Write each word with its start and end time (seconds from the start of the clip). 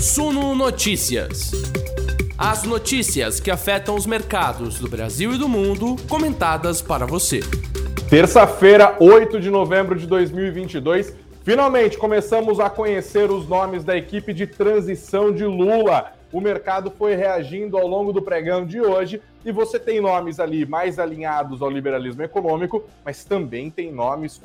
Suno 0.00 0.54
Notícias. 0.54 1.50
As 2.38 2.62
notícias 2.62 3.40
que 3.40 3.50
afetam 3.50 3.96
os 3.96 4.06
mercados 4.06 4.78
do 4.78 4.88
Brasil 4.88 5.32
e 5.32 5.38
do 5.38 5.48
mundo, 5.48 5.96
comentadas 6.08 6.80
para 6.80 7.04
você. 7.04 7.40
Terça-feira, 8.08 8.96
8 9.00 9.40
de 9.40 9.50
novembro 9.50 9.98
de 9.98 10.06
2022, 10.06 11.16
finalmente 11.42 11.98
começamos 11.98 12.60
a 12.60 12.70
conhecer 12.70 13.28
os 13.28 13.48
nomes 13.48 13.82
da 13.82 13.96
equipe 13.96 14.32
de 14.32 14.46
transição 14.46 15.32
de 15.32 15.44
Lula. 15.44 16.12
O 16.32 16.40
mercado 16.40 16.92
foi 16.96 17.16
reagindo 17.16 17.76
ao 17.76 17.88
longo 17.88 18.12
do 18.12 18.22
pregão 18.22 18.64
de 18.64 18.80
hoje 18.80 19.20
e 19.44 19.50
você 19.50 19.80
tem 19.80 20.00
nomes 20.00 20.38
ali 20.38 20.64
mais 20.64 21.00
alinhados 21.00 21.60
ao 21.60 21.68
liberalismo 21.68 22.22
econômico, 22.22 22.84
mas 23.04 23.24
também 23.24 23.68
tem 23.68 23.92
nomes 23.92 24.40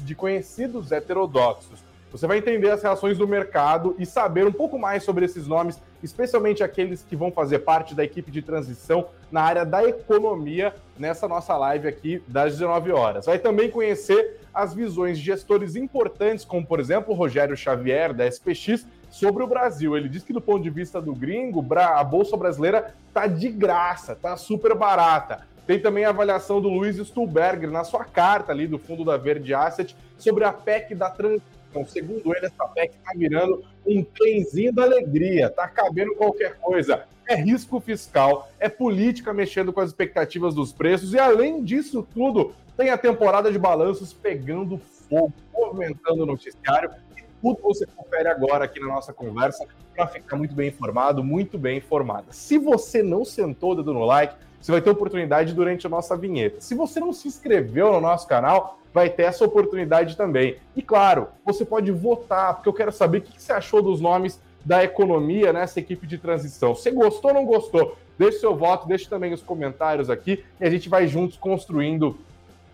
de 0.00 0.14
conhecidos 0.16 0.90
heterodoxos. 0.90 1.87
Você 2.10 2.26
vai 2.26 2.38
entender 2.38 2.70
as 2.70 2.82
reações 2.82 3.18
do 3.18 3.28
mercado 3.28 3.94
e 3.98 4.06
saber 4.06 4.46
um 4.46 4.52
pouco 4.52 4.78
mais 4.78 5.02
sobre 5.02 5.26
esses 5.26 5.46
nomes, 5.46 5.78
especialmente 6.02 6.62
aqueles 6.62 7.02
que 7.02 7.14
vão 7.14 7.30
fazer 7.30 7.60
parte 7.60 7.94
da 7.94 8.02
equipe 8.02 8.30
de 8.30 8.40
transição 8.40 9.08
na 9.30 9.42
área 9.42 9.64
da 9.64 9.84
economia 9.86 10.74
nessa 10.98 11.28
nossa 11.28 11.56
live 11.56 11.86
aqui 11.86 12.22
das 12.26 12.52
19 12.54 12.92
horas. 12.92 13.26
Vai 13.26 13.38
também 13.38 13.70
conhecer 13.70 14.40
as 14.54 14.72
visões 14.72 15.18
de 15.18 15.24
gestores 15.24 15.76
importantes, 15.76 16.46
como 16.46 16.66
por 16.66 16.80
exemplo 16.80 17.12
o 17.12 17.16
Rogério 17.16 17.56
Xavier 17.56 18.14
da 18.14 18.26
SPX 18.26 18.86
sobre 19.10 19.42
o 19.42 19.46
Brasil. 19.46 19.94
Ele 19.94 20.08
diz 20.08 20.22
que 20.22 20.32
do 20.32 20.40
ponto 20.40 20.62
de 20.62 20.70
vista 20.70 21.02
do 21.02 21.14
gringo, 21.14 21.64
a 21.76 22.02
bolsa 22.02 22.36
brasileira 22.38 22.94
tá 23.12 23.26
de 23.26 23.50
graça, 23.50 24.16
tá 24.16 24.34
super 24.36 24.74
barata. 24.74 25.46
Tem 25.66 25.78
também 25.78 26.06
a 26.06 26.08
avaliação 26.08 26.62
do 26.62 26.70
Luiz 26.70 26.96
Stuhlberger 26.96 27.70
na 27.70 27.84
sua 27.84 28.02
carta 28.02 28.50
ali 28.50 28.66
do 28.66 28.78
fundo 28.78 29.04
da 29.04 29.18
Verde 29.18 29.52
Asset 29.52 29.94
sobre 30.16 30.44
a 30.44 30.50
PEC 30.50 30.94
da 30.94 31.10
transição 31.10 31.57
então, 31.70 31.86
segundo 31.86 32.34
ele, 32.34 32.46
essa 32.46 32.66
PEC 32.66 32.94
está 32.96 33.12
virando 33.14 33.64
um 33.86 34.02
trenzinho 34.02 34.72
da 34.72 34.84
alegria, 34.84 35.46
está 35.46 35.68
cabendo 35.68 36.14
qualquer 36.14 36.56
coisa. 36.58 37.04
É 37.28 37.34
risco 37.34 37.78
fiscal, 37.78 38.48
é 38.58 38.68
política 38.68 39.34
mexendo 39.34 39.72
com 39.72 39.80
as 39.80 39.90
expectativas 39.90 40.54
dos 40.54 40.72
preços, 40.72 41.12
e 41.12 41.18
além 41.18 41.62
disso 41.62 42.06
tudo, 42.14 42.54
tem 42.76 42.90
a 42.90 42.96
temporada 42.96 43.52
de 43.52 43.58
balanços 43.58 44.12
pegando 44.12 44.78
fogo, 44.78 45.34
movimentando 45.52 46.22
o 46.22 46.26
noticiário. 46.26 46.90
E 47.16 47.22
tudo 47.42 47.60
você 47.62 47.84
confere 47.86 48.28
agora 48.28 48.64
aqui 48.64 48.80
na 48.80 48.86
nossa 48.86 49.12
conversa 49.12 49.66
para 49.94 50.06
ficar 50.06 50.36
muito 50.36 50.54
bem 50.54 50.68
informado, 50.68 51.22
muito 51.22 51.58
bem 51.58 51.78
informada. 51.78 52.26
Se 52.30 52.56
você 52.56 53.02
não 53.02 53.24
sentou 53.24 53.72
o 53.72 53.74
dedo 53.74 53.92
no 53.92 54.04
like, 54.04 54.34
você 54.60 54.72
vai 54.72 54.80
ter 54.80 54.90
oportunidade 54.90 55.54
durante 55.54 55.86
a 55.86 55.90
nossa 55.90 56.16
vinheta. 56.16 56.60
Se 56.60 56.74
você 56.74 57.00
não 57.00 57.12
se 57.12 57.28
inscreveu 57.28 57.92
no 57.92 58.00
nosso 58.00 58.26
canal, 58.26 58.78
vai 58.92 59.08
ter 59.08 59.24
essa 59.24 59.44
oportunidade 59.44 60.16
também. 60.16 60.56
E 60.74 60.82
claro, 60.82 61.28
você 61.44 61.64
pode 61.64 61.90
votar, 61.92 62.54
porque 62.54 62.68
eu 62.68 62.72
quero 62.72 62.92
saber 62.92 63.18
o 63.18 63.22
que 63.22 63.40
você 63.40 63.52
achou 63.52 63.82
dos 63.82 64.00
nomes 64.00 64.40
da 64.64 64.82
economia 64.82 65.52
nessa 65.52 65.78
equipe 65.78 66.06
de 66.06 66.18
transição. 66.18 66.74
Você 66.74 66.90
gostou 66.90 67.30
ou 67.30 67.34
não 67.34 67.44
gostou? 67.44 67.96
Deixe 68.18 68.40
seu 68.40 68.56
voto, 68.56 68.88
deixe 68.88 69.08
também 69.08 69.32
os 69.32 69.42
comentários 69.42 70.10
aqui 70.10 70.44
e 70.60 70.64
a 70.64 70.70
gente 70.70 70.88
vai 70.88 71.06
juntos 71.06 71.36
construindo 71.36 72.18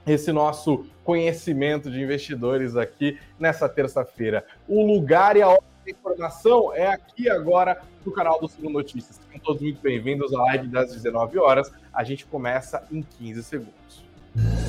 esse 0.06 0.32
nosso 0.32 0.86
conhecimento 1.02 1.90
de 1.90 2.00
investidores 2.00 2.76
aqui 2.76 3.18
nessa 3.38 3.68
terça-feira. 3.68 4.44
O 4.66 4.86
lugar 4.86 5.36
e 5.36 5.42
a 5.42 5.48
hora 5.48 5.73
informação 5.90 6.72
é 6.74 6.86
aqui 6.86 7.28
agora 7.28 7.82
no 8.04 8.12
canal 8.12 8.40
do 8.40 8.48
Segundo 8.48 8.74
Notícias. 8.74 9.20
Sejam 9.26 9.40
todos 9.40 9.62
muito 9.62 9.80
bem-vindos 9.80 10.32
à 10.34 10.42
live 10.42 10.68
das 10.68 10.92
19 10.92 11.38
horas. 11.38 11.72
A 11.92 12.04
gente 12.04 12.26
começa 12.26 12.86
em 12.90 13.02
15 13.02 13.42
segundos. 13.42 14.63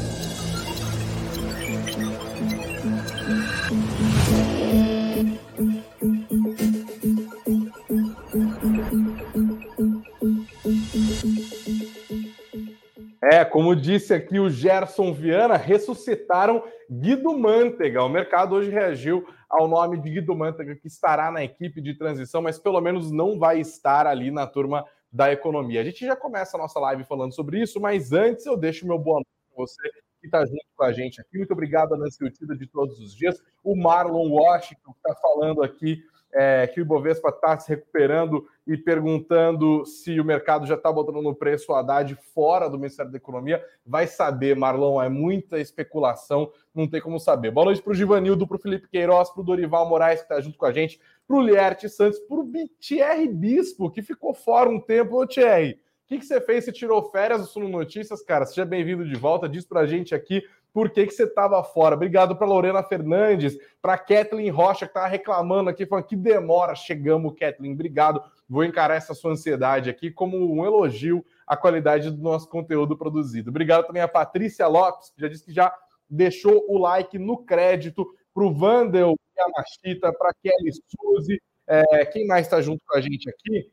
É, 13.31 13.43
como 13.43 13.75
disse 13.75 14.13
aqui 14.13 14.39
o 14.39 14.51
Gerson 14.51 15.11
Viana, 15.11 15.57
ressuscitaram 15.57 16.63
Guido 16.87 17.35
Mantega. 17.35 18.03
O 18.03 18.09
mercado 18.09 18.53
hoje 18.53 18.69
reagiu 18.69 19.27
ao 19.49 19.67
nome 19.67 19.99
de 19.99 20.11
Guido 20.11 20.35
Mantega, 20.35 20.75
que 20.75 20.87
estará 20.87 21.31
na 21.31 21.43
equipe 21.43 21.81
de 21.81 21.95
transição, 21.97 22.39
mas 22.39 22.59
pelo 22.59 22.79
menos 22.79 23.11
não 23.11 23.39
vai 23.39 23.59
estar 23.59 24.05
ali 24.05 24.29
na 24.29 24.45
turma 24.45 24.85
da 25.11 25.31
economia. 25.31 25.81
A 25.81 25.83
gente 25.83 26.05
já 26.05 26.15
começa 26.15 26.55
a 26.55 26.59
nossa 26.59 26.79
live 26.79 27.03
falando 27.05 27.33
sobre 27.33 27.59
isso, 27.59 27.79
mas 27.79 28.11
antes 28.11 28.45
eu 28.45 28.55
deixo 28.55 28.85
meu 28.85 28.99
boa 28.99 29.15
noite 29.15 29.27
para 29.49 29.65
você 29.65 29.81
que 30.19 30.27
está 30.27 30.45
junto 30.45 30.65
com 30.75 30.83
a 30.83 30.91
gente 30.91 31.19
aqui. 31.19 31.37
Muito 31.37 31.53
obrigado, 31.53 31.97
Nancy 31.97 32.23
Utida, 32.23 32.55
de 32.55 32.67
todos 32.67 32.99
os 32.99 33.15
dias. 33.15 33.41
O 33.63 33.75
Marlon 33.75 34.29
Washington, 34.29 34.91
que 34.91 35.09
está 35.09 35.15
falando 35.19 35.63
aqui 35.63 36.03
é, 36.37 36.67
que 36.67 36.81
o 36.81 36.83
Ibovespa 36.83 37.29
está 37.29 37.57
se 37.57 37.69
recuperando 37.69 38.45
e 38.67 38.75
perguntando 38.75 39.85
se 39.85 40.19
o 40.19 40.25
mercado 40.25 40.67
já 40.67 40.75
está 40.75 40.91
botando 40.91 41.21
no 41.21 41.33
preço 41.33 41.71
o 41.71 41.75
Haddad 41.75 42.13
fora 42.33 42.69
do 42.69 42.77
Ministério 42.77 43.09
da 43.09 43.17
Economia. 43.17 43.63
Vai 43.85 44.05
saber, 44.05 44.53
Marlon, 44.53 45.01
é 45.01 45.07
muita 45.07 45.59
especulação, 45.61 46.51
não 46.73 46.89
tem 46.89 46.99
como 46.99 47.21
saber. 47.21 47.51
Boa 47.51 47.65
noite 47.65 47.81
para 47.81 47.91
o 47.91 47.95
Givanildo, 47.95 48.45
para 48.45 48.57
o 48.57 48.59
Felipe 48.59 48.89
Queiroz, 48.89 49.29
para 49.29 49.41
o 49.41 49.45
Dorival 49.45 49.87
Moraes, 49.87 50.19
que 50.19 50.25
está 50.25 50.41
junto 50.41 50.57
com 50.57 50.65
a 50.65 50.73
gente, 50.73 50.99
para 51.25 51.37
o 51.37 51.41
Lierte 51.41 51.87
Santos, 51.87 52.19
para 52.19 52.37
o 52.37 52.51
Thierry 52.81 53.29
Bispo, 53.29 53.89
que 53.89 54.01
ficou 54.01 54.33
fora 54.33 54.69
um 54.69 54.81
tempo. 54.81 55.15
Ô, 55.15 55.25
Thierry, 55.25 55.79
o 56.05 56.07
que, 56.07 56.19
que 56.19 56.25
você 56.25 56.41
fez? 56.41 56.65
Você 56.65 56.71
tirou 56.73 57.01
férias 57.11 57.41
do 57.41 57.47
Suno 57.47 57.69
Notícias, 57.69 58.21
cara? 58.21 58.45
Seja 58.45 58.65
bem-vindo 58.65 59.07
de 59.07 59.15
volta. 59.15 59.47
Diz 59.47 59.65
para 59.65 59.79
a 59.79 59.87
gente 59.87 60.13
aqui 60.13 60.43
por 60.75 60.89
que, 60.89 61.07
que 61.07 61.13
você 61.13 61.23
estava 61.23 61.63
fora. 61.63 61.95
Obrigado 61.95 62.35
para 62.35 62.45
Lorena 62.45 62.83
Fernandes, 62.83 63.57
para 63.81 63.97
Kathleen 63.97 64.49
Rocha, 64.49 64.85
que 64.85 64.89
estava 64.89 65.07
reclamando 65.07 65.69
aqui, 65.69 65.85
falando 65.85 66.03
que 66.03 66.17
demora. 66.17 66.75
Chegamos, 66.75 67.33
Kathleen. 67.39 67.71
Obrigado. 67.71 68.21
Vou 68.49 68.61
encarar 68.61 68.95
essa 68.95 69.13
sua 69.13 69.31
ansiedade 69.31 69.89
aqui 69.89 70.11
como 70.11 70.35
um 70.53 70.65
elogio 70.65 71.23
à 71.47 71.55
qualidade 71.55 72.11
do 72.11 72.21
nosso 72.21 72.49
conteúdo 72.49 72.97
produzido. 72.97 73.51
Obrigado 73.51 73.87
também 73.87 74.01
a 74.01 74.07
Patrícia 74.07 74.67
Lopes, 74.67 75.11
que 75.11 75.21
já 75.21 75.27
disse 75.29 75.45
que 75.45 75.53
já 75.53 75.73
deixou 76.09 76.65
o 76.67 76.77
like 76.77 77.17
no 77.17 77.37
crédito 77.37 78.05
para 78.33 78.43
o 78.43 78.53
Vandel 78.53 79.15
Yamashita, 79.37 80.11
para 80.11 80.33
Kelly 80.43 80.73
Suzy. 80.73 81.41
É, 81.65 82.05
quem 82.05 82.27
mais 82.27 82.47
está 82.47 82.61
junto 82.61 82.81
com 82.85 82.97
a 82.97 82.99
gente 82.99 83.29
aqui? 83.29 83.71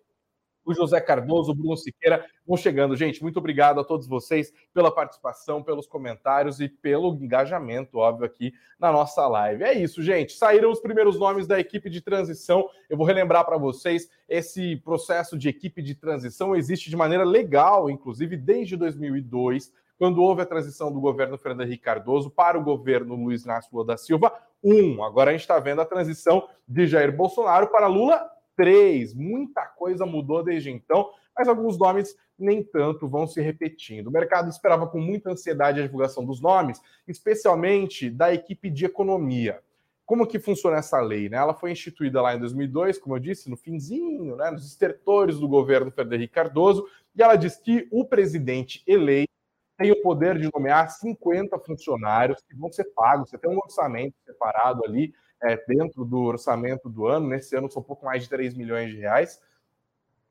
O 0.65 0.75
José 0.75 1.01
Cardoso, 1.01 1.53
o 1.53 1.55
Bruno 1.55 1.77
Siqueira 1.77 2.25
vão 2.47 2.57
chegando. 2.57 2.97
Gente, 2.97 3.23
muito 3.23 3.39
obrigado 3.39 3.81
a 3.81 3.85
todos 3.85 4.07
vocês 4.07 4.53
pela 4.73 4.91
participação, 4.91 5.63
pelos 5.63 5.87
comentários 5.87 6.61
e 6.61 6.69
pelo 6.69 7.15
engajamento, 7.15 7.99
óbvio, 7.99 8.27
aqui 8.27 8.53
na 8.79 8.93
nossa 8.93 9.27
live. 9.27 9.65
É 9.65 9.73
isso, 9.73 10.03
gente. 10.03 10.33
Saíram 10.33 10.71
os 10.71 10.81
primeiros 10.81 11.19
nomes 11.19 11.47
da 11.47 11.59
equipe 11.59 11.91
de 11.91 12.01
transição. 12.01 12.69
Eu 12.89 12.97
vou 12.97 13.07
relembrar 13.07 13.45
para 13.45 13.57
vocês: 13.59 14.09
esse 14.29 14.77
processo 14.77 15.39
de 15.39 15.49
equipe 15.49 15.83
de 15.83 15.95
transição 15.95 16.55
existe 16.55 16.91
de 16.91 16.97
maneira 16.97 17.25
legal, 17.25 17.91
inclusive 17.91 18.37
desde 18.37 18.77
2002 18.77 19.73
quando 19.99 20.21
houve 20.21 20.43
a 20.43 20.47
transição 20.47 20.93
do 20.93 21.01
governo 21.01 21.39
Fernando 21.39 21.65
Henrique 21.65 21.85
Cardoso 21.85 22.29
para 22.29 22.59
o 22.59 22.65
governo 22.65 23.15
Luiz 23.15 23.45
Inácio 23.45 23.71
Lula 23.73 23.87
da 23.87 23.97
Silva, 23.97 24.33
um. 24.61 25.05
Agora 25.05 25.31
a 25.31 25.33
gente 25.33 25.43
está 25.43 25.61
vendo 25.61 25.81
a 25.81 25.85
transição 25.85 26.49
de 26.67 26.89
Jair 26.89 27.15
Bolsonaro 27.15 27.69
para 27.69 27.87
Lula 27.87 28.29
3. 28.57 29.15
Muita 29.15 29.67
coisa 29.67 30.07
mudou 30.07 30.43
desde 30.43 30.71
então, 30.71 31.11
mas 31.37 31.49
alguns 31.49 31.79
nomes 31.79 32.17
nem 32.39 32.63
tanto 32.63 33.09
vão 33.09 33.27
se 33.27 33.41
repetindo. 33.41 34.09
O 34.09 34.13
mercado 34.13 34.49
esperava 34.49 34.87
com 34.87 35.01
muita 35.01 35.31
ansiedade 35.31 35.81
a 35.81 35.85
divulgação 35.85 36.25
dos 36.25 36.41
nomes, 36.41 36.81
especialmente 37.07 38.11
da 38.11 38.33
equipe 38.33 38.71
de 38.71 38.85
economia. 38.85 39.61
Como 40.05 40.27
que 40.27 40.39
funciona 40.39 40.79
essa 40.79 41.01
lei? 41.01 41.29
Né? 41.29 41.37
Ela 41.37 41.55
foi 41.55 41.71
instituída 41.71 42.21
lá 42.21 42.35
em 42.35 42.41
2002, 42.41 42.99
como 42.99 43.17
eu 43.17 43.21
disse, 43.21 43.49
no 43.49 43.57
finzinho, 43.57 44.37
né, 44.37 44.51
nos 44.51 44.67
estertores 44.67 45.39
do 45.39 45.49
governo 45.49 45.93
Henrique 46.13 46.35
Cardoso, 46.35 46.87
e 47.15 47.23
ela 47.23 47.37
diz 47.37 47.57
que 47.57 47.89
o 47.91 48.05
presidente 48.05 48.83
eleito 48.87 49.33
tem 49.79 49.91
o 49.91 50.03
poder 50.03 50.39
de 50.39 50.51
nomear 50.53 50.91
50 50.91 51.59
funcionários 51.61 52.43
que 52.43 52.55
vão 52.55 52.71
ser 52.71 52.85
pagos. 52.95 53.31
Você 53.31 53.39
tem 53.39 53.51
um 53.51 53.59
orçamento 53.59 54.15
separado 54.25 54.85
ali 54.85 55.15
é, 55.43 55.57
dentro 55.67 56.05
do 56.05 56.21
orçamento 56.21 56.89
do 56.89 57.07
ano, 57.07 57.29
nesse 57.29 57.57
ano 57.57 57.71
são 57.71 57.83
um 57.83 57.85
pouco 57.85 58.05
mais 58.05 58.23
de 58.23 58.29
3 58.29 58.55
milhões 58.55 58.91
de 58.91 58.99
reais, 58.99 59.41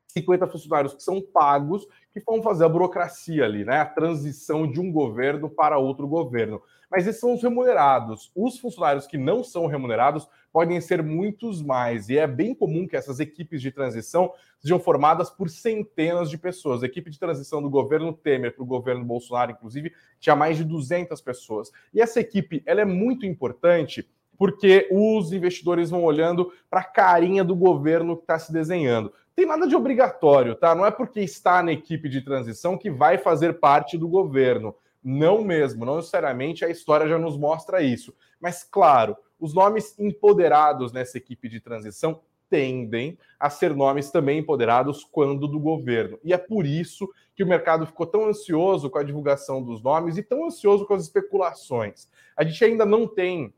50 0.08 0.46
funcionários 0.46 0.94
que 0.94 1.02
são 1.02 1.20
pagos, 1.20 1.86
que 2.12 2.20
vão 2.20 2.42
fazer 2.42 2.64
a 2.64 2.68
burocracia 2.68 3.44
ali, 3.44 3.64
né? 3.64 3.80
A 3.80 3.86
transição 3.86 4.70
de 4.70 4.78
um 4.78 4.92
governo 4.92 5.48
para 5.48 5.78
outro 5.78 6.06
governo. 6.06 6.62
Mas 6.90 7.06
esses 7.06 7.20
são 7.20 7.34
os 7.34 7.42
remunerados. 7.42 8.30
Os 8.36 8.58
funcionários 8.58 9.06
que 9.06 9.16
não 9.16 9.42
são 9.42 9.66
remunerados 9.66 10.28
podem 10.52 10.78
ser 10.82 11.02
muitos 11.02 11.62
mais. 11.62 12.10
E 12.10 12.18
é 12.18 12.26
bem 12.26 12.54
comum 12.54 12.86
que 12.86 12.96
essas 12.96 13.18
equipes 13.18 13.62
de 13.62 13.72
transição 13.72 14.30
sejam 14.60 14.78
formadas 14.78 15.30
por 15.30 15.48
centenas 15.48 16.28
de 16.28 16.36
pessoas. 16.36 16.82
A 16.82 16.86
equipe 16.86 17.10
de 17.10 17.18
transição 17.18 17.62
do 17.62 17.70
governo 17.70 18.12
Temer 18.12 18.54
para 18.54 18.62
o 18.62 18.66
governo 18.66 19.02
Bolsonaro, 19.06 19.52
inclusive, 19.52 19.94
tinha 20.20 20.36
mais 20.36 20.58
de 20.58 20.64
200 20.64 21.18
pessoas. 21.22 21.72
E 21.94 22.02
essa 22.02 22.20
equipe 22.20 22.62
ela 22.66 22.82
é 22.82 22.84
muito 22.84 23.24
importante 23.24 24.06
porque 24.42 24.88
os 24.90 25.32
investidores 25.32 25.88
vão 25.88 26.02
olhando 26.02 26.52
para 26.68 26.80
a 26.80 26.84
carinha 26.84 27.44
do 27.44 27.54
governo 27.54 28.16
que 28.16 28.24
está 28.24 28.40
se 28.40 28.52
desenhando. 28.52 29.12
Tem 29.36 29.46
nada 29.46 29.68
de 29.68 29.76
obrigatório, 29.76 30.56
tá? 30.56 30.74
Não 30.74 30.84
é 30.84 30.90
porque 30.90 31.20
está 31.20 31.62
na 31.62 31.70
equipe 31.70 32.08
de 32.08 32.20
transição 32.22 32.76
que 32.76 32.90
vai 32.90 33.18
fazer 33.18 33.60
parte 33.60 33.96
do 33.96 34.08
governo. 34.08 34.74
Não 35.00 35.44
mesmo, 35.44 35.84
não 35.84 35.94
necessariamente 35.94 36.64
a 36.64 36.68
história 36.68 37.06
já 37.06 37.20
nos 37.20 37.36
mostra 37.36 37.82
isso. 37.82 38.12
Mas, 38.40 38.64
claro, 38.64 39.16
os 39.38 39.54
nomes 39.54 39.96
empoderados 39.96 40.92
nessa 40.92 41.18
equipe 41.18 41.48
de 41.48 41.60
transição 41.60 42.18
tendem 42.50 43.16
a 43.38 43.48
ser 43.48 43.76
nomes 43.76 44.10
também 44.10 44.40
empoderados 44.40 45.04
quando 45.04 45.46
do 45.46 45.60
governo. 45.60 46.18
E 46.24 46.32
é 46.32 46.36
por 46.36 46.66
isso 46.66 47.08
que 47.36 47.44
o 47.44 47.46
mercado 47.46 47.86
ficou 47.86 48.06
tão 48.06 48.26
ansioso 48.26 48.90
com 48.90 48.98
a 48.98 49.04
divulgação 49.04 49.62
dos 49.62 49.80
nomes 49.80 50.16
e 50.16 50.22
tão 50.22 50.46
ansioso 50.46 50.84
com 50.84 50.94
as 50.94 51.04
especulações. 51.04 52.08
A 52.36 52.42
gente 52.42 52.64
ainda 52.64 52.84
não 52.84 53.06
tem 53.06 53.54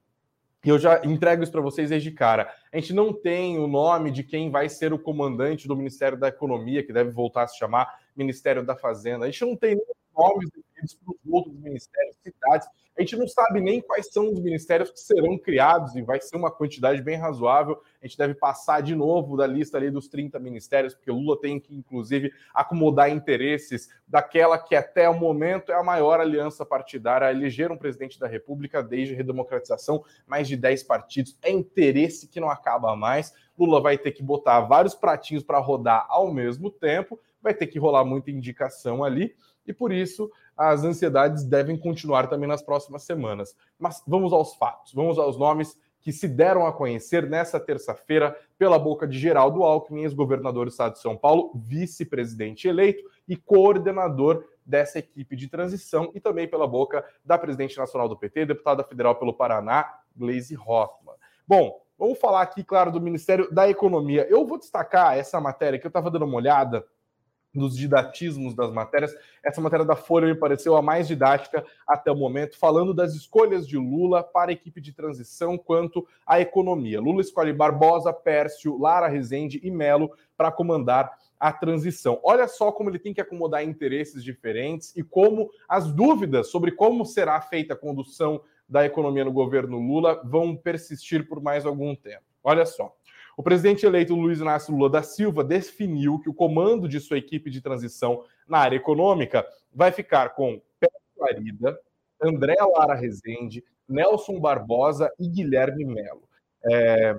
e 0.64 0.68
eu 0.68 0.78
já 0.78 1.04
entrego 1.04 1.42
isso 1.42 1.52
para 1.52 1.60
vocês 1.60 1.90
desde 1.90 2.10
cara. 2.10 2.52
A 2.72 2.76
gente 2.78 2.92
não 2.92 3.12
tem 3.12 3.58
o 3.58 3.66
nome 3.66 4.10
de 4.10 4.22
quem 4.22 4.50
vai 4.50 4.68
ser 4.68 4.92
o 4.92 4.98
comandante 4.98 5.68
do 5.68 5.76
Ministério 5.76 6.18
da 6.18 6.28
Economia, 6.28 6.82
que 6.82 6.92
deve 6.92 7.10
voltar 7.10 7.42
a 7.42 7.46
se 7.46 7.58
chamar 7.58 7.98
Ministério 8.16 8.64
da 8.64 8.74
Fazenda. 8.74 9.24
A 9.24 9.30
gente 9.30 9.44
não 9.44 9.56
tem 9.56 9.78
nomes 10.16 10.50
definidos 10.50 10.94
para 10.94 11.12
os 11.12 11.32
outros 11.32 11.56
ministérios 11.58 12.16
cidades. 12.22 12.68
A 12.96 13.00
gente 13.00 13.16
não 13.16 13.26
sabe 13.26 13.60
nem 13.60 13.80
quais 13.80 14.12
são 14.12 14.32
os 14.32 14.38
ministérios 14.38 14.88
que 14.88 15.00
serão 15.00 15.36
criados, 15.36 15.96
e 15.96 16.02
vai 16.02 16.20
ser 16.20 16.36
uma 16.36 16.50
quantidade 16.50 17.02
bem 17.02 17.16
razoável. 17.16 17.82
A 18.00 18.06
gente 18.06 18.16
deve 18.16 18.34
passar 18.34 18.82
de 18.82 18.94
novo 18.94 19.36
da 19.36 19.48
lista 19.48 19.76
ali 19.76 19.90
dos 19.90 20.06
30 20.06 20.38
ministérios, 20.38 20.94
porque 20.94 21.10
Lula 21.10 21.40
tem 21.40 21.58
que, 21.58 21.74
inclusive, 21.74 22.32
acomodar 22.54 23.10
interesses 23.10 23.88
daquela 24.06 24.56
que 24.58 24.76
até 24.76 25.08
o 25.08 25.18
momento 25.18 25.72
é 25.72 25.74
a 25.74 25.82
maior 25.82 26.20
aliança 26.20 26.64
partidária, 26.64 27.26
a 27.26 27.32
eleger 27.32 27.72
um 27.72 27.76
presidente 27.76 28.18
da 28.18 28.28
República 28.28 28.80
desde 28.80 29.14
a 29.14 29.16
redemocratização, 29.16 30.04
mais 30.24 30.46
de 30.46 30.56
10 30.56 30.84
partidos. 30.84 31.36
É 31.42 31.50
interesse 31.50 32.28
que 32.28 32.38
não 32.38 32.48
acaba 32.48 32.94
mais. 32.94 33.34
Lula 33.58 33.80
vai 33.80 33.98
ter 33.98 34.12
que 34.12 34.22
botar 34.22 34.60
vários 34.60 34.94
pratinhos 34.94 35.42
para 35.42 35.58
rodar 35.58 36.06
ao 36.08 36.32
mesmo 36.32 36.70
tempo, 36.70 37.20
vai 37.42 37.52
ter 37.52 37.66
que 37.66 37.78
rolar 37.78 38.04
muita 38.04 38.30
indicação 38.30 39.02
ali 39.02 39.34
e 39.66 39.72
por 39.72 39.92
isso 39.92 40.30
as 40.56 40.84
ansiedades 40.84 41.44
devem 41.44 41.76
continuar 41.76 42.28
também 42.28 42.48
nas 42.48 42.62
próximas 42.62 43.02
semanas. 43.02 43.56
Mas 43.78 44.02
vamos 44.06 44.32
aos 44.32 44.54
fatos, 44.54 44.92
vamos 44.92 45.18
aos 45.18 45.36
nomes 45.38 45.76
que 46.04 46.12
se 46.12 46.28
deram 46.28 46.66
a 46.66 46.72
conhecer 46.72 47.28
nessa 47.28 47.58
terça-feira 47.58 48.38
pela 48.58 48.78
boca 48.78 49.08
de 49.08 49.18
Geraldo 49.18 49.62
Alckmin, 49.62 50.02
ex-governador 50.02 50.66
do 50.66 50.70
estado 50.70 50.92
de 50.92 51.00
São 51.00 51.16
Paulo, 51.16 51.50
vice-presidente 51.54 52.68
eleito 52.68 53.02
e 53.26 53.36
coordenador 53.36 54.44
dessa 54.66 54.98
equipe 54.98 55.34
de 55.34 55.48
transição, 55.48 56.10
e 56.14 56.20
também 56.20 56.46
pela 56.46 56.66
boca 56.66 57.04
da 57.24 57.38
presidente 57.38 57.76
nacional 57.78 58.06
do 58.06 58.18
PT, 58.18 58.46
deputada 58.46 58.84
federal 58.84 59.16
pelo 59.16 59.32
Paraná, 59.32 59.98
Gleisi 60.14 60.56
Hoffmann. 60.56 61.16
Bom, 61.48 61.80
vamos 61.98 62.18
falar 62.18 62.42
aqui, 62.42 62.62
claro, 62.62 62.92
do 62.92 63.00
Ministério 63.00 63.50
da 63.50 63.68
Economia. 63.68 64.26
Eu 64.28 64.46
vou 64.46 64.58
destacar 64.58 65.16
essa 65.16 65.40
matéria 65.40 65.78
que 65.78 65.86
eu 65.86 65.90
estava 65.90 66.10
dando 66.10 66.26
uma 66.26 66.36
olhada 66.36 66.84
nos 67.54 67.76
didatismos 67.76 68.54
das 68.54 68.72
matérias. 68.72 69.14
Essa 69.42 69.60
matéria 69.60 69.84
da 69.84 69.94
Folha 69.94 70.26
me 70.26 70.34
pareceu 70.34 70.76
a 70.76 70.82
mais 70.82 71.06
didática 71.06 71.64
até 71.86 72.10
o 72.10 72.16
momento, 72.16 72.58
falando 72.58 72.92
das 72.92 73.14
escolhas 73.14 73.66
de 73.66 73.76
Lula 73.76 74.22
para 74.22 74.50
a 74.50 74.52
equipe 74.52 74.80
de 74.80 74.92
transição 74.92 75.56
quanto 75.56 76.06
à 76.26 76.40
economia. 76.40 77.00
Lula 77.00 77.20
escolhe 77.20 77.52
Barbosa, 77.52 78.12
Pércio, 78.12 78.78
Lara 78.78 79.08
Rezende 79.08 79.60
e 79.62 79.70
Melo 79.70 80.10
para 80.36 80.50
comandar 80.50 81.16
a 81.38 81.52
transição. 81.52 82.18
Olha 82.22 82.48
só 82.48 82.72
como 82.72 82.90
ele 82.90 82.98
tem 82.98 83.12
que 83.12 83.20
acomodar 83.20 83.62
interesses 83.62 84.24
diferentes 84.24 84.96
e 84.96 85.02
como 85.02 85.50
as 85.68 85.92
dúvidas 85.92 86.50
sobre 86.50 86.72
como 86.72 87.04
será 87.04 87.40
feita 87.40 87.74
a 87.74 87.76
condução 87.76 88.40
da 88.68 88.84
economia 88.84 89.24
no 89.24 89.32
governo 89.32 89.78
Lula 89.78 90.22
vão 90.24 90.56
persistir 90.56 91.28
por 91.28 91.42
mais 91.42 91.66
algum 91.66 91.94
tempo. 91.94 92.22
Olha 92.42 92.64
só. 92.64 92.94
O 93.36 93.42
presidente 93.42 93.84
eleito 93.84 94.14
Luiz 94.14 94.40
Inácio 94.40 94.74
Lula 94.74 94.88
da 94.88 95.02
Silva 95.02 95.42
definiu 95.42 96.18
que 96.20 96.28
o 96.28 96.34
comando 96.34 96.88
de 96.88 97.00
sua 97.00 97.18
equipe 97.18 97.50
de 97.50 97.60
transição 97.60 98.24
na 98.46 98.58
área 98.58 98.76
econômica 98.76 99.46
vai 99.72 99.90
ficar 99.90 100.30
com 100.30 100.60
Pedro 100.78 101.28
Arida, 101.28 101.78
André 102.22 102.56
Lara 102.76 102.94
Rezende, 102.94 103.64
Nelson 103.88 104.38
Barbosa 104.40 105.12
e 105.18 105.28
Guilherme 105.28 105.84
Melo. 105.84 106.28
É... 106.64 107.18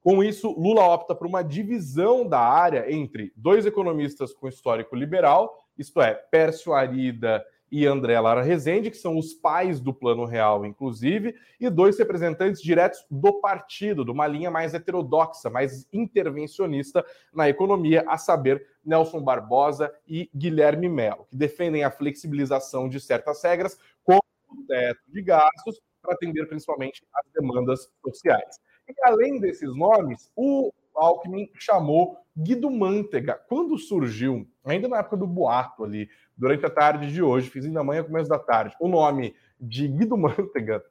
Com 0.00 0.22
isso, 0.22 0.50
Lula 0.58 0.82
opta 0.82 1.14
por 1.14 1.28
uma 1.28 1.44
divisão 1.44 2.26
da 2.26 2.40
área 2.40 2.92
entre 2.92 3.32
dois 3.36 3.66
economistas 3.66 4.34
com 4.34 4.48
histórico 4.48 4.96
liberal, 4.96 5.64
isto 5.78 6.00
é, 6.02 6.12
Pércio 6.12 6.72
Arida 6.72 7.44
e 7.72 7.86
André 7.86 8.20
Lara 8.20 8.42
Rezende, 8.42 8.90
que 8.90 8.98
são 8.98 9.16
os 9.16 9.32
pais 9.32 9.80
do 9.80 9.94
Plano 9.94 10.26
Real, 10.26 10.66
inclusive, 10.66 11.34
e 11.58 11.70
dois 11.70 11.98
representantes 11.98 12.60
diretos 12.60 13.02
do 13.10 13.40
partido, 13.40 14.04
de 14.04 14.10
uma 14.10 14.26
linha 14.26 14.50
mais 14.50 14.74
heterodoxa, 14.74 15.48
mais 15.48 15.88
intervencionista 15.90 17.02
na 17.32 17.48
economia, 17.48 18.04
a 18.06 18.18
saber, 18.18 18.66
Nelson 18.84 19.22
Barbosa 19.22 19.90
e 20.06 20.28
Guilherme 20.34 20.86
Melo, 20.86 21.26
que 21.30 21.36
defendem 21.36 21.82
a 21.82 21.90
flexibilização 21.90 22.90
de 22.90 23.00
certas 23.00 23.42
regras, 23.42 23.78
como 24.04 24.20
o 24.50 24.66
teto 24.66 25.00
de 25.08 25.22
gastos, 25.22 25.80
para 26.02 26.12
atender 26.12 26.46
principalmente 26.46 27.02
as 27.14 27.24
demandas 27.32 27.90
sociais. 28.04 28.60
E 28.86 28.92
além 29.04 29.40
desses 29.40 29.74
nomes, 29.74 30.30
o 30.36 30.70
Alckmin 30.94 31.48
chamou 31.54 32.18
Guido 32.36 32.70
Mantega. 32.70 33.34
Quando 33.48 33.76
surgiu, 33.78 34.48
ainda 34.64 34.88
na 34.88 34.98
época 34.98 35.16
do 35.16 35.26
boato 35.26 35.84
ali, 35.84 36.08
durante 36.36 36.64
a 36.64 36.70
tarde 36.70 37.12
de 37.12 37.22
hoje, 37.22 37.50
fiz 37.50 37.70
da 37.70 37.84
manhã, 37.84 38.02
começo 38.02 38.28
da 38.28 38.38
tarde, 38.38 38.74
o 38.80 38.88
nome 38.88 39.34
de 39.60 39.86
Guido 39.86 40.16
Mantega, 40.18 40.82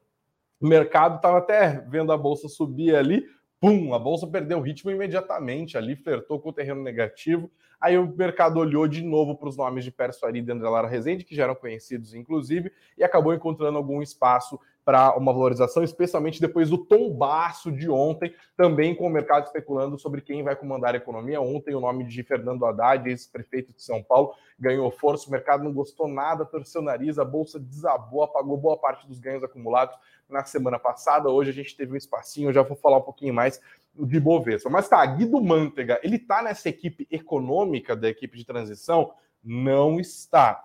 o 0.60 0.68
mercado 0.68 1.16
estava 1.16 1.40
até 1.40 1.84
vendo 1.90 2.12
a 2.12 2.18
bolsa 2.18 2.48
subir 2.48 2.96
ali, 2.96 3.26
pum, 3.60 3.94
a 3.94 4.00
bolsa 4.00 4.28
perdeu 4.28 4.60
o 4.60 4.62
ritmo 4.62 4.92
imediatamente 4.92 5.78
ali, 5.78 5.96
flertou 5.96 6.40
com 6.40 6.50
o 6.50 6.54
terreno 6.54 6.84
negativo. 6.84 7.50
Aí 7.80 7.98
o 7.98 8.16
mercado 8.16 8.60
olhou 8.60 8.88
de 8.88 9.04
novo 9.04 9.36
para 9.36 9.50
os 9.50 9.58
nomes 9.58 9.84
de 9.84 9.94
Arida 10.24 10.52
e 10.52 10.56
André 10.56 10.70
Lara 10.70 10.88
Rezende, 10.88 11.24
que 11.24 11.36
já 11.36 11.44
eram 11.44 11.56
conhecidos, 11.56 12.14
inclusive, 12.14 12.72
e 12.96 13.04
acabou 13.04 13.34
encontrando 13.34 13.78
algum 13.78 14.04
espaço 14.04 14.60
para 14.84 15.16
uma 15.16 15.32
valorização, 15.32 15.84
especialmente 15.84 16.42
depois 16.42 16.70
do 16.70 16.78
tombaço 16.78 17.72
de 17.72 17.90
ontem, 17.90 18.34
também 18.58 18.96
com 18.96 19.06
o 19.06 19.10
mercado 19.10 19.46
especulando 19.46 19.98
sobre 20.00 20.22
quem 20.22 20.44
vai 20.44 20.56
comandar 20.56 20.94
a 20.96 20.98
economia. 20.98 21.40
Ontem, 21.40 21.76
o 21.76 21.80
nome 21.80 22.04
de 22.04 22.24
Fernando 22.24 22.66
Haddad, 22.66 23.08
ex-prefeito 23.08 23.74
de 23.74 23.82
São 23.82 24.02
Paulo, 24.02 24.34
ganhou 24.60 24.90
força. 24.92 25.28
O 25.28 25.32
mercado 25.32 25.64
não 25.64 25.72
gostou 25.72 26.08
nada, 26.08 26.46
torceu 26.46 26.82
o 26.82 26.84
nariz, 26.84 27.20
a 27.20 27.26
bolsa 27.26 27.60
desabou, 27.60 28.24
apagou 28.24 28.58
boa 28.58 28.78
parte 28.78 29.08
dos 29.08 29.20
ganhos 29.20 29.44
acumulados 29.44 29.96
na 30.28 30.44
semana 30.44 30.80
passada. 30.80 31.30
Hoje 31.30 31.52
a 31.52 31.54
gente 31.54 31.76
teve 31.76 31.94
um 31.94 31.98
espacinho, 31.98 32.50
eu 32.50 32.54
já 32.54 32.64
vou 32.64 32.76
falar 32.76 32.98
um 32.98 33.04
pouquinho 33.04 33.34
mais 33.34 33.62
de 33.96 34.20
Bovespa. 34.20 34.70
Mas 34.70 34.88
tá, 34.88 35.06
Guido 35.06 35.42
Mantega, 35.42 36.00
ele 36.02 36.18
tá 36.18 36.42
nessa 36.42 36.70
equipe 36.70 37.08
econômica 37.12 37.96
da 37.96 38.10
equipe 38.10 38.38
de 38.38 38.46
transição? 38.46 39.14
Não 39.44 40.00
está. 40.00 40.64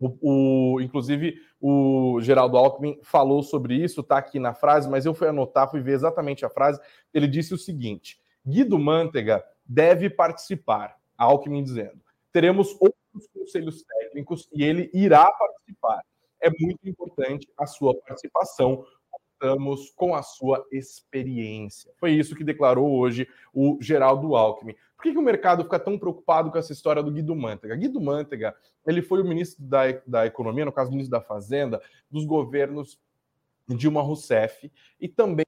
O, 0.00 0.74
o, 0.74 0.80
inclusive, 0.80 1.40
o 1.60 2.20
Geraldo 2.20 2.56
Alckmin 2.56 3.00
falou 3.02 3.42
sobre 3.42 3.74
isso, 3.74 4.00
está 4.00 4.18
aqui 4.18 4.38
na 4.38 4.54
frase, 4.54 4.88
mas 4.88 5.04
eu 5.04 5.12
fui 5.12 5.26
anotar, 5.28 5.70
fui 5.70 5.80
ver 5.80 5.92
exatamente 5.92 6.44
a 6.44 6.50
frase. 6.50 6.80
Ele 7.12 7.26
disse 7.26 7.52
o 7.52 7.58
seguinte: 7.58 8.20
Guido 8.46 8.78
Mantega 8.78 9.44
deve 9.66 10.08
participar, 10.08 10.96
Alckmin 11.16 11.62
dizendo. 11.62 12.00
Teremos 12.32 12.76
outros 12.80 13.28
conselhos 13.34 13.82
técnicos 13.82 14.48
e 14.52 14.62
ele 14.62 14.90
irá 14.94 15.30
participar. 15.32 16.02
É 16.40 16.48
muito 16.50 16.88
importante 16.88 17.48
a 17.58 17.66
sua 17.66 17.94
participação. 17.94 18.84
Contamos 19.40 19.90
com 19.90 20.14
a 20.14 20.22
sua 20.22 20.64
experiência. 20.70 21.92
Foi 21.98 22.12
isso 22.12 22.36
que 22.36 22.44
declarou 22.44 22.98
hoje 22.98 23.28
o 23.52 23.78
Geraldo 23.80 24.36
Alckmin. 24.36 24.74
Por 24.98 25.04
que, 25.04 25.12
que, 25.12 25.18
o 25.18 25.22
mercado 25.22 25.62
fica 25.62 25.78
tão 25.78 25.96
preocupado 25.96 26.50
com 26.50 26.58
essa 26.58 26.72
história 26.72 27.00
do 27.00 27.12
Guido 27.12 27.32
Mantega? 27.36 27.76
Guido 27.76 28.00
Mantega, 28.00 28.52
ele 28.84 29.00
foi 29.00 29.22
o 29.22 29.24
ministro 29.24 29.64
da, 29.64 29.84
da 30.04 30.26
Economia, 30.26 30.64
no 30.64 30.72
caso, 30.72 30.88
o 30.90 30.92
ministro 30.92 31.16
da 31.16 31.24
Fazenda, 31.24 31.80
dos 32.10 32.24
governos 32.24 32.98
Dilma 33.68 34.02
Rousseff 34.02 34.72
e 35.00 35.08
também 35.08 35.44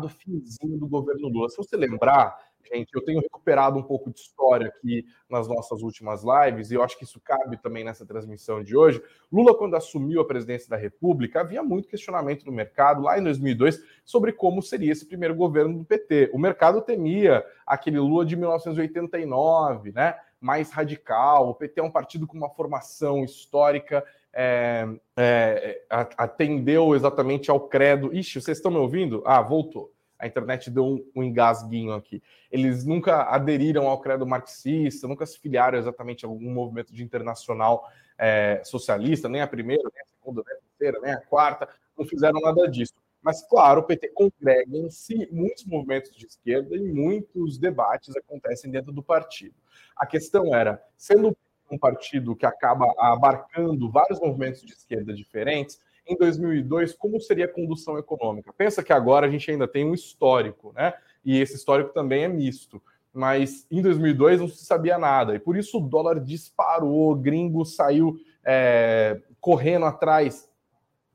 do 0.00 0.08
finzinho 0.08 0.78
do 0.78 0.88
governo 0.88 1.28
Lula. 1.28 1.50
Se 1.50 1.56
você 1.58 1.76
lembrar, 1.76 2.38
gente, 2.72 2.94
eu 2.94 3.04
tenho 3.04 3.20
recuperado 3.20 3.78
um 3.78 3.82
pouco 3.82 4.10
de 4.10 4.20
história 4.20 4.68
aqui 4.68 5.04
nas 5.28 5.48
nossas 5.48 5.82
últimas 5.82 6.22
lives, 6.22 6.70
e 6.70 6.74
eu 6.74 6.82
acho 6.82 6.98
que 6.98 7.04
isso 7.04 7.20
cabe 7.20 7.56
também 7.56 7.84
nessa 7.84 8.04
transmissão 8.04 8.62
de 8.62 8.76
hoje. 8.76 9.02
Lula, 9.32 9.56
quando 9.56 9.76
assumiu 9.76 10.20
a 10.20 10.26
presidência 10.26 10.68
da 10.68 10.76
República, 10.76 11.40
havia 11.40 11.62
muito 11.62 11.88
questionamento 11.88 12.44
no 12.44 12.52
mercado, 12.52 13.02
lá 13.02 13.18
em 13.18 13.22
2002, 13.22 13.82
sobre 14.04 14.32
como 14.32 14.62
seria 14.62 14.92
esse 14.92 15.06
primeiro 15.06 15.34
governo 15.34 15.78
do 15.78 15.84
PT. 15.84 16.30
O 16.32 16.38
mercado 16.38 16.80
temia 16.82 17.44
aquele 17.66 17.98
Lula 17.98 18.24
de 18.24 18.36
1989, 18.36 19.92
né? 19.92 20.16
Mais 20.40 20.70
radical. 20.70 21.48
O 21.48 21.54
PT 21.54 21.80
é 21.80 21.82
um 21.82 21.90
partido 21.90 22.26
com 22.26 22.36
uma 22.36 22.50
formação 22.50 23.24
histórica 23.24 24.04
é, 24.38 24.86
é, 25.16 25.82
atendeu 25.88 26.94
exatamente 26.94 27.50
ao 27.50 27.58
credo. 27.58 28.14
Ixi, 28.14 28.42
vocês 28.42 28.58
estão 28.58 28.70
me 28.70 28.76
ouvindo? 28.76 29.22
Ah, 29.24 29.40
voltou 29.40 29.95
a 30.18 30.26
internet 30.26 30.70
deu 30.70 31.04
um, 31.14 31.22
engasguinho 31.22 31.92
aqui. 31.92 32.22
Eles 32.50 32.84
nunca 32.84 33.22
aderiram 33.24 33.86
ao 33.86 34.00
credo 34.00 34.26
marxista, 34.26 35.06
nunca 35.06 35.26
se 35.26 35.38
filiaram 35.38 35.78
exatamente 35.78 36.24
a 36.24 36.28
algum 36.28 36.52
movimento 36.52 36.92
de 36.92 37.02
internacional 37.02 37.88
é, 38.18 38.62
socialista, 38.64 39.28
nem 39.28 39.42
a 39.42 39.46
primeira, 39.46 39.82
nem 39.92 40.02
a 40.02 40.06
segunda, 40.06 40.42
nem 40.46 40.56
a 40.56 40.60
terceira, 40.60 41.00
nem 41.00 41.12
a 41.12 41.20
quarta, 41.20 41.68
não 41.96 42.06
fizeram 42.06 42.40
nada 42.40 42.68
disso. 42.68 42.94
Mas, 43.22 43.42
claro, 43.42 43.80
o 43.80 43.84
PT 43.84 44.12
congrega 44.14 44.76
em 44.76 44.88
si 44.88 45.28
muitos 45.32 45.64
movimentos 45.64 46.14
de 46.14 46.26
esquerda 46.26 46.76
e 46.76 46.92
muitos 46.92 47.58
debates 47.58 48.14
acontecem 48.16 48.70
dentro 48.70 48.92
do 48.92 49.02
partido. 49.02 49.54
A 49.96 50.06
questão 50.06 50.54
era, 50.54 50.80
sendo 50.96 51.36
um 51.70 51.76
partido 51.76 52.36
que 52.36 52.46
acaba 52.46 52.86
abarcando 52.98 53.90
vários 53.90 54.20
movimentos 54.20 54.62
de 54.62 54.72
esquerda 54.72 55.12
diferentes, 55.12 55.80
em 56.06 56.16
2002, 56.16 56.94
como 56.94 57.20
seria 57.20 57.46
a 57.46 57.52
condução 57.52 57.98
econômica? 57.98 58.52
Pensa 58.52 58.82
que 58.82 58.92
agora 58.92 59.26
a 59.26 59.30
gente 59.30 59.50
ainda 59.50 59.66
tem 59.66 59.84
um 59.84 59.94
histórico, 59.94 60.72
né? 60.74 60.94
e 61.24 61.40
esse 61.40 61.56
histórico 61.56 61.92
também 61.92 62.22
é 62.22 62.28
misto. 62.28 62.80
Mas 63.12 63.66
em 63.70 63.82
2002 63.82 64.40
não 64.40 64.48
se 64.48 64.64
sabia 64.64 64.98
nada, 64.98 65.34
e 65.34 65.38
por 65.38 65.56
isso 65.56 65.78
o 65.78 65.80
dólar 65.80 66.20
disparou, 66.20 67.14
gringo 67.16 67.64
saiu 67.64 68.16
é, 68.44 69.20
correndo 69.40 69.86
atrás 69.86 70.48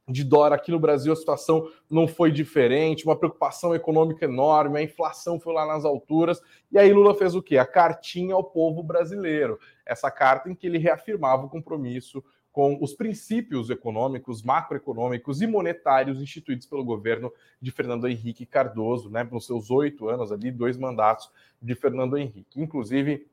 de 0.08 0.24
dólar. 0.24 0.54
Aqui 0.54 0.72
no 0.72 0.80
Brasil 0.80 1.14
a 1.14 1.16
situação 1.16 1.70
não 1.90 2.08
foi 2.08 2.32
diferente, 2.32 3.06
uma 3.06 3.16
preocupação 3.16 3.74
econômica 3.74 4.26
enorme, 4.26 4.80
a 4.80 4.84
inflação 4.84 5.40
foi 5.40 5.54
lá 5.54 5.66
nas 5.66 5.86
alturas. 5.86 6.42
E 6.72 6.78
aí 6.78 6.92
Lula 6.92 7.16
fez 7.16 7.36
o 7.36 7.42
quê? 7.42 7.58
A 7.58 7.66
cartinha 7.66 8.34
ao 8.34 8.44
povo 8.44 8.84
brasileiro. 8.84 9.60
Essa 9.86 10.10
carta 10.10 10.50
em 10.50 10.56
que 10.56 10.68
ele 10.68 10.80
reafirmava 10.80 11.46
o 11.46 11.50
compromisso 11.50 12.24
com 12.52 12.78
os 12.82 12.94
princípios 12.94 13.70
econômicos, 13.70 14.44
macroeconômicos 14.44 15.42
e 15.42 15.48
monetários 15.48 16.22
instituídos 16.22 16.66
pelo 16.66 16.84
governo 16.84 17.32
de 17.62 17.72
Fernando 17.72 18.08
Henrique 18.08 18.46
Cardoso, 18.46 19.10
né, 19.10 19.24
nos 19.24 19.46
seus 19.46 19.72
oito 19.72 20.10
anos 20.10 20.32
ali, 20.32 20.52
dois 20.52 20.78
mandatos 20.78 21.32
de 21.62 21.74
Fernando 21.76 22.18
Henrique. 22.18 22.62
Inclusive, 22.62 23.26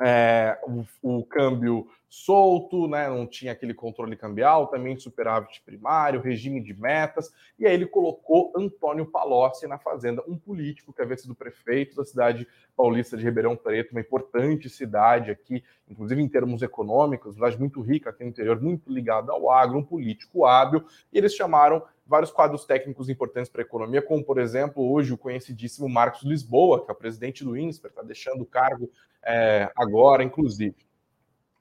é, 0.00 0.58
o, 0.66 0.84
o, 1.18 1.24
câmbio 1.24 1.88
solto, 2.14 2.86
né, 2.86 3.08
não 3.08 3.26
tinha 3.26 3.52
aquele 3.52 3.72
controle 3.72 4.14
cambial, 4.14 4.66
também 4.66 4.94
superávit 4.98 5.62
primário, 5.64 6.20
regime 6.20 6.60
de 6.60 6.78
metas, 6.78 7.32
e 7.58 7.66
aí 7.66 7.72
ele 7.72 7.86
colocou 7.86 8.52
Antônio 8.54 9.06
Palocci 9.06 9.66
na 9.66 9.78
fazenda, 9.78 10.22
um 10.28 10.36
político 10.36 10.92
que 10.92 11.00
havia 11.00 11.16
sido 11.16 11.34
prefeito 11.34 11.96
da 11.96 12.04
cidade 12.04 12.46
paulista 12.76 13.16
de 13.16 13.24
Ribeirão 13.24 13.56
Preto, 13.56 13.92
uma 13.92 14.00
importante 14.02 14.68
cidade 14.68 15.30
aqui, 15.30 15.64
inclusive 15.88 16.20
em 16.20 16.28
termos 16.28 16.60
econômicos, 16.60 17.36
cidade 17.36 17.58
muito 17.58 17.80
rica 17.80 18.10
aqui 18.10 18.22
no 18.24 18.28
interior, 18.28 18.60
muito 18.60 18.92
ligada 18.92 19.32
ao 19.32 19.50
agro, 19.50 19.78
um 19.78 19.82
político 19.82 20.44
hábil, 20.44 20.84
e 21.10 21.16
eles 21.16 21.34
chamaram 21.34 21.82
vários 22.06 22.30
quadros 22.30 22.66
técnicos 22.66 23.08
importantes 23.08 23.50
para 23.50 23.62
a 23.62 23.64
economia, 23.64 24.02
como, 24.02 24.22
por 24.22 24.38
exemplo, 24.38 24.86
hoje 24.92 25.14
o 25.14 25.18
conhecidíssimo 25.18 25.88
Marcos 25.88 26.24
Lisboa, 26.24 26.84
que 26.84 26.90
é 26.90 26.92
o 26.92 26.96
presidente 26.96 27.42
do 27.42 27.56
INSPER, 27.56 27.90
está 27.90 28.02
deixando 28.02 28.42
o 28.42 28.46
cargo 28.46 28.90
é, 29.24 29.72
agora, 29.74 30.22
inclusive. 30.22 30.76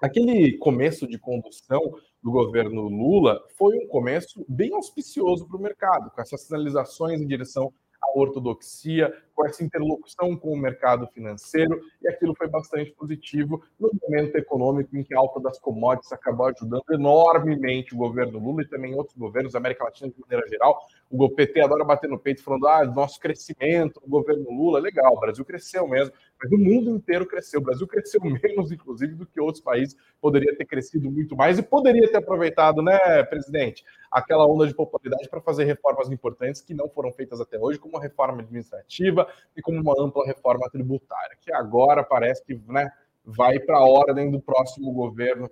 Aquele 0.02 0.58
começo 0.58 1.08
de 1.08 1.20
condução 1.20 1.94
do 2.24 2.32
governo 2.32 2.88
Lula 2.88 3.40
foi 3.56 3.78
um 3.78 3.88
começo 3.88 4.44
bem 4.50 4.74
auspicioso 4.74 5.48
para 5.48 5.58
o 5.58 5.62
mercado, 5.62 6.10
com 6.10 6.20
essas 6.20 6.42
sinalizações 6.42 7.22
em 7.22 7.28
direção 7.28 7.72
à 8.02 8.18
ortodoxia, 8.18 9.14
com 9.42 9.48
essa 9.48 9.64
interlocução 9.64 10.38
com 10.38 10.54
o 10.54 10.58
mercado 10.58 11.08
financeiro, 11.08 11.82
e 12.02 12.08
aquilo 12.08 12.36
foi 12.36 12.48
bastante 12.48 12.92
positivo 12.92 13.64
no 13.80 13.90
momento 14.04 14.36
econômico 14.36 14.96
em 14.96 15.04
que 15.04 15.16
a 15.16 15.20
alta 15.20 15.40
das 15.40 15.60
commodities 15.60 16.12
acabou 16.12 16.46
ajudando 16.48 16.84
enormemente 16.92 17.96
o 17.96 17.98
governo 17.98 18.38
Lula 18.38 18.62
e 18.62 18.68
também 18.68 18.94
outros 18.94 19.18
governos 19.18 19.54
da 19.54 19.60
América 19.60 19.86
Latina 19.86 20.12
de 20.12 20.22
maneira 20.22 20.48
geral. 20.48 20.80
O 21.10 21.28
PT 21.30 21.62
adora 21.62 21.84
bater 21.84 22.10
no 22.10 22.20
peito 22.20 22.44
falando: 22.44 22.68
ah, 22.68 22.86
nosso 22.86 23.20
crescimento, 23.20 24.00
o 24.04 24.10
governo 24.10 24.50
Lula, 24.52 24.80
legal, 24.80 25.14
o 25.14 25.20
Brasil 25.20 25.44
cresceu 25.44 25.88
mesmo, 25.88 26.14
mas 26.42 26.52
o 26.52 26.58
mundo 26.58 26.92
inteiro 26.92 27.26
cresceu. 27.26 27.60
O 27.60 27.64
Brasil 27.64 27.88
cresceu 27.88 28.22
menos, 28.24 28.72
inclusive, 28.72 29.16
do 29.16 29.26
que 29.26 29.42
outros 29.42 29.64
países, 29.64 29.98
poderia 30.22 30.56
ter 30.56 30.66
crescido 30.66 31.10
muito 31.10 31.36
mais 31.36 31.58
e 31.58 31.64
poderia 31.64 32.10
ter 32.10 32.18
aproveitado, 32.18 32.82
né, 32.84 33.24
presidente, 33.24 33.84
aquela 34.12 34.46
onda 34.46 34.68
de 34.68 34.76
popularidade 34.76 35.28
para 35.30 35.42
fazer 35.42 35.64
reformas 35.64 36.10
importantes 36.10 36.62
que 36.62 36.74
não 36.74 36.90
foram 36.90 37.12
feitas 37.12 37.42
até 37.42 37.58
hoje, 37.58 37.80
como 37.80 37.98
a 37.98 38.02
reforma 38.02 38.42
administrativa, 38.42 39.28
e 39.56 39.62
como 39.62 39.80
uma 39.80 39.94
ampla 40.00 40.26
reforma 40.26 40.70
tributária, 40.70 41.38
que 41.42 41.54
agora 41.54 42.04
parece 42.04 42.44
que 42.44 42.60
né, 42.68 42.92
vai 43.24 43.60
para 43.60 43.78
a 43.78 43.86
ordem 43.86 44.32
do 44.32 44.42
próximo 44.42 44.92
governo, 44.92 45.50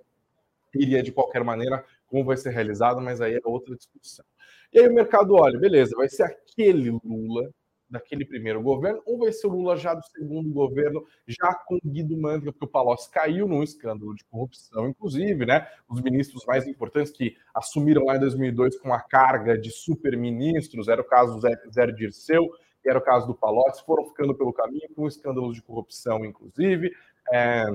iria 0.74 1.02
de 1.02 1.12
qualquer 1.12 1.44
maneira, 1.44 1.84
como 2.06 2.24
vai 2.24 2.36
ser 2.36 2.50
realizado, 2.50 3.00
mas 3.00 3.20
aí 3.20 3.34
é 3.34 3.40
outra 3.44 3.74
discussão. 3.74 4.24
E 4.72 4.78
aí 4.78 4.88
o 4.88 4.94
mercado 4.94 5.34
olha, 5.34 5.58
beleza, 5.58 5.96
vai 5.96 6.08
ser 6.08 6.22
aquele 6.22 6.90
Lula 7.04 7.50
daquele 7.90 8.24
primeiro 8.24 8.62
governo, 8.62 9.02
ou 9.04 9.18
vai 9.18 9.32
ser 9.32 9.48
o 9.48 9.50
Lula 9.50 9.76
já 9.76 9.94
do 9.94 10.04
segundo 10.06 10.48
governo, 10.52 11.04
já 11.26 11.52
com 11.66 11.76
Guido 11.84 12.16
Mantega, 12.16 12.52
porque 12.52 12.64
o 12.64 12.68
Palocci 12.68 13.10
caiu 13.10 13.48
num 13.48 13.64
escândalo 13.64 14.14
de 14.14 14.24
corrupção, 14.24 14.88
inclusive, 14.88 15.44
né? 15.44 15.66
Os 15.88 16.00
ministros 16.00 16.44
mais 16.46 16.68
importantes 16.68 17.10
que 17.10 17.36
assumiram 17.52 18.04
lá 18.04 18.16
em 18.16 18.20
2002 18.20 18.78
com 18.78 18.94
a 18.94 19.00
carga 19.00 19.58
de 19.58 19.70
super-ministros, 19.70 20.86
era 20.86 21.00
o 21.00 21.04
caso 21.04 21.34
do 21.34 21.40
Zé, 21.40 21.50
Zé 21.74 21.86
Dirceu, 21.88 22.48
que 22.82 22.88
era 22.88 22.98
o 22.98 23.02
caso 23.02 23.26
do 23.26 23.34
Palocci, 23.34 23.84
foram 23.84 24.06
ficando 24.06 24.34
pelo 24.34 24.52
caminho 24.52 24.88
com 24.94 25.06
escândalos 25.06 25.54
de 25.54 25.62
corrupção, 25.62 26.24
inclusive. 26.24 26.92
É, 27.32 27.66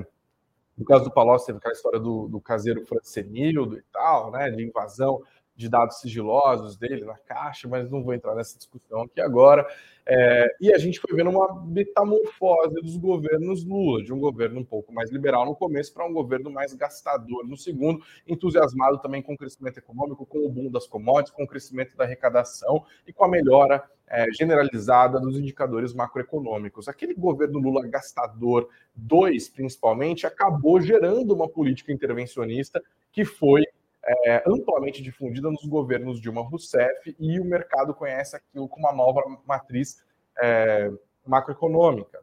no 0.76 0.84
caso 0.84 1.04
do 1.04 1.10
Palocci, 1.10 1.46
teve 1.46 1.58
aquela 1.58 1.74
história 1.74 1.98
do, 1.98 2.28
do 2.28 2.40
caseiro 2.40 2.84
Francenildo 2.84 3.78
e 3.78 3.82
tal, 3.92 4.30
né, 4.30 4.50
de 4.50 4.64
invasão 4.64 5.22
de 5.56 5.70
dados 5.70 6.00
sigilosos 6.00 6.76
dele 6.76 7.04
na 7.04 7.16
caixa, 7.16 7.66
mas 7.66 7.90
não 7.90 8.04
vou 8.04 8.12
entrar 8.12 8.34
nessa 8.34 8.58
discussão 8.58 9.02
aqui 9.02 9.20
agora. 9.22 9.66
É, 10.04 10.54
e 10.60 10.72
a 10.72 10.78
gente 10.78 11.00
foi 11.00 11.16
vendo 11.16 11.30
uma 11.30 11.64
metamorfose 11.64 12.74
dos 12.74 12.96
governos 12.98 13.64
Lula, 13.64 14.04
de 14.04 14.12
um 14.12 14.20
governo 14.20 14.60
um 14.60 14.64
pouco 14.64 14.92
mais 14.92 15.10
liberal 15.10 15.46
no 15.46 15.56
começo 15.56 15.94
para 15.94 16.06
um 16.06 16.12
governo 16.12 16.50
mais 16.50 16.74
gastador 16.74 17.44
no 17.48 17.56
segundo, 17.56 18.04
entusiasmado 18.28 18.98
também 18.98 19.22
com 19.22 19.32
o 19.32 19.36
crescimento 19.36 19.78
econômico, 19.78 20.26
com 20.26 20.46
o 20.46 20.50
boom 20.50 20.70
das 20.70 20.86
commodities, 20.86 21.34
com 21.34 21.44
o 21.44 21.48
crescimento 21.48 21.96
da 21.96 22.04
arrecadação 22.04 22.84
e 23.06 23.12
com 23.12 23.24
a 23.24 23.28
melhora 23.28 23.82
é, 24.08 24.26
generalizada 24.32 25.18
dos 25.18 25.38
indicadores 25.38 25.92
macroeconômicos. 25.92 26.88
Aquele 26.88 27.14
governo 27.14 27.58
Lula 27.58 27.86
gastador 27.86 28.68
2, 28.94 29.48
principalmente, 29.48 30.26
acabou 30.26 30.80
gerando 30.80 31.34
uma 31.34 31.48
política 31.48 31.92
intervencionista 31.92 32.82
que 33.10 33.24
foi 33.24 33.62
é, 34.04 34.42
amplamente 34.46 35.02
difundida 35.02 35.50
nos 35.50 35.66
governos 35.66 36.20
Dilma 36.20 36.42
Rousseff 36.42 37.16
e 37.18 37.40
o 37.40 37.44
mercado 37.44 37.92
conhece 37.92 38.36
aquilo 38.36 38.68
como 38.68 38.86
uma 38.86 38.94
nova 38.94 39.22
matriz 39.44 40.02
é, 40.38 40.92
macroeconômica. 41.26 42.20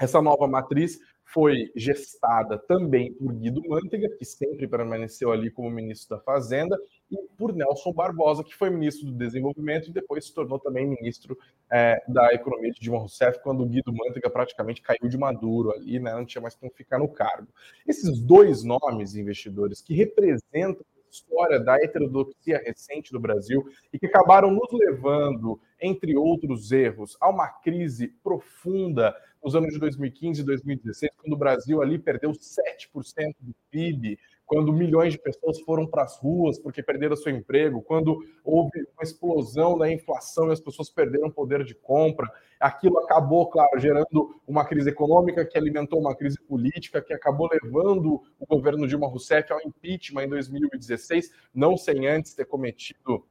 Essa 0.00 0.22
nova 0.22 0.48
matriz 0.48 0.98
foi 1.24 1.70
gestada 1.76 2.58
também 2.58 3.12
por 3.14 3.32
Guido 3.32 3.62
Mantega, 3.68 4.08
que 4.18 4.24
sempre 4.24 4.66
permaneceu 4.66 5.32
ali 5.32 5.50
como 5.50 5.70
ministro 5.70 6.16
da 6.16 6.22
Fazenda, 6.22 6.78
e 7.12 7.28
por 7.36 7.54
Nelson 7.54 7.92
Barbosa, 7.92 8.42
que 8.42 8.54
foi 8.54 8.70
ministro 8.70 9.06
do 9.06 9.12
Desenvolvimento 9.12 9.88
e 9.88 9.92
depois 9.92 10.24
se 10.24 10.34
tornou 10.34 10.58
também 10.58 10.86
ministro 10.86 11.38
é, 11.70 12.02
da 12.08 12.32
Economia 12.32 12.70
de 12.70 12.80
Dilma 12.80 12.98
Rousseff, 12.98 13.40
quando 13.42 13.62
o 13.62 13.66
Guido 13.66 13.92
Mantega 13.92 14.30
praticamente 14.30 14.80
caiu 14.80 15.08
de 15.08 15.18
maduro 15.18 15.72
ali, 15.72 15.98
né, 15.98 16.12
não 16.12 16.24
tinha 16.24 16.40
mais 16.40 16.54
como 16.54 16.72
ficar 16.72 16.98
no 16.98 17.08
cargo. 17.08 17.48
Esses 17.86 18.20
dois 18.20 18.64
nomes 18.64 19.14
investidores 19.14 19.80
que 19.80 19.94
representam 19.94 20.84
história 21.12 21.60
da 21.60 21.76
heterodoxia 21.76 22.62
recente 22.64 23.12
do 23.12 23.20
Brasil 23.20 23.64
e 23.92 23.98
que 23.98 24.06
acabaram 24.06 24.50
nos 24.50 24.72
levando, 24.72 25.60
entre 25.80 26.16
outros 26.16 26.72
erros, 26.72 27.16
a 27.20 27.28
uma 27.28 27.48
crise 27.48 28.08
profunda 28.22 29.14
nos 29.44 29.54
anos 29.54 29.72
de 29.72 29.78
2015 29.78 30.40
e 30.40 30.44
2016, 30.44 31.12
quando 31.16 31.34
o 31.34 31.38
Brasil 31.38 31.82
ali 31.82 31.98
perdeu 31.98 32.30
7% 32.30 33.34
do 33.40 33.54
PIB, 33.70 34.18
quando 34.52 34.70
milhões 34.70 35.14
de 35.14 35.18
pessoas 35.18 35.58
foram 35.60 35.86
para 35.86 36.02
as 36.02 36.18
ruas 36.18 36.58
porque 36.58 36.82
perderam 36.82 37.16
seu 37.16 37.34
emprego, 37.34 37.80
quando 37.80 38.22
houve 38.44 38.82
uma 38.92 39.02
explosão 39.02 39.78
da 39.78 39.90
inflação 39.90 40.50
e 40.50 40.52
as 40.52 40.60
pessoas 40.60 40.90
perderam 40.90 41.30
poder 41.30 41.64
de 41.64 41.74
compra. 41.74 42.30
Aquilo 42.60 42.98
acabou, 42.98 43.48
claro, 43.48 43.80
gerando 43.80 44.38
uma 44.46 44.66
crise 44.66 44.90
econômica 44.90 45.46
que 45.46 45.56
alimentou 45.56 45.98
uma 45.98 46.14
crise 46.14 46.36
política 46.46 47.00
que 47.00 47.14
acabou 47.14 47.48
levando 47.50 48.22
o 48.38 48.46
governo 48.46 48.86
Dilma 48.86 49.08
Rousseff 49.08 49.50
ao 49.50 49.60
impeachment 49.62 50.24
em 50.24 50.28
2016, 50.28 51.32
não 51.54 51.74
sem 51.74 52.06
antes 52.06 52.34
ter 52.34 52.44
cometido 52.44 53.24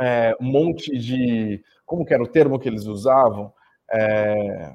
é, 0.00 0.36
um 0.40 0.46
monte 0.46 0.98
de. 0.98 1.62
Como 1.86 2.04
que 2.04 2.12
era 2.12 2.24
o 2.24 2.28
termo 2.28 2.58
que 2.58 2.68
eles 2.68 2.86
usavam? 2.86 3.52
É, 3.88 4.74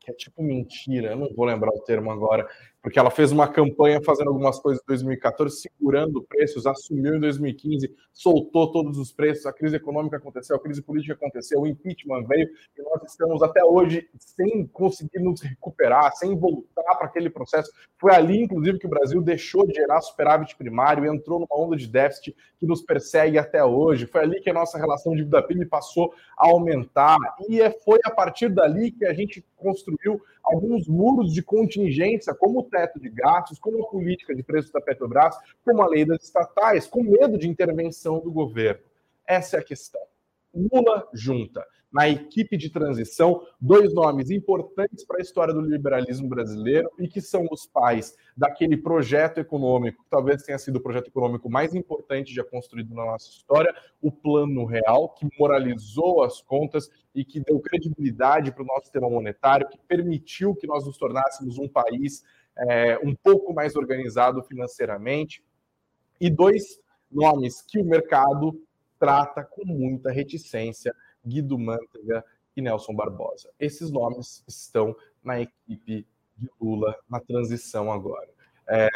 que 0.00 0.10
é 0.10 0.14
tipo 0.14 0.42
mentira, 0.42 1.10
eu 1.10 1.16
não 1.16 1.32
vou 1.34 1.44
lembrar 1.44 1.70
o 1.70 1.80
termo 1.80 2.10
agora, 2.10 2.48
porque 2.82 2.98
ela 2.98 3.10
fez 3.10 3.30
uma 3.30 3.46
campanha 3.46 4.00
fazendo 4.04 4.28
algumas 4.28 4.58
coisas 4.58 4.82
em 4.82 4.86
2014, 4.88 5.60
segurando 5.60 6.20
preços, 6.22 6.66
assumiu 6.66 7.14
em 7.14 7.20
2015, 7.20 7.94
soltou 8.12 8.72
todos 8.72 8.98
os 8.98 9.12
preços, 9.12 9.46
a 9.46 9.52
crise 9.52 9.76
econômica 9.76 10.16
aconteceu, 10.16 10.56
a 10.56 10.60
crise 10.60 10.82
política 10.82 11.14
aconteceu, 11.14 11.60
o 11.60 11.66
impeachment 11.66 12.24
veio, 12.24 12.48
e 12.76 12.82
nós 12.82 13.04
estamos 13.04 13.40
até 13.40 13.64
hoje 13.64 14.08
sem 14.18 14.66
conseguir 14.66 15.20
nos 15.20 15.40
recuperar, 15.40 16.12
sem 16.16 16.36
voltar 16.36 16.96
para 16.96 17.06
aquele 17.06 17.30
processo. 17.30 17.70
Foi 17.96 18.12
ali, 18.12 18.42
inclusive, 18.42 18.80
que 18.80 18.86
o 18.86 18.90
Brasil 18.90 19.22
deixou 19.22 19.64
de 19.64 19.74
gerar 19.74 20.00
superávit 20.00 20.56
primário, 20.56 21.06
entrou 21.06 21.38
numa 21.38 21.64
onda 21.64 21.76
de 21.76 21.86
déficit 21.86 22.34
que 22.58 22.66
nos 22.66 22.82
persegue 22.82 23.38
até 23.38 23.64
hoje. 23.64 24.06
Foi 24.06 24.22
ali 24.22 24.40
que 24.40 24.50
a 24.50 24.54
nossa 24.54 24.76
relação 24.76 25.12
de 25.12 25.18
dívida 25.18 25.42
PIB 25.42 25.66
passou 25.66 26.12
a 26.36 26.48
aumentar, 26.48 27.16
e 27.48 27.60
é, 27.60 27.70
foi 27.70 28.00
a 28.04 28.10
partir 28.10 28.48
dali 28.48 28.90
que 28.90 29.06
a 29.06 29.14
gente 29.14 29.44
construiu 29.56 30.20
alguns 30.42 30.88
muros 30.88 31.32
de 31.32 31.42
contingência, 31.42 32.34
como 32.34 32.60
o 32.60 32.62
teto 32.64 32.98
de 33.00 33.08
gastos, 33.08 33.58
como 33.58 33.84
a 33.84 33.88
política 33.88 34.34
de 34.34 34.42
preços 34.42 34.70
da 34.70 34.80
Petrobras, 34.80 35.36
como 35.64 35.82
a 35.82 35.88
lei 35.88 36.04
das 36.04 36.24
estatais, 36.24 36.86
com 36.86 37.02
medo 37.02 37.38
de 37.38 37.48
intervenção 37.48 38.18
do 38.20 38.30
governo. 38.30 38.82
Essa 39.26 39.56
é 39.56 39.60
a 39.60 39.64
questão. 39.64 40.02
Lula 40.54 41.08
junta 41.14 41.66
na 41.92 42.08
equipe 42.08 42.56
de 42.56 42.70
transição, 42.70 43.46
dois 43.60 43.92
nomes 43.92 44.30
importantes 44.30 45.04
para 45.04 45.18
a 45.18 45.20
história 45.20 45.52
do 45.52 45.60
liberalismo 45.60 46.28
brasileiro 46.28 46.90
e 46.98 47.06
que 47.06 47.20
são 47.20 47.46
os 47.50 47.66
pais 47.66 48.16
daquele 48.34 48.76
projeto 48.76 49.38
econômico, 49.38 50.02
que 50.02 50.10
talvez 50.10 50.42
tenha 50.42 50.58
sido 50.58 50.76
o 50.76 50.80
projeto 50.80 51.08
econômico 51.08 51.50
mais 51.50 51.74
importante 51.74 52.34
já 52.34 52.42
construído 52.42 52.94
na 52.94 53.04
nossa 53.04 53.28
história, 53.28 53.74
o 54.00 54.10
Plano 54.10 54.64
Real, 54.64 55.10
que 55.10 55.28
moralizou 55.38 56.22
as 56.22 56.40
contas 56.40 56.88
e 57.14 57.24
que 57.24 57.40
deu 57.40 57.60
credibilidade 57.60 58.50
para 58.52 58.62
o 58.62 58.66
nosso 58.66 58.84
sistema 58.84 59.10
monetário, 59.10 59.68
que 59.68 59.78
permitiu 59.86 60.54
que 60.54 60.66
nós 60.66 60.86
nos 60.86 60.96
tornássemos 60.96 61.58
um 61.58 61.68
país 61.68 62.24
é, 62.56 62.98
um 63.04 63.14
pouco 63.14 63.52
mais 63.52 63.76
organizado 63.76 64.42
financeiramente, 64.42 65.44
e 66.18 66.30
dois 66.30 66.80
nomes 67.10 67.60
que 67.60 67.78
o 67.78 67.84
mercado 67.84 68.58
trata 68.98 69.42
com 69.42 69.64
muita 69.66 70.10
reticência 70.10 70.94
Guido 71.24 71.58
Mantega 71.58 72.24
e 72.56 72.60
Nelson 72.60 72.94
Barbosa. 72.94 73.50
Esses 73.58 73.90
nomes 73.90 74.44
estão 74.46 74.94
na 75.22 75.40
equipe 75.40 76.06
de 76.36 76.50
Lula 76.60 76.96
na 77.08 77.20
transição 77.20 77.90
agora. 77.92 78.28
É, 78.68 78.88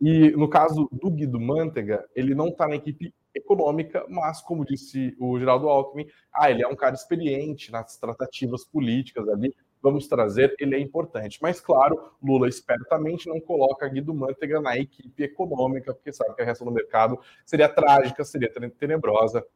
e 0.00 0.30
no 0.32 0.48
caso 0.48 0.88
do 0.92 1.10
Guido 1.10 1.40
Mantega, 1.40 2.06
ele 2.14 2.34
não 2.34 2.48
está 2.48 2.68
na 2.68 2.76
equipe 2.76 3.14
econômica, 3.34 4.04
mas, 4.08 4.40
como 4.40 4.64
disse 4.64 5.14
o 5.18 5.38
Geraldo 5.38 5.68
Alckmin, 5.68 6.06
ah, 6.32 6.50
ele 6.50 6.62
é 6.62 6.68
um 6.68 6.76
cara 6.76 6.94
experiente 6.94 7.70
nas 7.70 7.96
tratativas 7.96 8.64
políticas 8.64 9.28
ali, 9.28 9.54
vamos 9.82 10.08
trazer, 10.08 10.54
ele 10.58 10.74
é 10.74 10.80
importante. 10.80 11.38
Mas, 11.40 11.60
claro, 11.60 12.12
Lula 12.22 12.48
espertamente 12.48 13.28
não 13.28 13.40
coloca 13.40 13.88
Guido 13.88 14.14
Mantega 14.14 14.60
na 14.60 14.76
equipe 14.76 15.22
econômica, 15.22 15.94
porque 15.94 16.12
sabe 16.12 16.34
que 16.34 16.42
a 16.42 16.44
reação 16.44 16.66
do 16.66 16.72
mercado 16.72 17.18
seria 17.44 17.68
trágica, 17.68 18.24
seria 18.24 18.50
tenebrosa, 18.78 19.46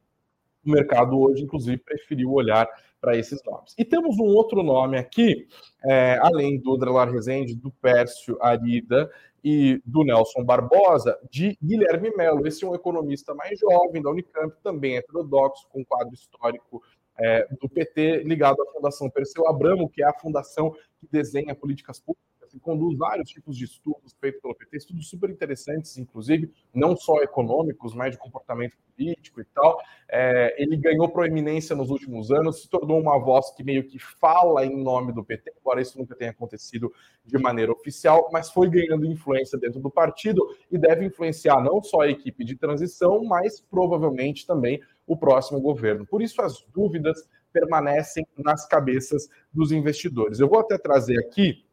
o 0.64 0.70
mercado 0.70 1.18
hoje, 1.18 1.42
inclusive, 1.42 1.78
preferiu 1.78 2.32
olhar 2.32 2.68
para 3.00 3.16
esses 3.16 3.42
nomes. 3.44 3.74
E 3.78 3.84
temos 3.84 4.18
um 4.18 4.26
outro 4.26 4.62
nome 4.62 4.98
aqui, 4.98 5.46
é, 5.84 6.18
além 6.20 6.60
do 6.60 6.76
Drelar 6.76 7.10
Rezende, 7.10 7.54
do 7.54 7.70
Pércio 7.70 8.36
Arida 8.42 9.10
e 9.42 9.80
do 9.86 10.04
Nelson 10.04 10.44
Barbosa, 10.44 11.18
de 11.30 11.56
Guilherme 11.62 12.14
Melo. 12.14 12.46
Esse 12.46 12.64
é 12.64 12.68
um 12.68 12.74
economista 12.74 13.34
mais 13.34 13.58
jovem 13.58 14.02
da 14.02 14.10
Unicamp, 14.10 14.54
também 14.62 14.96
heterodoxo, 14.96 15.66
com 15.70 15.84
quadro 15.84 16.12
histórico 16.12 16.82
é, 17.18 17.46
do 17.60 17.68
PT 17.68 18.22
ligado 18.24 18.60
à 18.62 18.72
Fundação 18.72 19.08
Perseu 19.08 19.48
Abramo, 19.48 19.88
que 19.88 20.02
é 20.02 20.06
a 20.06 20.18
fundação 20.18 20.70
que 20.98 21.08
desenha 21.10 21.54
políticas 21.54 21.98
públicas 21.98 22.30
que 22.50 22.58
conduz 22.58 22.98
vários 22.98 23.30
tipos 23.30 23.56
de 23.56 23.64
estudos 23.64 24.14
feitos 24.20 24.40
pelo 24.40 24.54
PT, 24.54 24.76
estudos 24.76 25.08
super 25.08 25.30
interessantes, 25.30 25.96
inclusive, 25.96 26.52
não 26.74 26.96
só 26.96 27.22
econômicos, 27.22 27.94
mas 27.94 28.12
de 28.12 28.18
comportamento 28.18 28.76
político 28.96 29.40
e 29.40 29.44
tal. 29.44 29.80
É, 30.08 30.54
ele 30.62 30.76
ganhou 30.76 31.08
proeminência 31.08 31.74
nos 31.76 31.90
últimos 31.90 32.30
anos, 32.30 32.62
se 32.62 32.68
tornou 32.68 33.00
uma 33.00 33.18
voz 33.18 33.50
que 33.52 33.62
meio 33.62 33.86
que 33.86 33.98
fala 33.98 34.66
em 34.66 34.82
nome 34.82 35.12
do 35.12 35.24
PT, 35.24 35.54
embora 35.60 35.80
isso 35.80 35.98
nunca 35.98 36.14
tenha 36.14 36.32
acontecido 36.32 36.92
de 37.24 37.38
maneira 37.38 37.72
oficial, 37.72 38.28
mas 38.32 38.50
foi 38.50 38.68
ganhando 38.68 39.06
influência 39.06 39.58
dentro 39.58 39.80
do 39.80 39.90
partido 39.90 40.42
e 40.70 40.76
deve 40.76 41.06
influenciar 41.06 41.62
não 41.62 41.80
só 41.82 42.00
a 42.00 42.10
equipe 42.10 42.44
de 42.44 42.56
transição, 42.56 43.24
mas 43.24 43.60
provavelmente 43.60 44.46
também 44.46 44.80
o 45.06 45.16
próximo 45.16 45.60
governo. 45.60 46.06
Por 46.06 46.20
isso, 46.20 46.40
as 46.42 46.64
dúvidas 46.74 47.28
permanecem 47.52 48.26
nas 48.38 48.66
cabeças 48.66 49.28
dos 49.52 49.72
investidores. 49.72 50.38
Eu 50.38 50.48
vou 50.48 50.60
até 50.60 50.78
trazer 50.78 51.18
aqui 51.18 51.64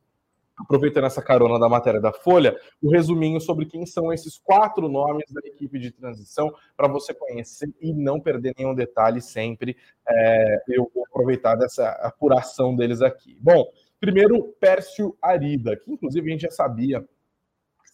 aproveitando 0.58 1.06
essa 1.06 1.22
carona 1.22 1.60
da 1.60 1.70
matéria 1.70 2.02
da 2.02 2.12
Folha, 2.12 2.58
o 2.82 2.90
resuminho 2.90 3.40
sobre 3.40 3.66
quem 3.66 3.86
são 3.86 4.12
esses 4.12 4.38
quatro 4.38 4.90
nomes 4.90 5.32
da 5.32 5.42
equipe 5.46 5.80
de 5.80 5.92
transição, 5.92 6.54
para 6.76 6.88
você 6.88 7.14
conhecer 7.14 7.70
e 7.80 7.94
não 7.94 8.20
perder 8.20 8.54
nenhum 8.58 8.74
detalhe 8.74 9.22
sempre. 9.22 9.78
É, 10.08 10.64
eu 10.70 10.90
vou 10.94 11.06
aproveitar 11.06 11.56
dessa 11.56 11.90
apuração 12.02 12.76
deles 12.76 13.02
aqui. 13.02 13.38
Bom, 13.40 13.66
primeiro, 14.00 14.56
Pércio 14.60 15.16
Arida, 15.22 15.78
que 15.78 15.92
inclusive 15.92 16.28
a 16.28 16.32
gente 16.32 16.42
já 16.42 16.52
sabia 16.52 17.06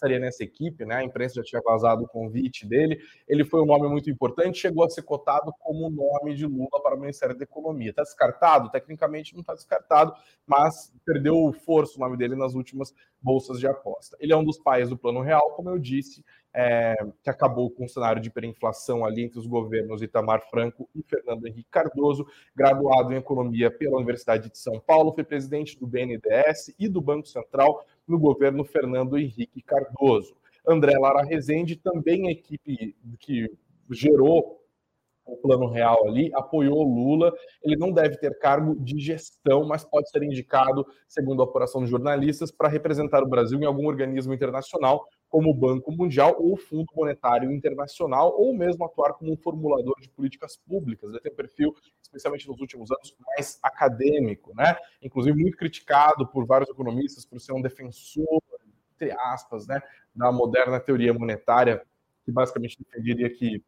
estaria 0.04 0.20
nessa 0.20 0.44
equipe, 0.44 0.86
né? 0.86 0.96
A 0.96 1.04
imprensa 1.04 1.36
já 1.36 1.44
tinha 1.44 1.62
vazado 1.62 2.04
o 2.04 2.08
convite 2.08 2.68
dele. 2.68 3.00
Ele 3.28 3.46
foi 3.46 3.62
um 3.62 3.66
nome 3.66 3.88
muito 3.88 4.10
importante, 4.10 4.60
chegou 4.60 4.84
a 4.84 4.90
ser 4.90 5.04
cotado 5.04 5.54
como 5.60 5.90
nome 5.90 6.36
de 6.36 6.46
Lula 6.46 6.82
para 6.84 6.96
o 6.96 7.00
Ministério 7.00 7.38
da 7.38 7.44
Economia. 7.44 7.90
Está 7.90 8.04
descartado? 8.04 8.70
Tecnicamente 8.70 9.34
não 9.34 9.42
está 9.42 9.54
descartado, 9.54 10.14
mas 10.46 10.94
perdeu 11.06 11.54
força 11.66 11.98
o 11.98 12.00
nome 12.00 12.18
dele 12.18 12.36
nas 12.36 12.54
últimas 12.54 12.94
bolsas 13.22 13.60
de 13.60 13.68
aposta. 13.68 14.18
Ele 14.20 14.34
é 14.34 14.38
um 14.38 14.44
dos 14.44 14.60
pais 14.60 14.90
do 14.90 14.98
Plano 14.98 15.22
Real, 15.22 15.52
como 15.56 15.70
eu 15.70 15.80
disse, 15.80 16.24
é, 16.54 16.96
que 17.24 17.30
acabou 17.30 17.72
com 17.72 17.86
o 17.86 17.90
cenário 17.90 18.22
de 18.22 18.28
hiperinflação 18.28 19.04
ali 19.04 19.24
entre 19.24 19.40
os 19.40 19.48
governos 19.48 20.02
Itamar 20.02 20.42
Franco 20.50 20.88
e 20.94 21.02
Fernando 21.02 21.48
Henrique 21.48 21.70
Cardoso, 21.72 22.28
graduado 22.56 23.12
em 23.12 23.18
economia 23.18 23.72
pela 23.72 23.98
Universidade 23.98 24.52
de 24.52 24.58
São 24.58 24.80
Paulo, 24.80 25.14
foi 25.14 25.24
presidente 25.24 25.80
do 25.80 25.88
BNDES 25.88 26.76
e 26.78 26.88
do 26.88 27.02
Banco 27.02 27.28
Central 27.28 27.86
no 28.08 28.20
governo 28.20 28.64
Fernando 28.64 29.18
Henrique 29.18 29.62
Cardoso. 29.62 30.36
André 30.66 30.98
Lara 30.98 31.24
Rezende, 31.24 31.76
também 31.76 32.28
a 32.28 32.32
equipe 32.32 32.96
que 33.20 33.52
gerou 33.92 34.64
o 35.26 35.38
plano 35.38 35.68
real 35.68 36.08
ali, 36.08 36.30
apoiou 36.34 36.84
Lula. 36.84 37.34
Ele 37.64 37.78
não 37.78 37.92
deve 37.92 38.18
ter 38.18 38.38
cargo 38.40 38.76
de 38.76 39.00
gestão, 39.00 39.66
mas 39.66 39.84
pode 39.84 40.10
ser 40.10 40.22
indicado, 40.24 40.86
segundo 41.08 41.42
a 41.42 41.46
apuração 41.46 41.84
de 41.84 41.90
jornalistas, 41.90 42.52
para 42.52 42.68
representar 42.68 43.24
o 43.24 43.30
Brasil 43.30 43.60
em 43.60 43.66
algum 43.66 43.88
organismo 43.88 44.34
internacional, 44.34 45.06
como 45.34 45.50
o 45.50 45.54
Banco 45.56 45.92
Mundial 45.92 46.36
ou 46.38 46.54
o 46.54 46.56
Fundo 46.56 46.94
Monetário 46.96 47.52
Internacional, 47.52 48.40
ou 48.40 48.56
mesmo 48.56 48.86
atuar 48.86 49.14
como 49.14 49.34
um 49.34 49.36
formulador 49.36 50.00
de 50.00 50.08
políticas 50.08 50.56
públicas. 50.56 51.10
Ele 51.10 51.20
tem 51.22 51.32
um 51.32 51.36
perfil, 51.36 51.76
especialmente 52.00 52.48
nos 52.48 52.62
últimos 52.62 52.92
anos, 52.92 53.18
mais 53.26 53.58
acadêmico, 53.64 54.54
né? 54.56 54.78
Inclusive 55.02 55.36
muito 55.36 55.58
criticado 55.58 56.28
por 56.28 56.46
vários 56.46 56.70
economistas 56.70 57.26
por 57.26 57.42
ser 57.42 57.52
um 57.52 57.64
defensor, 57.64 58.44
entre 58.94 59.12
aspas, 59.12 59.66
né, 59.66 59.82
da 60.16 60.32
moderna 60.32 60.80
teoria 60.80 61.12
monetária, 61.12 61.84
que 62.24 62.32
basicamente 62.32 62.78
defenderia 62.78 63.28
que 63.28 63.60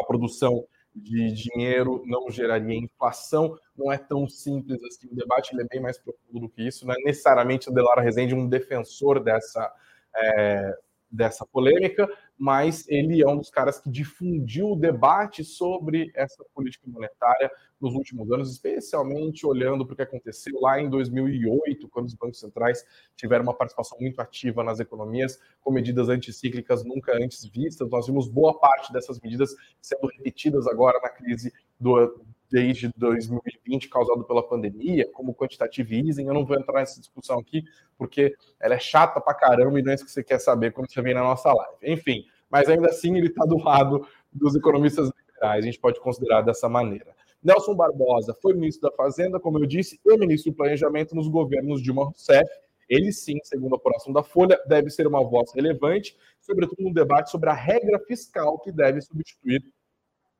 a 0.00 0.02
produção 0.06 0.66
de 0.94 1.30
dinheiro 1.30 2.02
não 2.06 2.30
geraria 2.30 2.74
inflação. 2.74 3.54
Não 3.76 3.92
é 3.92 3.98
tão 3.98 4.26
simples 4.26 4.82
assim. 4.82 5.08
O 5.12 5.14
debate 5.14 5.54
ele 5.54 5.60
é 5.60 5.66
bem 5.66 5.78
mais 5.82 5.98
profundo 5.98 6.40
do 6.40 6.48
que 6.48 6.66
isso. 6.66 6.86
Não 6.86 6.94
é 6.94 6.98
necessariamente 7.04 7.68
o 7.68 7.72
Delara 7.74 8.00
Rezende 8.00 8.34
um 8.34 8.48
defensor 8.48 9.22
dessa, 9.22 9.70
é, 10.16 10.78
dessa 11.10 11.46
polêmica, 11.46 12.08
mas 12.36 12.86
ele 12.88 13.22
é 13.22 13.28
um 13.28 13.38
dos 13.38 13.50
caras 13.50 13.80
que 13.80 13.90
difundiu 13.90 14.72
o 14.72 14.76
debate 14.76 15.44
sobre 15.44 16.10
essa 16.14 16.44
política 16.54 16.86
monetária 16.88 17.50
nos 17.80 17.94
últimos 17.94 18.30
anos, 18.30 18.50
especialmente 18.50 19.46
olhando 19.46 19.84
para 19.86 19.92
o 19.92 19.96
que 19.96 20.02
aconteceu 20.02 20.58
lá 20.60 20.80
em 20.80 20.88
2008, 20.88 21.88
quando 21.88 22.06
os 22.06 22.14
bancos 22.14 22.40
centrais 22.40 22.84
tiveram 23.14 23.44
uma 23.44 23.54
participação 23.54 23.98
muito 24.00 24.20
ativa 24.20 24.64
nas 24.64 24.80
economias, 24.80 25.38
com 25.60 25.70
medidas 25.70 26.08
anticíclicas 26.08 26.84
nunca 26.84 27.16
antes 27.16 27.44
vistas. 27.44 27.88
Nós 27.90 28.06
vimos 28.06 28.28
boa 28.28 28.58
parte 28.58 28.92
dessas 28.92 29.20
medidas 29.20 29.54
sendo 29.80 30.06
repetidas 30.08 30.66
agora 30.66 30.98
na 31.00 31.08
crise 31.08 31.52
do, 31.78 32.24
desde 32.50 32.90
2020 32.96 33.88
causado 33.88 34.24
pela 34.24 34.46
pandemia, 34.46 35.08
como 35.12 35.34
quantitative 35.34 36.06
easing. 36.06 36.26
Eu 36.26 36.34
não 36.34 36.44
vou 36.44 36.56
entrar 36.56 36.80
nessa 36.80 37.00
discussão 37.00 37.38
aqui, 37.38 37.64
porque 37.96 38.34
ela 38.60 38.74
é 38.74 38.78
chata 38.78 39.20
pra 39.20 39.34
caramba 39.34 39.78
e 39.78 39.82
não 39.82 39.92
é 39.92 39.94
isso 39.94 40.04
que 40.04 40.10
você 40.10 40.22
quer 40.22 40.38
saber 40.38 40.72
quando 40.72 40.90
você 40.90 41.02
vem 41.02 41.14
na 41.14 41.22
nossa 41.22 41.52
live. 41.52 41.76
Enfim, 41.82 42.24
mas 42.50 42.68
ainda 42.68 42.88
assim 42.88 43.16
ele 43.16 43.28
está 43.28 43.44
do 43.44 43.58
lado 43.58 44.06
dos 44.32 44.54
economistas 44.54 45.10
liberais, 45.28 45.64
a 45.64 45.66
gente 45.66 45.78
pode 45.78 46.00
considerar 46.00 46.42
dessa 46.42 46.68
maneira. 46.68 47.14
Nelson 47.42 47.74
Barbosa 47.74 48.34
foi 48.40 48.54
ministro 48.54 48.90
da 48.90 48.96
Fazenda, 48.96 49.38
como 49.38 49.58
eu 49.58 49.66
disse, 49.66 50.00
e 50.04 50.16
ministro 50.16 50.50
do 50.50 50.56
Planejamento 50.56 51.14
nos 51.14 51.28
governos 51.28 51.82
Dilma 51.82 52.04
Rousseff. 52.04 52.48
Ele 52.88 53.12
sim, 53.12 53.38
segundo 53.42 53.74
a 53.74 53.76
apuração 53.76 54.12
da 54.12 54.22
Folha, 54.22 54.60
deve 54.66 54.90
ser 54.90 55.06
uma 55.06 55.22
voz 55.24 55.52
relevante, 55.54 56.16
sobretudo 56.40 56.82
no 56.82 56.94
debate 56.94 57.30
sobre 57.30 57.50
a 57.50 57.52
regra 57.52 57.98
fiscal 58.00 58.58
que 58.60 58.70
deve 58.70 59.00
substituir 59.00 59.62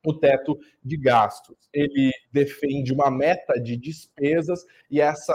o 0.07 0.13
teto 0.13 0.57
de 0.81 0.95
gastos. 0.95 1.57
Ele 1.73 2.11
defende 2.31 2.93
uma 2.93 3.11
meta 3.11 3.59
de 3.59 3.75
despesas 3.75 4.63
e 4.89 5.01
essa 5.01 5.33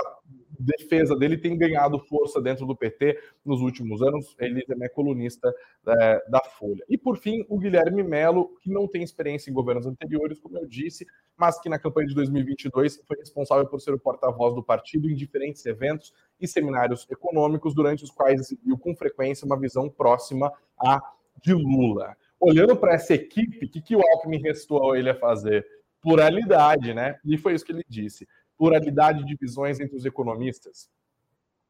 defesa 0.58 1.14
dele 1.14 1.36
tem 1.36 1.58
ganhado 1.58 1.98
força 1.98 2.40
dentro 2.40 2.64
do 2.64 2.74
PT 2.74 3.18
nos 3.44 3.60
últimos 3.60 4.00
anos. 4.00 4.34
Ele 4.38 4.64
também 4.64 4.86
é 4.86 4.88
colunista 4.88 5.52
é, 5.86 6.30
da 6.30 6.40
Folha. 6.58 6.82
E 6.88 6.96
por 6.96 7.18
fim, 7.18 7.44
o 7.50 7.58
Guilherme 7.58 8.02
Melo, 8.02 8.56
que 8.62 8.70
não 8.70 8.88
tem 8.88 9.02
experiência 9.02 9.50
em 9.50 9.54
governos 9.54 9.84
anteriores, 9.84 10.40
como 10.40 10.56
eu 10.56 10.66
disse, 10.66 11.06
mas 11.36 11.60
que 11.60 11.68
na 11.68 11.78
campanha 11.78 12.08
de 12.08 12.14
2022 12.14 13.02
foi 13.06 13.18
responsável 13.18 13.66
por 13.66 13.78
ser 13.78 13.92
o 13.92 13.98
porta-voz 13.98 14.54
do 14.54 14.62
partido 14.62 15.10
em 15.10 15.14
diferentes 15.14 15.66
eventos 15.66 16.14
e 16.40 16.48
seminários 16.48 17.06
econômicos, 17.10 17.74
durante 17.74 18.04
os 18.04 18.10
quais 18.10 18.40
exibiu 18.40 18.78
com 18.78 18.96
frequência 18.96 19.44
uma 19.44 19.60
visão 19.60 19.90
próxima 19.90 20.50
à 20.78 21.02
de 21.42 21.52
Lula 21.52 22.16
olhando 22.42 22.76
para 22.76 22.94
essa 22.94 23.14
equipe, 23.14 23.64
o 23.64 23.70
que, 23.70 23.80
que 23.80 23.94
o 23.94 24.00
Alckmin 24.00 24.42
restou 24.42 24.92
a 24.92 24.98
ele 24.98 25.08
a 25.08 25.14
fazer? 25.14 25.64
Pluralidade, 26.00 26.92
né? 26.92 27.16
E 27.24 27.38
foi 27.38 27.54
isso 27.54 27.64
que 27.64 27.70
ele 27.70 27.84
disse. 27.88 28.26
Pluralidade 28.58 29.24
de 29.24 29.36
visões 29.40 29.78
entre 29.78 29.96
os 29.96 30.04
economistas. 30.04 30.90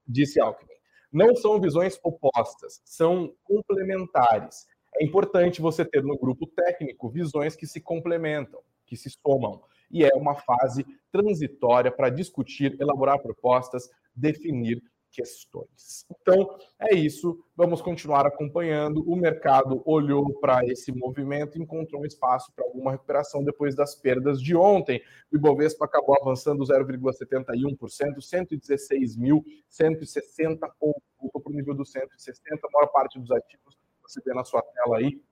Disse 0.09 0.41
Alckmin. 0.41 0.73
Não 1.13 1.37
são 1.37 1.61
visões 1.61 2.01
opostas, 2.03 2.81
são 2.87 3.35
complementares. 3.45 4.67
É 4.95 5.05
importante 5.05 5.61
você 5.61 5.85
ter 5.85 6.03
no 6.03 6.19
grupo 6.19 6.47
técnico 6.47 7.11
visões 7.11 7.55
que 7.55 7.67
se 7.67 7.81
complementam, 7.81 8.61
que 8.87 8.97
se 8.97 9.11
somam. 9.11 9.63
e 9.91 10.05
é 10.05 10.15
uma 10.15 10.35
fase 10.35 10.87
transitória 11.11 11.93
para 11.93 12.09
discutir, 12.09 12.81
elaborar 12.81 13.19
propostas, 13.19 13.91
definir 14.17 14.83
questões. 15.13 16.05
Então, 16.11 16.59
é 16.81 16.93
isso. 16.95 17.45
Vamos 17.55 17.83
continuar 17.83 18.27
acompanhando. 18.27 19.09
O 19.09 19.15
mercado 19.15 19.81
olhou 19.85 20.41
para 20.41 20.67
esse 20.67 20.91
movimento 20.91 21.57
e 21.57 21.63
encontrou 21.63 22.03
um 22.03 22.07
espaço 22.07 22.51
para 22.53 22.65
alguma 22.65 22.91
recuperação 22.93 23.45
depois 23.45 23.77
das 23.77 23.95
perdas 23.95 24.43
de 24.43 24.57
ontem. 24.57 25.01
O 25.31 25.37
Ibovespa 25.37 25.85
acabou 25.85 26.17
avançando 26.21 26.65
0,71%, 26.65 28.19
116.160 28.19 30.59
pontos, 30.81 31.03
voltou 31.21 31.41
para 31.41 31.53
o 31.53 31.55
nível 31.55 31.75
dos 31.75 31.93
160. 31.93 32.67
A 32.67 32.71
maior 32.73 32.89
parte 32.89 33.21
dos 33.21 33.31
ativos, 33.31 33.79
você 34.03 34.21
vê 34.25 34.33
na 34.33 34.45
sua 34.45 34.63
tela 34.63 34.97
aí, 34.97 35.23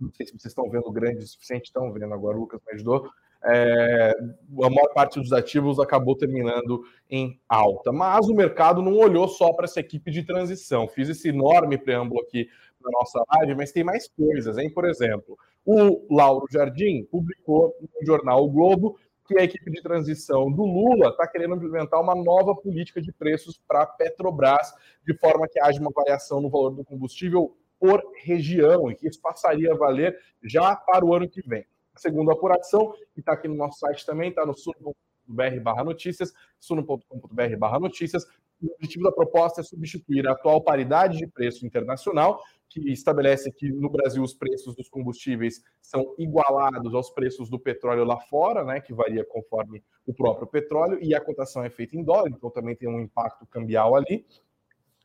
não 0.00 0.10
sei 0.12 0.26
se 0.26 0.32
vocês 0.32 0.50
estão 0.50 0.68
vendo 0.68 0.90
grande 0.90 1.22
o 1.22 1.28
suficiente, 1.28 1.66
estão 1.66 1.92
vendo 1.92 2.12
agora, 2.12 2.36
o 2.36 2.40
Lucas 2.40 2.60
me 2.66 2.72
ajudou 2.72 3.08
é, 3.44 4.14
a 4.62 4.70
maior 4.70 4.92
parte 4.94 5.18
dos 5.18 5.32
ativos 5.32 5.80
acabou 5.80 6.16
terminando 6.16 6.82
em 7.10 7.40
alta. 7.48 7.92
Mas 7.92 8.28
o 8.28 8.34
mercado 8.34 8.82
não 8.82 8.96
olhou 8.96 9.28
só 9.28 9.52
para 9.52 9.64
essa 9.64 9.80
equipe 9.80 10.10
de 10.10 10.22
transição. 10.22 10.88
Fiz 10.88 11.08
esse 11.08 11.28
enorme 11.28 11.76
preâmbulo 11.76 12.20
aqui 12.20 12.48
na 12.80 12.90
nossa 12.90 13.22
live, 13.34 13.54
mas 13.54 13.72
tem 13.72 13.84
mais 13.84 14.08
coisas, 14.08 14.58
hein? 14.58 14.70
Por 14.72 14.84
exemplo, 14.84 15.36
o 15.64 16.14
Lauro 16.14 16.46
Jardim 16.50 17.04
publicou 17.04 17.74
no 17.80 18.06
jornal 18.06 18.44
o 18.44 18.50
Globo 18.50 18.98
que 19.24 19.38
a 19.38 19.44
equipe 19.44 19.70
de 19.70 19.80
transição 19.80 20.50
do 20.50 20.64
Lula 20.64 21.08
está 21.08 21.26
querendo 21.26 21.54
implementar 21.54 22.00
uma 22.00 22.14
nova 22.14 22.54
política 22.56 23.00
de 23.00 23.12
preços 23.12 23.60
para 23.68 23.82
a 23.82 23.86
Petrobras, 23.86 24.74
de 25.06 25.14
forma 25.14 25.48
que 25.48 25.60
haja 25.60 25.80
uma 25.80 25.92
variação 25.94 26.40
no 26.40 26.50
valor 26.50 26.74
do 26.74 26.84
combustível 26.84 27.56
por 27.78 28.02
região, 28.22 28.90
e 28.90 28.94
que 28.94 29.08
isso 29.08 29.20
passaria 29.20 29.72
a 29.72 29.76
valer 29.76 30.16
já 30.42 30.74
para 30.76 31.04
o 31.04 31.14
ano 31.14 31.28
que 31.28 31.40
vem. 31.42 31.64
Segundo 31.96 32.30
a 32.30 32.34
apuração, 32.34 32.92
que 33.12 33.20
está 33.20 33.32
aqui 33.32 33.48
no 33.48 33.54
nosso 33.54 33.78
site 33.78 34.06
também, 34.06 34.30
está 34.30 34.46
no 34.46 34.56
suno.br 34.56 35.60
barra 35.62 35.84
notícias, 35.84 36.32
suno.com.br 36.58 37.56
barra 37.58 37.78
notícias. 37.78 38.26
O 38.62 38.72
objetivo 38.74 39.04
da 39.04 39.12
proposta 39.12 39.60
é 39.60 39.64
substituir 39.64 40.26
a 40.26 40.32
atual 40.32 40.62
paridade 40.62 41.18
de 41.18 41.26
preço 41.26 41.66
internacional, 41.66 42.40
que 42.68 42.90
estabelece 42.90 43.52
que 43.52 43.70
no 43.70 43.90
Brasil 43.90 44.22
os 44.22 44.32
preços 44.32 44.74
dos 44.74 44.88
combustíveis 44.88 45.62
são 45.80 46.14
igualados 46.18 46.94
aos 46.94 47.10
preços 47.10 47.50
do 47.50 47.58
petróleo 47.58 48.04
lá 48.04 48.18
fora, 48.18 48.64
né, 48.64 48.80
que 48.80 48.94
varia 48.94 49.24
conforme 49.24 49.82
o 50.06 50.14
próprio 50.14 50.46
petróleo, 50.46 50.98
e 51.02 51.14
a 51.14 51.20
cotação 51.20 51.62
é 51.62 51.68
feita 51.68 51.96
em 51.96 52.02
dólar, 52.02 52.30
então 52.30 52.50
também 52.50 52.74
tem 52.74 52.88
um 52.88 53.00
impacto 53.00 53.44
cambial 53.46 53.94
ali. 53.94 54.24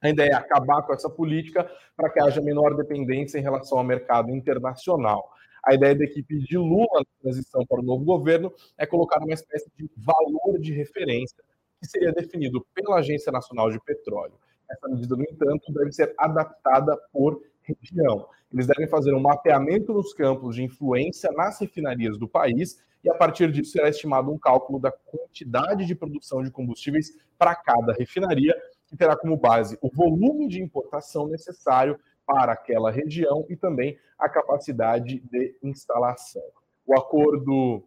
A 0.01 0.09
ideia 0.09 0.29
é 0.29 0.35
acabar 0.35 0.83
com 0.83 0.93
essa 0.93 1.09
política 1.09 1.69
para 1.95 2.09
que 2.09 2.21
haja 2.21 2.39
menor 2.39 2.75
dependência 2.75 3.39
em 3.39 3.41
relação 3.41 3.79
ao 3.79 3.83
mercado 3.83 4.29
internacional. 4.29 5.29
A 5.67 5.73
ideia 5.73 5.93
da 5.93 6.05
equipe 6.05 6.39
de 6.39 6.57
Lula 6.57 6.87
na 6.93 7.03
transição 7.21 7.65
para 7.65 7.81
o 7.81 7.83
novo 7.83 8.05
governo 8.05 8.53
é 8.77 8.85
colocar 8.85 9.19
uma 9.21 9.33
espécie 9.33 9.69
de 9.75 9.91
valor 9.97 10.57
de 10.61 10.71
referência 10.71 11.43
que 11.81 11.85
seria 11.85 12.13
definido 12.13 12.65
pela 12.73 12.99
Agência 12.99 13.33
Nacional 13.33 13.69
de 13.69 13.77
Petróleo. 13.81 14.35
Essa 14.71 14.87
medida, 14.87 15.17
no 15.17 15.23
entanto, 15.23 15.73
deve 15.73 15.91
ser 15.91 16.13
adaptada 16.17 16.97
por 17.11 17.41
região. 17.63 18.29
Eles 18.53 18.65
devem 18.65 18.87
fazer 18.87 19.13
um 19.13 19.19
mapeamento 19.19 19.93
nos 19.93 20.13
campos 20.13 20.55
de 20.55 20.63
influência 20.63 21.29
nas 21.33 21.59
refinarias 21.59 22.17
do 22.17 22.29
país 22.29 22.81
e, 23.03 23.09
a 23.09 23.13
partir 23.13 23.51
disso, 23.51 23.71
será 23.71 23.89
estimado 23.89 24.31
um 24.31 24.39
cálculo 24.39 24.79
da 24.79 24.91
quantidade 24.91 25.85
de 25.85 25.93
produção 25.93 26.43
de 26.43 26.49
combustíveis 26.49 27.11
para 27.37 27.53
cada 27.53 27.91
refinaria, 27.91 28.55
que 28.87 28.95
terá 28.95 29.17
como 29.17 29.35
base 29.35 29.77
o 29.81 29.89
volume 29.93 30.47
de 30.47 30.61
importação 30.61 31.27
necessário 31.27 31.99
para 32.27 32.51
aquela 32.51 32.91
região 32.91 33.45
e 33.49 33.55
também 33.55 33.97
a 34.19 34.27
capacidade 34.27 35.21
de 35.21 35.57
instalação. 35.63 36.43
O 36.85 36.93
acordo, 36.93 37.81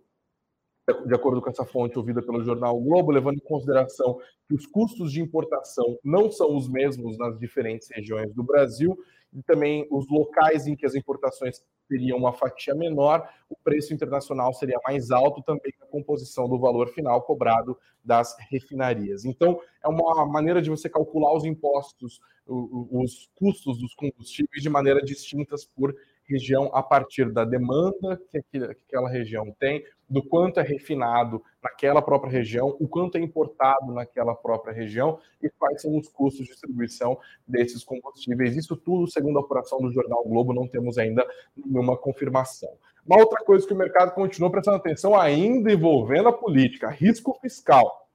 de 1.06 1.14
acordo 1.14 1.42
com 1.42 1.50
essa 1.50 1.66
fonte 1.66 1.98
ouvida 1.98 2.22
pelo 2.22 2.42
jornal 2.42 2.80
Globo, 2.80 3.12
levando 3.12 3.36
em 3.36 3.46
consideração 3.46 4.18
que 4.48 4.54
os 4.54 4.66
custos 4.66 5.12
de 5.12 5.20
importação 5.20 5.98
não 6.02 6.30
são 6.30 6.56
os 6.56 6.68
mesmos 6.68 7.18
nas 7.18 7.38
diferentes 7.38 7.88
regiões 7.90 8.32
do 8.32 8.42
Brasil 8.42 8.98
e 9.32 9.42
também 9.42 9.86
os 9.90 10.08
locais 10.08 10.66
em 10.66 10.74
que 10.74 10.86
as 10.86 10.94
importações 10.94 11.62
teriam 11.90 12.16
uma 12.16 12.32
fatia 12.32 12.72
menor, 12.72 13.28
o 13.48 13.56
preço 13.56 13.92
internacional 13.92 14.54
seria 14.54 14.78
mais 14.86 15.10
alto 15.10 15.42
também 15.42 15.74
a 15.82 15.86
composição 15.86 16.48
do 16.48 16.56
valor 16.56 16.88
final 16.88 17.20
cobrado 17.22 17.76
das 18.04 18.36
refinarias. 18.48 19.24
Então, 19.24 19.60
é 19.82 19.88
uma 19.88 20.24
maneira 20.24 20.62
de 20.62 20.70
você 20.70 20.88
calcular 20.88 21.34
os 21.34 21.44
impostos, 21.44 22.20
os 22.46 23.28
custos 23.34 23.78
dos 23.78 23.92
combustíveis 23.94 24.62
de 24.62 24.68
maneira 24.70 25.02
distintas 25.02 25.64
por 25.64 25.94
região 26.30 26.70
a 26.72 26.82
partir 26.82 27.30
da 27.30 27.44
demanda 27.44 28.20
que 28.30 28.58
aquela 28.58 29.08
região 29.08 29.54
tem, 29.58 29.84
do 30.08 30.22
quanto 30.22 30.58
é 30.58 30.62
refinado 30.62 31.42
naquela 31.62 32.02
própria 32.02 32.30
região, 32.30 32.76
o 32.80 32.88
quanto 32.88 33.16
é 33.16 33.20
importado 33.20 33.92
naquela 33.92 34.34
própria 34.34 34.72
região 34.72 35.20
e 35.40 35.48
quais 35.50 35.82
são 35.82 35.96
os 35.96 36.08
custos 36.08 36.46
de 36.46 36.52
distribuição 36.52 37.18
desses 37.46 37.84
combustíveis. 37.84 38.56
Isso 38.56 38.76
tudo, 38.76 39.10
segundo 39.10 39.38
a 39.38 39.42
apuração 39.42 39.78
do 39.80 39.92
Jornal 39.92 40.24
Globo, 40.24 40.52
não 40.52 40.66
temos 40.66 40.98
ainda 40.98 41.26
nenhuma 41.56 41.96
confirmação. 41.96 42.70
Uma 43.06 43.18
outra 43.18 43.42
coisa 43.44 43.66
que 43.66 43.72
o 43.72 43.76
mercado 43.76 44.12
continua 44.12 44.50
prestando 44.50 44.76
atenção, 44.76 45.18
ainda 45.18 45.72
envolvendo 45.72 46.28
a 46.28 46.32
política, 46.32 46.88
risco 46.88 47.38
fiscal. 47.40 48.08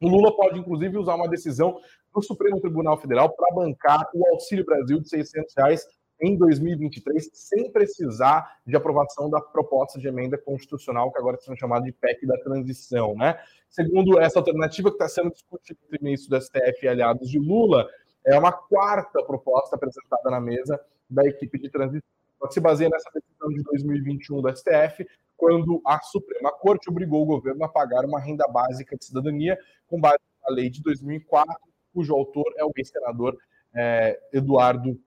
O 0.00 0.08
Lula 0.08 0.34
pode, 0.34 0.58
inclusive, 0.58 0.98
usar 0.98 1.14
uma 1.14 1.28
decisão 1.28 1.80
do 2.14 2.22
Supremo 2.22 2.60
Tribunal 2.60 2.98
Federal 2.98 3.30
para 3.30 3.54
bancar 3.54 4.08
o 4.14 4.26
Auxílio 4.28 4.64
Brasil 4.64 5.00
de 5.00 5.08
600 5.08 5.54
reais 5.56 5.86
em 6.20 6.36
2023, 6.36 7.30
sem 7.32 7.70
precisar 7.70 8.58
de 8.66 8.76
aprovação 8.76 9.28
da 9.28 9.40
proposta 9.40 9.98
de 9.98 10.08
emenda 10.08 10.38
constitucional, 10.38 11.12
que 11.12 11.18
agora 11.18 11.36
está 11.36 11.46
sendo 11.46 11.58
chamada 11.58 11.84
de 11.84 11.92
PEC 11.92 12.26
da 12.26 12.38
transição. 12.38 13.14
Né? 13.14 13.38
Segundo 13.68 14.18
essa 14.18 14.38
alternativa 14.38 14.90
que 14.90 14.94
está 14.94 15.08
sendo 15.08 15.30
discutida 15.30 15.78
entre 15.84 15.98
o 15.98 16.04
ministro 16.04 16.30
do 16.30 16.42
STF 16.42 16.84
e 16.84 16.88
aliados 16.88 17.28
de 17.28 17.38
Lula, 17.38 17.86
é 18.24 18.38
uma 18.38 18.52
quarta 18.52 19.22
proposta 19.24 19.76
apresentada 19.76 20.30
na 20.30 20.40
mesa 20.40 20.80
da 21.08 21.24
equipe 21.26 21.58
de 21.58 21.70
transição. 21.70 22.08
Ela 22.40 22.50
se 22.50 22.60
baseia 22.60 22.90
nessa 22.90 23.10
decisão 23.14 23.48
de 23.48 23.62
2021 23.62 24.42
do 24.42 24.56
STF, 24.56 25.06
quando 25.36 25.80
a 25.86 26.00
Suprema 26.00 26.50
Corte 26.50 26.90
obrigou 26.90 27.22
o 27.22 27.26
governo 27.26 27.64
a 27.64 27.68
pagar 27.68 28.04
uma 28.04 28.18
renda 28.18 28.44
básica 28.48 28.96
de 28.96 29.04
cidadania 29.04 29.58
com 29.86 30.00
base 30.00 30.18
na 30.42 30.54
lei 30.54 30.70
de 30.70 30.82
2004, 30.82 31.54
cujo 31.92 32.14
autor 32.14 32.52
é 32.56 32.64
o 32.64 32.72
ex-senador 32.76 33.36
é, 33.74 34.18
Eduardo 34.32 34.98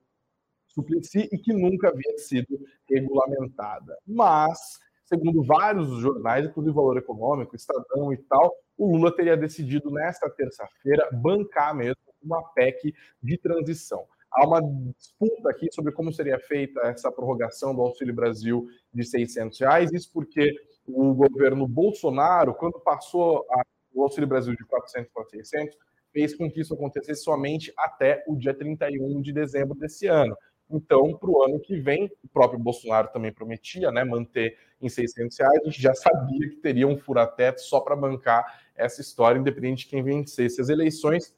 Suplicy 0.80 1.28
e 1.30 1.38
que 1.38 1.52
nunca 1.52 1.88
havia 1.88 2.18
sido 2.18 2.58
regulamentada. 2.88 3.96
Mas, 4.06 4.78
segundo 5.04 5.42
vários 5.42 5.88
jornais, 6.00 6.46
inclusive 6.46 6.74
Valor 6.74 6.98
Econômico, 6.98 7.54
Estadão 7.54 8.12
e 8.12 8.16
tal, 8.16 8.52
o 8.76 8.96
Lula 8.96 9.14
teria 9.14 9.36
decidido 9.36 9.90
nesta 9.90 10.28
terça-feira 10.30 11.08
bancar 11.12 11.74
mesmo 11.74 12.00
uma 12.22 12.42
PEC 12.52 12.94
de 13.22 13.38
transição. 13.38 14.04
Há 14.32 14.46
uma 14.46 14.60
disputa 14.96 15.50
aqui 15.50 15.66
sobre 15.72 15.92
como 15.92 16.12
seria 16.12 16.38
feita 16.38 16.80
essa 16.82 17.10
prorrogação 17.10 17.74
do 17.74 17.82
Auxílio 17.82 18.14
Brasil 18.14 18.68
de 18.94 19.04
600 19.04 19.58
reais, 19.58 19.92
isso 19.92 20.10
porque 20.12 20.54
o 20.86 21.12
governo 21.14 21.66
Bolsonaro, 21.66 22.54
quando 22.54 22.78
passou 22.80 23.44
a, 23.50 23.62
o 23.92 24.02
Auxílio 24.02 24.28
Brasil 24.28 24.54
de 24.54 24.64
400 24.64 25.10
para 25.12 25.24
600, 25.24 25.76
fez 26.12 26.34
com 26.34 26.50
que 26.50 26.60
isso 26.60 26.74
acontecesse 26.74 27.22
somente 27.22 27.72
até 27.76 28.22
o 28.26 28.36
dia 28.36 28.54
31 28.54 29.20
de 29.20 29.32
dezembro 29.32 29.76
desse 29.76 30.06
ano. 30.06 30.36
Então, 30.70 31.16
para 31.16 31.28
o 31.28 31.42
ano 31.42 31.58
que 31.58 31.76
vem, 31.76 32.10
o 32.22 32.28
próprio 32.28 32.58
Bolsonaro 32.58 33.08
também 33.08 33.32
prometia 33.32 33.90
né, 33.90 34.04
manter 34.04 34.56
em 34.80 34.88
600 34.88 35.36
reais. 35.38 35.60
A 35.62 35.64
gente 35.64 35.82
já 35.82 35.94
sabia 35.94 36.48
que 36.48 36.56
teria 36.56 36.86
um 36.86 36.96
furateto 36.96 37.60
só 37.60 37.80
para 37.80 37.96
bancar 37.96 38.60
essa 38.76 39.00
história, 39.00 39.38
independente 39.38 39.84
de 39.84 39.90
quem 39.90 40.02
vencesse 40.02 40.60
as 40.60 40.68
eleições. 40.68 41.34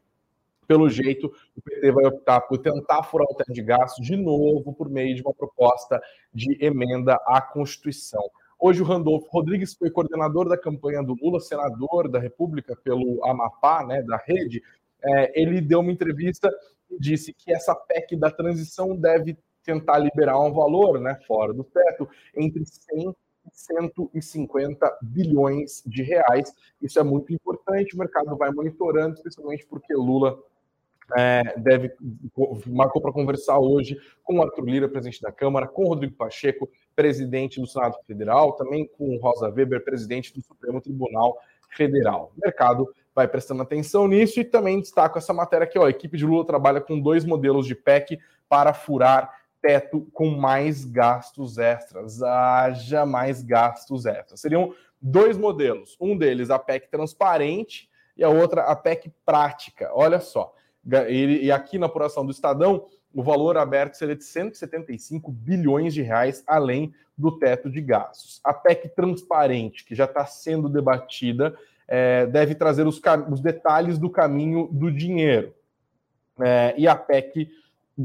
Pelo 0.67 0.89
jeito, 0.89 1.33
o 1.57 1.63
PT 1.63 1.93
vai 1.93 2.05
optar 2.07 2.43
por 2.43 2.59
tentar 2.59 3.03
furar 3.05 3.27
o 3.29 3.35
teto 3.35 3.53
de 3.53 3.63
gastos 3.63 4.07
de 4.07 4.17
novo 4.17 4.73
por 4.73 4.89
meio 4.89 5.15
de 5.15 5.23
uma 5.23 5.35
proposta 5.35 6.01
de 6.33 6.57
emenda 6.65 7.19
à 7.27 7.41
Constituição. 7.41 8.23
Hoje, 8.59 8.81
o 8.81 8.85
Randolfo 8.85 9.27
Rodrigues 9.29 9.75
foi 9.75 9.91
coordenador 9.91 10.49
da 10.49 10.57
campanha 10.57 11.03
do 11.03 11.17
Lula, 11.21 11.41
senador 11.41 12.09
da 12.09 12.21
República 12.21 12.77
pelo 12.77 13.25
Amapá, 13.25 13.85
né, 13.85 14.03
da 14.03 14.17
rede. 14.17 14.63
É, 15.05 15.43
ele 15.43 15.61
deu 15.61 15.81
uma 15.81 15.91
entrevista 15.91 16.49
disse 16.99 17.33
que 17.33 17.53
essa 17.53 17.75
PEC 17.75 18.17
da 18.17 18.31
transição 18.31 18.97
deve 18.97 19.37
tentar 19.65 19.99
liberar 19.99 20.41
um 20.41 20.53
valor, 20.53 21.01
né, 21.01 21.19
fora 21.27 21.53
do 21.53 21.65
teto, 21.65 22.09
entre 22.35 22.65
100 22.65 23.11
e 23.11 23.15
150 23.53 24.99
bilhões 25.03 25.83
de 25.85 26.03
reais. 26.03 26.53
Isso 26.81 26.99
é 26.99 27.03
muito 27.03 27.33
importante, 27.33 27.95
o 27.95 27.99
mercado 27.99 28.37
vai 28.37 28.51
monitorando, 28.51 29.15
especialmente 29.15 29.67
porque 29.67 29.95
Lula 29.95 30.39
é, 31.17 31.59
deve 31.59 31.93
marcou 32.67 33.03
para 33.03 33.13
conversar 33.13 33.59
hoje 33.59 33.99
com 34.23 34.41
Arthur 34.41 34.65
Lira, 34.65 34.89
presidente 34.89 35.21
da 35.21 35.33
Câmara, 35.33 35.67
com 35.67 35.85
Rodrigo 35.85 36.15
Pacheco, 36.15 36.71
presidente 36.95 37.61
do 37.61 37.67
Senado 37.67 37.99
Federal, 38.07 38.53
também 38.53 38.89
com 38.97 39.17
Rosa 39.17 39.49
Weber, 39.49 39.85
presidente 39.85 40.33
do 40.33 40.43
Supremo 40.43 40.81
Tribunal 40.81 41.37
Federal. 41.71 42.33
O 42.37 42.41
mercado 42.41 42.89
vai 43.15 43.29
prestando 43.29 43.63
atenção 43.63 44.09
nisso 44.09 44.41
e 44.41 44.45
também 44.45 44.81
destaco 44.81 45.19
essa 45.19 45.33
matéria 45.33 45.65
aqui, 45.65 45.79
ó, 45.79 45.87
a 45.87 45.91
equipe 45.91 46.17
de 46.17 46.25
Lula 46.25 46.47
trabalha 46.47 46.81
com 46.81 46.99
dois 47.01 47.25
modelos 47.25 47.67
de 47.67 47.75
PEC 47.75 48.19
para 48.49 48.73
furar 48.73 49.43
teto 49.61 50.09
com 50.13 50.31
mais 50.31 50.85
gastos 50.85 51.57
extras. 51.57 52.23
Haja 52.23 53.07
mais 53.07 53.43
gastos 53.43 54.07
extras. 54.07 54.41
Seriam 54.41 54.75
dois 55.01 55.39
modelos. 55.39 55.97
Um 56.01 56.17
deles, 56.17 56.51
a 56.51 56.59
PEC 56.59 56.91
transparente, 56.91 57.89
e 58.17 58.25
a 58.25 58.29
outra, 58.29 58.63
a 58.63 58.77
PEC 58.77 59.13
prática. 59.25 59.91
Olha 59.95 60.21
só. 60.21 60.55
E 61.09 61.51
aqui 61.51 61.79
na 61.79 61.87
apuração 61.87 62.27
do 62.27 62.33
Estadão, 62.33 62.87
o 63.15 63.23
valor 63.23 63.57
aberto 63.57 63.95
seria 63.95 64.17
de 64.17 64.25
175 64.25 65.31
bilhões 65.31 65.95
de 65.95 66.03
reais, 66.03 66.43
além 66.47 66.93
do 67.17 67.39
teto 67.39 67.71
de 67.71 67.81
gastos. 67.81 68.41
A 68.43 68.53
PEC 68.53 68.89
transparente, 68.89 69.85
que 69.85 69.95
já 69.95 70.05
está 70.05 70.27
sendo 70.27 70.69
debatida, 70.69 71.57
é, 71.95 72.25
deve 72.25 72.55
trazer 72.55 72.87
os, 72.87 72.99
os, 73.31 73.41
detalhes 73.43 73.99
do 73.99 74.09
caminho 74.09 74.67
do 74.73 74.91
dinheiro. 74.91 75.53
É, 76.41 76.75
e 76.79 76.89
a 76.89 76.97
PEC 76.97 77.51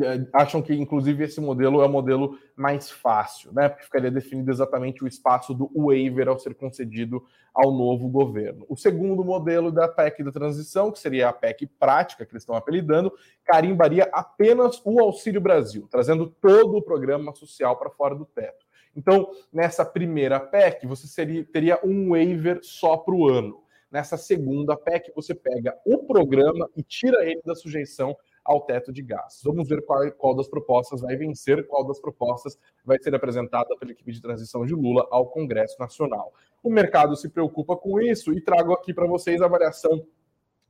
é, 0.02 0.28
acham 0.34 0.62
que, 0.62 0.76
inclusive, 0.76 1.24
esse 1.24 1.40
modelo 1.40 1.82
é 1.82 1.86
o 1.86 1.90
modelo 1.90 2.38
mais 2.54 2.92
fácil, 2.92 3.54
né? 3.54 3.70
Porque 3.70 3.86
ficaria 3.86 4.12
definido 4.12 4.52
exatamente 4.52 5.06
o 5.06 5.08
espaço 5.08 5.54
do 5.54 5.72
waiver 5.74 6.28
ao 6.28 6.38
ser 6.38 6.54
concedido 6.54 7.24
ao 7.56 7.72
novo 7.72 8.10
governo. 8.10 8.66
O 8.68 8.76
segundo 8.76 9.24
modelo 9.24 9.72
da 9.72 9.88
PEC 9.88 10.22
da 10.22 10.34
transição, 10.34 10.92
que 10.92 11.00
seria 11.00 11.30
a 11.30 11.34
PEC 11.34 11.66
prática, 11.80 12.26
que 12.26 12.34
eles 12.34 12.44
estão 12.44 12.58
apelidando, 12.58 13.14
carimbaria 13.46 14.10
apenas 14.12 14.82
o 14.84 15.00
Auxílio 15.00 15.40
Brasil, 15.40 15.88
trazendo 15.90 16.28
todo 16.42 16.76
o 16.76 16.82
programa 16.82 17.34
social 17.34 17.78
para 17.78 17.90
fora 17.90 18.14
do 18.14 18.26
teto. 18.26 18.66
Então, 18.94 19.32
nessa 19.54 19.86
primeira 19.86 20.42
PEC, 20.42 20.86
você 20.86 21.08
seria, 21.08 21.46
teria 21.46 21.80
um 21.86 22.10
waiver 22.10 22.60
só 22.62 22.98
para 22.98 23.16
o 23.16 23.30
ano. 23.30 23.66
Nessa 23.90 24.18
segunda 24.18 24.76
PEC, 24.76 25.12
você 25.16 25.34
pega 25.34 25.78
o 25.86 26.00
programa 26.00 26.70
e 26.76 26.84
tira 26.84 27.24
ele 27.24 27.42
da 27.46 27.56
sujeição 27.56 28.16
ao 28.44 28.62
teto 28.62 28.92
de 28.92 29.02
gastos. 29.02 29.44
Vamos 29.44 29.68
ver 29.68 29.86
qual, 29.86 30.10
qual 30.14 30.36
das 30.36 30.48
propostas 30.48 31.02
vai 31.02 31.16
vencer, 31.16 31.68
qual 31.68 31.86
das 31.86 32.00
propostas 32.00 32.58
vai 32.84 32.98
ser 33.02 33.14
apresentada 33.14 33.76
pela 33.78 33.92
equipe 33.92 34.12
de 34.12 34.22
transição 34.22 34.66
de 34.66 34.74
Lula 34.74 35.08
ao 35.12 35.28
Congresso 35.28 35.78
Nacional. 35.80 36.34
O 36.64 36.70
mercado 36.70 37.16
se 37.16 37.30
preocupa 37.30 37.76
com 37.76 38.00
isso 38.00 38.34
e 38.34 38.42
trago 38.42 38.74
aqui 38.74 38.94
para 38.94 39.06
vocês 39.06 39.42
a 39.42 39.46
avaliação 39.46 40.06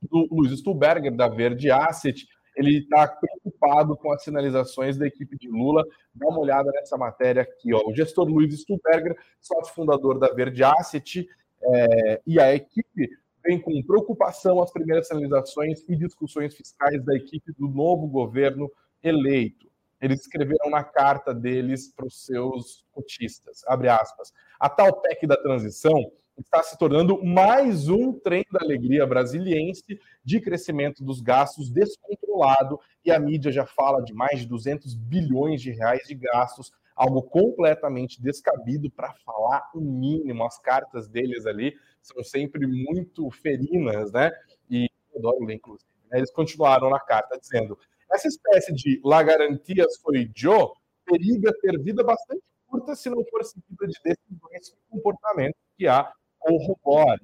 do 0.02 0.28
Luiz 0.30 0.56
Stuberger, 0.58 1.14
da 1.14 1.28
Verde 1.28 1.70
Asset. 1.70 2.26
Ele 2.56 2.78
está 2.78 3.06
preocupado 3.06 3.96
com 3.96 4.12
as 4.12 4.22
sinalizações 4.24 4.98
da 4.98 5.06
equipe 5.06 5.38
de 5.38 5.48
Lula. 5.48 5.84
Dá 6.12 6.26
uma 6.28 6.40
olhada 6.40 6.70
nessa 6.72 6.96
matéria 6.96 7.42
aqui. 7.42 7.72
Ó. 7.72 7.88
O 7.88 7.94
gestor 7.94 8.28
Luiz 8.28 8.60
Stuberger, 8.60 9.16
sócio 9.40 9.72
fundador 9.74 10.18
da 10.18 10.28
Verde 10.28 10.64
Asset, 10.64 11.28
é, 11.62 12.20
e 12.26 12.40
a 12.40 12.54
equipe 12.54 13.10
vem 13.44 13.60
com 13.60 13.82
preocupação 13.82 14.62
as 14.62 14.70
primeiras 14.70 15.08
sinalizações 15.08 15.84
e 15.88 15.96
discussões 15.96 16.54
fiscais 16.54 17.02
da 17.04 17.14
equipe 17.14 17.52
do 17.58 17.68
novo 17.68 18.06
governo 18.06 18.70
eleito. 19.02 19.68
Eles 20.00 20.20
escreveram 20.20 20.70
na 20.70 20.84
carta 20.84 21.34
deles 21.34 21.92
para 21.94 22.06
os 22.06 22.24
seus 22.24 22.84
cotistas, 22.92 23.64
abre 23.66 23.88
aspas, 23.88 24.32
a 24.60 24.68
tal 24.68 25.00
PEC 25.00 25.26
da 25.26 25.36
transição 25.36 26.12
está 26.38 26.62
se 26.62 26.78
tornando 26.78 27.22
mais 27.24 27.88
um 27.88 28.12
trem 28.12 28.44
da 28.52 28.60
alegria 28.62 29.04
brasiliense 29.04 30.00
de 30.24 30.40
crescimento 30.40 31.02
dos 31.02 31.20
gastos 31.20 31.68
descontrolado 31.68 32.78
e 33.04 33.10
a 33.10 33.18
mídia 33.18 33.50
já 33.50 33.66
fala 33.66 34.00
de 34.02 34.14
mais 34.14 34.40
de 34.40 34.46
200 34.46 34.94
bilhões 34.94 35.60
de 35.60 35.72
reais 35.72 36.06
de 36.06 36.14
gastos, 36.14 36.72
algo 36.98 37.22
completamente 37.22 38.20
descabido 38.20 38.90
para 38.90 39.14
falar 39.24 39.70
o 39.72 39.80
mínimo. 39.80 40.44
As 40.44 40.58
cartas 40.58 41.08
deles 41.08 41.46
ali 41.46 41.74
são 42.02 42.22
sempre 42.24 42.66
muito 42.66 43.30
ferinas, 43.30 44.10
né? 44.12 44.32
E 44.68 44.90
eu 45.12 45.20
adoro 45.20 45.44
ler, 45.44 45.54
inclusive. 45.54 45.88
Né? 46.10 46.18
Eles 46.18 46.32
continuaram 46.32 46.90
na 46.90 46.98
carta 46.98 47.38
dizendo: 47.38 47.78
essa 48.12 48.26
espécie 48.26 48.74
de 48.74 49.00
la 49.04 49.22
garantias 49.22 49.96
foi 49.98 50.28
Joe 50.34 50.72
periga 51.04 51.52
ter 51.62 51.80
vida 51.80 52.04
bastante 52.04 52.42
curta 52.66 52.94
se 52.94 53.08
não 53.08 53.24
for 53.30 53.42
seguida 53.44 53.86
de 53.86 53.98
decisões 54.04 54.68
e 54.68 54.90
comportamento 54.90 55.56
que 55.76 55.86
há 55.86 56.12
corrobore. 56.38 57.22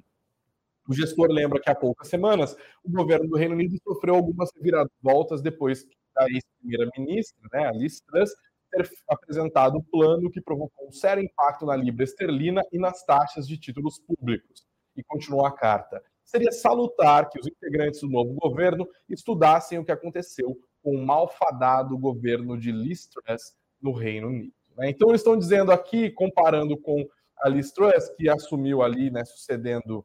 O 0.89 0.95
gestor 0.95 1.31
lembra 1.31 1.61
que 1.61 1.69
há 1.69 1.75
poucas 1.75 2.09
semanas 2.09 2.57
o 2.83 2.91
governo 2.91 3.29
do 3.29 3.37
Reino 3.37 3.55
Unido 3.55 3.77
sofreu 3.83 4.15
algumas 4.15 4.51
reviravoltas 4.55 5.43
depois 5.43 5.87
da 6.15 6.27
ex-primeira-ministra, 6.29 7.49
né, 7.53 7.67
a 7.67 7.73
Liz 7.73 8.01
Truss, 8.01 8.31
ter 8.75 8.91
apresentado 9.09 9.79
um 9.79 9.83
plano 9.83 10.31
que 10.31 10.41
provocou 10.41 10.89
um 10.89 10.93
sério 10.93 11.23
impacto 11.23 11.67
na 11.67 11.77
libra 11.77 12.05
esterlina 12.05 12.63
e 12.73 12.79
nas 12.79 13.05
taxas 13.05 13.47
de 13.47 13.57
títulos 13.57 13.99
públicos 14.01 14.67
e 14.97 15.03
continua 15.03 15.49
a 15.49 15.53
carta. 15.53 16.03
Seria 16.25 16.51
salutar 16.51 17.29
que 17.29 17.39
os 17.39 17.47
integrantes 17.47 18.01
do 18.01 18.09
novo 18.09 18.35
governo 18.35 18.89
estudassem 19.09 19.79
o 19.79 19.85
que 19.85 19.93
aconteceu 19.93 20.57
com 20.83 20.97
o 20.97 21.05
malfadado 21.05 21.97
governo 21.99 22.59
de 22.59 22.73
Liz 22.73 23.07
Truss 23.07 23.55
no 23.81 23.93
Reino 23.93 24.29
Unido. 24.29 24.55
Né? 24.77 24.91
Então, 24.91 25.11
eles 25.11 25.21
estão 25.21 25.37
dizendo 25.37 25.71
aqui, 25.71 26.11
comparando 26.11 26.77
com 26.79 27.07
a 27.39 27.49
Liz 27.49 27.73
Truss, 27.73 28.09
que 28.17 28.29
assumiu 28.29 28.83
ali, 28.83 29.11
né, 29.11 29.25
sucedendo 29.25 30.05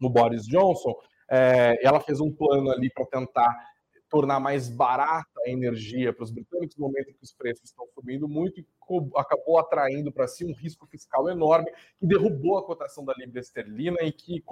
no 0.00 0.08
Boris 0.08 0.46
Johnson, 0.46 0.94
é, 1.30 1.76
ela 1.86 2.00
fez 2.00 2.20
um 2.20 2.32
plano 2.32 2.70
ali 2.70 2.90
para 2.90 3.06
tentar 3.06 3.54
tornar 4.08 4.40
mais 4.40 4.68
barata 4.68 5.26
a 5.44 5.50
energia 5.50 6.12
para 6.12 6.24
os 6.24 6.30
britânicos 6.30 6.76
no 6.76 6.86
momento 6.86 7.10
em 7.10 7.14
que 7.14 7.24
os 7.24 7.32
preços 7.32 7.64
estão 7.64 7.86
subindo 7.94 8.28
muito 8.28 8.60
e 8.60 8.66
acabou 9.16 9.58
atraindo 9.58 10.12
para 10.12 10.28
si 10.28 10.44
um 10.44 10.54
risco 10.54 10.86
fiscal 10.86 11.28
enorme 11.28 11.70
que 11.98 12.06
derrubou 12.06 12.58
a 12.58 12.64
cotação 12.64 13.04
da 13.04 13.14
libra 13.16 13.40
esterlina 13.40 13.98
e 14.02 14.12
que 14.12 14.42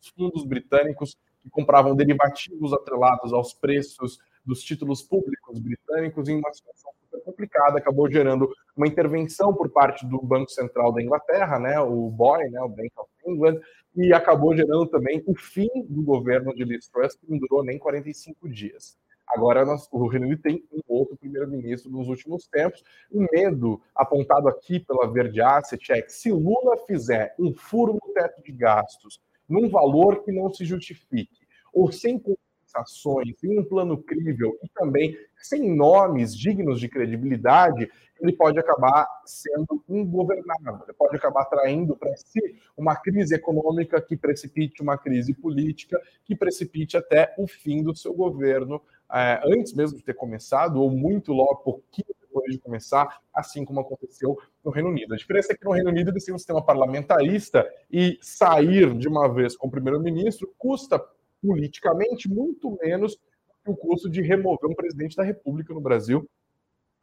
os 0.00 0.08
fundos 0.08 0.44
britânicos 0.44 1.16
que 1.42 1.50
compravam 1.50 1.94
derivativos 1.94 2.72
atrelados 2.72 3.32
aos 3.32 3.52
preços 3.52 4.18
dos 4.44 4.62
títulos 4.62 5.02
públicos 5.02 5.58
britânicos 5.58 6.28
em 6.28 6.36
uma 6.36 6.52
situação 6.52 6.92
super 7.04 7.20
complicada, 7.24 7.78
acabou 7.78 8.10
gerando 8.10 8.48
uma 8.76 8.86
intervenção 8.86 9.54
por 9.54 9.70
parte 9.70 10.06
do 10.06 10.20
Banco 10.20 10.50
Central 10.50 10.92
da 10.92 11.02
Inglaterra, 11.02 11.58
né, 11.58 11.78
o 11.80 12.10
BOE, 12.10 12.48
né, 12.50 12.60
o 12.60 12.68
Bank 12.68 12.90
of 12.96 13.10
England, 13.26 13.60
e 13.94 14.12
acabou 14.12 14.56
gerando 14.56 14.86
também 14.86 15.22
o 15.26 15.34
fim 15.34 15.68
do 15.88 16.02
governo 16.02 16.54
de 16.54 16.64
Liz 16.64 16.88
Truss, 16.88 17.14
que 17.14 17.30
não 17.30 17.38
durou 17.38 17.62
nem 17.62 17.78
45 17.78 18.48
dias. 18.48 18.96
Agora, 19.34 19.64
nós, 19.64 19.88
o 19.90 20.06
Reino 20.06 20.26
Unido 20.26 20.42
tem 20.42 20.62
um 20.72 20.80
outro 20.86 21.16
primeiro-ministro 21.16 21.90
nos 21.90 22.06
últimos 22.08 22.46
tempos. 22.46 22.82
O 23.10 23.26
medo 23.32 23.80
apontado 23.94 24.46
aqui 24.48 24.78
pela 24.78 25.10
Verde 25.10 25.40
Asset 25.40 25.92
é 25.92 26.02
que 26.02 26.12
se 26.12 26.30
Lula 26.30 26.76
fizer 26.86 27.34
um 27.38 27.54
furo 27.54 27.94
no 27.94 28.12
teto 28.12 28.42
de 28.42 28.52
gastos 28.52 29.20
num 29.48 29.68
valor 29.68 30.22
que 30.22 30.32
não 30.32 30.52
se 30.52 30.64
justifique, 30.64 31.46
ou 31.72 31.90
sem 31.90 32.18
compensações, 32.18 33.38
sem 33.38 33.58
um 33.58 33.64
plano 33.64 34.02
crível 34.02 34.58
e 34.62 34.68
também 34.68 35.16
sem 35.36 35.74
nomes 35.74 36.36
dignos 36.36 36.80
de 36.80 36.88
credibilidade, 36.88 37.90
ele 38.20 38.32
pode 38.32 38.58
acabar 38.58 39.06
sendo 39.26 39.82
ingovernável, 39.88 40.80
ele 40.84 40.96
pode 40.96 41.16
acabar 41.16 41.44
traindo 41.46 41.96
para 41.96 42.16
si 42.16 42.40
uma 42.76 42.94
crise 42.94 43.34
econômica 43.34 44.00
que 44.00 44.16
precipite 44.16 44.80
uma 44.80 44.96
crise 44.96 45.34
política, 45.34 46.00
que 46.24 46.36
precipite 46.36 46.96
até 46.96 47.34
o 47.36 47.48
fim 47.48 47.82
do 47.82 47.96
seu 47.96 48.14
governo 48.14 48.80
é, 49.12 49.40
antes 49.44 49.74
mesmo 49.74 49.98
de 49.98 50.04
ter 50.04 50.14
começado, 50.14 50.80
ou 50.80 50.90
muito 50.90 51.32
logo, 51.32 51.56
pouquinho 51.56 52.06
depois 52.20 52.50
de 52.50 52.58
começar, 52.58 53.20
assim 53.34 53.64
como 53.64 53.80
aconteceu 53.80 54.38
no 54.64 54.70
Reino 54.70 54.88
Unido. 54.88 55.12
A 55.12 55.16
diferença 55.16 55.52
é 55.52 55.56
que 55.56 55.64
no 55.64 55.72
Reino 55.72 55.90
Unido 55.90 56.10
eles 56.10 56.24
têm 56.24 56.34
um 56.34 56.38
sistema 56.38 56.64
parlamentarista 56.64 57.68
e 57.90 58.18
sair 58.22 58.96
de 58.96 59.06
uma 59.06 59.28
vez 59.28 59.54
com 59.56 59.68
o 59.68 59.70
primeiro-ministro 59.70 60.52
custa 60.56 60.98
politicamente 61.42 62.28
muito 62.28 62.78
menos 62.82 63.18
que 63.62 63.70
o 63.70 63.76
custo 63.76 64.08
de 64.08 64.22
remover 64.22 64.70
um 64.70 64.74
presidente 64.74 65.16
da 65.16 65.22
República 65.22 65.74
no 65.74 65.80
Brasil. 65.80 66.28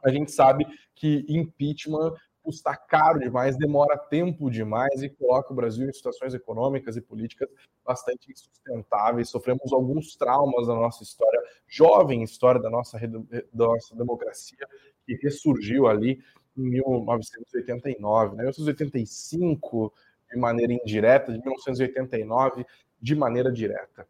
A 0.02 0.10
gente 0.10 0.32
sabe 0.32 0.66
que 0.94 1.24
impeachment 1.28 2.14
custa 2.50 2.76
caro 2.76 3.20
demais, 3.20 3.56
demora 3.56 3.96
tempo 3.96 4.50
demais 4.50 5.02
e 5.02 5.08
coloca 5.08 5.52
o 5.52 5.56
Brasil 5.56 5.88
em 5.88 5.92
situações 5.92 6.34
econômicas 6.34 6.96
e 6.96 7.00
políticas 7.00 7.48
bastante 7.86 8.32
insustentáveis. 8.32 9.28
Sofremos 9.28 9.72
alguns 9.72 10.16
traumas 10.16 10.66
na 10.66 10.74
nossa 10.74 11.04
história, 11.04 11.40
jovem 11.68 12.24
história 12.24 12.60
da 12.60 12.68
nossa, 12.68 12.98
da 12.98 13.66
nossa 13.66 13.94
democracia, 13.94 14.66
que 15.06 15.14
ressurgiu 15.22 15.86
ali 15.86 16.20
em 16.56 16.62
1989, 16.62 18.30
né? 18.30 18.42
1985 18.42 19.92
de 20.32 20.38
maneira 20.38 20.72
indireta, 20.72 21.32
de 21.32 21.38
1989 21.38 22.66
de 23.00 23.14
maneira 23.14 23.52
direta 23.52 24.06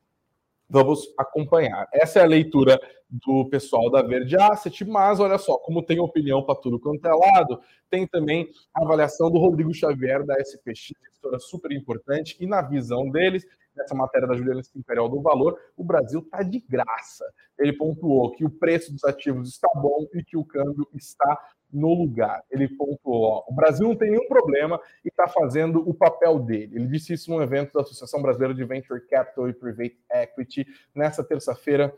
vamos 0.70 1.12
acompanhar. 1.18 1.88
Essa 1.92 2.20
é 2.20 2.22
a 2.22 2.26
leitura 2.26 2.80
do 3.10 3.44
pessoal 3.46 3.90
da 3.90 4.02
Verde 4.02 4.36
Asset, 4.36 4.84
mas 4.84 5.18
olha 5.18 5.36
só, 5.36 5.58
como 5.58 5.82
tem 5.82 5.98
opinião 5.98 6.44
para 6.44 6.54
tudo 6.54 6.78
quanto 6.78 7.04
é 7.04 7.12
lado, 7.12 7.60
tem 7.90 8.06
também 8.06 8.48
a 8.72 8.84
avaliação 8.84 9.30
do 9.30 9.38
Rodrigo 9.38 9.74
Xavier 9.74 10.24
da 10.24 10.40
SPX, 10.40 10.92
gestora 11.10 11.40
super 11.40 11.72
importante, 11.72 12.36
e 12.38 12.46
na 12.46 12.62
visão 12.62 13.10
deles, 13.10 13.44
nessa 13.80 13.94
matéria 13.94 14.28
da 14.28 14.34
Juliana 14.34 14.60
Imperial 14.76 15.08
do 15.08 15.20
Valor, 15.20 15.58
o 15.76 15.82
Brasil 15.82 16.20
está 16.20 16.42
de 16.42 16.60
graça. 16.60 17.24
Ele 17.58 17.72
pontuou 17.72 18.30
que 18.32 18.44
o 18.44 18.50
preço 18.50 18.92
dos 18.92 19.04
ativos 19.04 19.48
está 19.48 19.68
bom 19.74 20.06
e 20.14 20.22
que 20.22 20.36
o 20.36 20.44
câmbio 20.44 20.86
está 20.94 21.38
no 21.72 21.94
lugar. 21.94 22.42
Ele 22.50 22.68
pontuou: 22.68 23.22
ó, 23.24 23.44
o 23.48 23.54
Brasil 23.54 23.88
não 23.88 23.96
tem 23.96 24.10
nenhum 24.10 24.28
problema 24.28 24.80
e 25.04 25.08
está 25.08 25.28
fazendo 25.28 25.88
o 25.88 25.94
papel 25.94 26.38
dele. 26.38 26.76
Ele 26.76 26.86
disse 26.86 27.12
isso 27.14 27.30
num 27.30 27.42
evento 27.42 27.72
da 27.72 27.80
Associação 27.80 28.20
Brasileira 28.20 28.54
de 28.54 28.64
Venture 28.64 29.00
Capital 29.06 29.48
e 29.48 29.52
Private 29.52 29.98
Equity 30.12 30.66
nessa 30.94 31.24
terça-feira, 31.24 31.94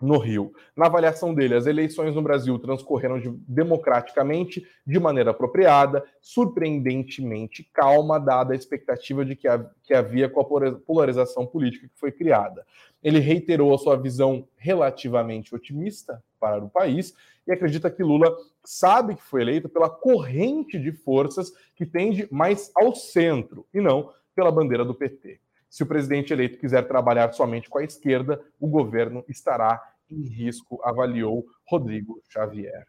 no 0.00 0.18
Rio. 0.18 0.52
Na 0.76 0.86
avaliação 0.86 1.34
dele, 1.34 1.54
as 1.54 1.66
eleições 1.66 2.14
no 2.14 2.22
Brasil 2.22 2.58
transcorreram 2.58 3.18
de, 3.18 3.30
democraticamente, 3.48 4.66
de 4.86 4.98
maneira 4.98 5.30
apropriada, 5.30 6.04
surpreendentemente 6.20 7.68
calma, 7.72 8.18
dada 8.18 8.52
a 8.52 8.56
expectativa 8.56 9.24
de 9.24 9.34
que, 9.34 9.48
a, 9.48 9.64
que 9.82 9.94
havia 9.94 10.28
com 10.28 10.40
a 10.40 10.78
polarização 10.80 11.46
política 11.46 11.88
que 11.88 11.98
foi 11.98 12.12
criada. 12.12 12.64
Ele 13.02 13.18
reiterou 13.18 13.74
a 13.74 13.78
sua 13.78 13.96
visão 13.96 14.46
relativamente 14.56 15.54
otimista 15.54 16.22
para 16.38 16.64
o 16.64 16.70
país 16.70 17.14
e 17.46 17.52
acredita 17.52 17.90
que 17.90 18.02
Lula 18.02 18.34
sabe 18.64 19.14
que 19.14 19.22
foi 19.22 19.40
eleito 19.40 19.68
pela 19.68 19.88
corrente 19.88 20.78
de 20.78 20.92
forças 20.92 21.52
que 21.74 21.86
tende 21.86 22.28
mais 22.30 22.70
ao 22.76 22.94
centro 22.94 23.66
e 23.72 23.80
não 23.80 24.12
pela 24.34 24.52
bandeira 24.52 24.84
do 24.84 24.94
PT. 24.94 25.40
Se 25.68 25.82
o 25.82 25.86
presidente 25.86 26.32
eleito 26.32 26.58
quiser 26.58 26.86
trabalhar 26.86 27.32
somente 27.32 27.68
com 27.68 27.78
a 27.78 27.84
esquerda, 27.84 28.40
o 28.58 28.66
governo 28.66 29.24
estará 29.28 29.82
em 30.10 30.22
risco, 30.22 30.80
avaliou 30.82 31.44
Rodrigo 31.66 32.22
Xavier. 32.28 32.86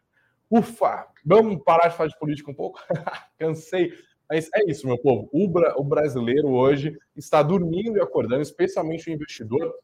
Ufa! 0.50 1.06
Vamos 1.24 1.62
parar 1.62 1.88
de 1.88 1.96
falar 1.96 2.08
de 2.08 2.18
política 2.18 2.50
um 2.50 2.54
pouco? 2.54 2.80
Cansei. 3.38 3.92
Mas 4.28 4.48
é 4.54 4.70
isso, 4.70 4.86
meu 4.86 4.98
povo. 4.98 5.28
O, 5.32 5.46
o 5.80 5.84
brasileiro 5.84 6.48
hoje 6.48 6.96
está 7.16 7.42
dormindo 7.42 7.98
e 7.98 8.00
acordando, 8.00 8.42
especialmente 8.42 9.10
o 9.10 9.12
investidor, 9.12 9.74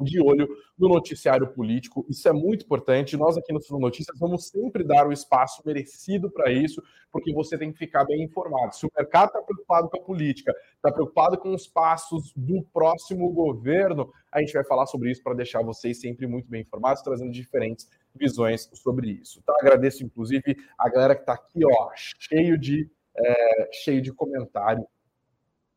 de 0.00 0.20
olho 0.20 0.48
no 0.78 0.88
noticiário 0.88 1.46
político. 1.48 2.04
Isso 2.08 2.28
é 2.28 2.32
muito 2.32 2.64
importante. 2.64 3.16
Nós 3.16 3.36
aqui 3.36 3.52
no 3.52 3.60
Sul 3.60 3.80
Notícias 3.80 4.18
vamos 4.18 4.48
sempre 4.48 4.84
dar 4.84 5.06
o 5.06 5.12
espaço 5.12 5.62
merecido 5.64 6.30
para 6.30 6.50
isso, 6.50 6.82
porque 7.10 7.32
você 7.32 7.56
tem 7.56 7.72
que 7.72 7.78
ficar 7.78 8.04
bem 8.04 8.22
informado. 8.22 8.74
Se 8.74 8.86
o 8.86 8.90
mercado 8.96 9.28
está 9.28 9.42
preocupado 9.42 9.88
com 9.88 9.96
a 9.96 10.02
política, 10.02 10.54
está 10.74 10.92
preocupado 10.92 11.38
com 11.38 11.54
os 11.54 11.66
passos 11.66 12.32
do 12.36 12.62
próximo 12.72 13.30
governo, 13.32 14.12
a 14.30 14.40
gente 14.40 14.52
vai 14.52 14.64
falar 14.64 14.86
sobre 14.86 15.10
isso 15.10 15.22
para 15.22 15.34
deixar 15.34 15.62
vocês 15.62 16.00
sempre 16.00 16.26
muito 16.26 16.48
bem 16.48 16.62
informados, 16.62 17.02
trazendo 17.02 17.30
diferentes 17.30 17.88
visões 18.14 18.68
sobre 18.74 19.10
isso. 19.10 19.42
Tá? 19.42 19.54
Agradeço, 19.60 20.04
inclusive, 20.04 20.56
a 20.78 20.88
galera 20.88 21.14
que 21.14 21.22
está 21.22 21.34
aqui, 21.34 21.60
ó, 21.64 21.90
cheio 21.94 22.58
de, 22.58 22.90
é, 23.16 23.70
cheio 23.72 24.02
de 24.02 24.12
comentário 24.12 24.86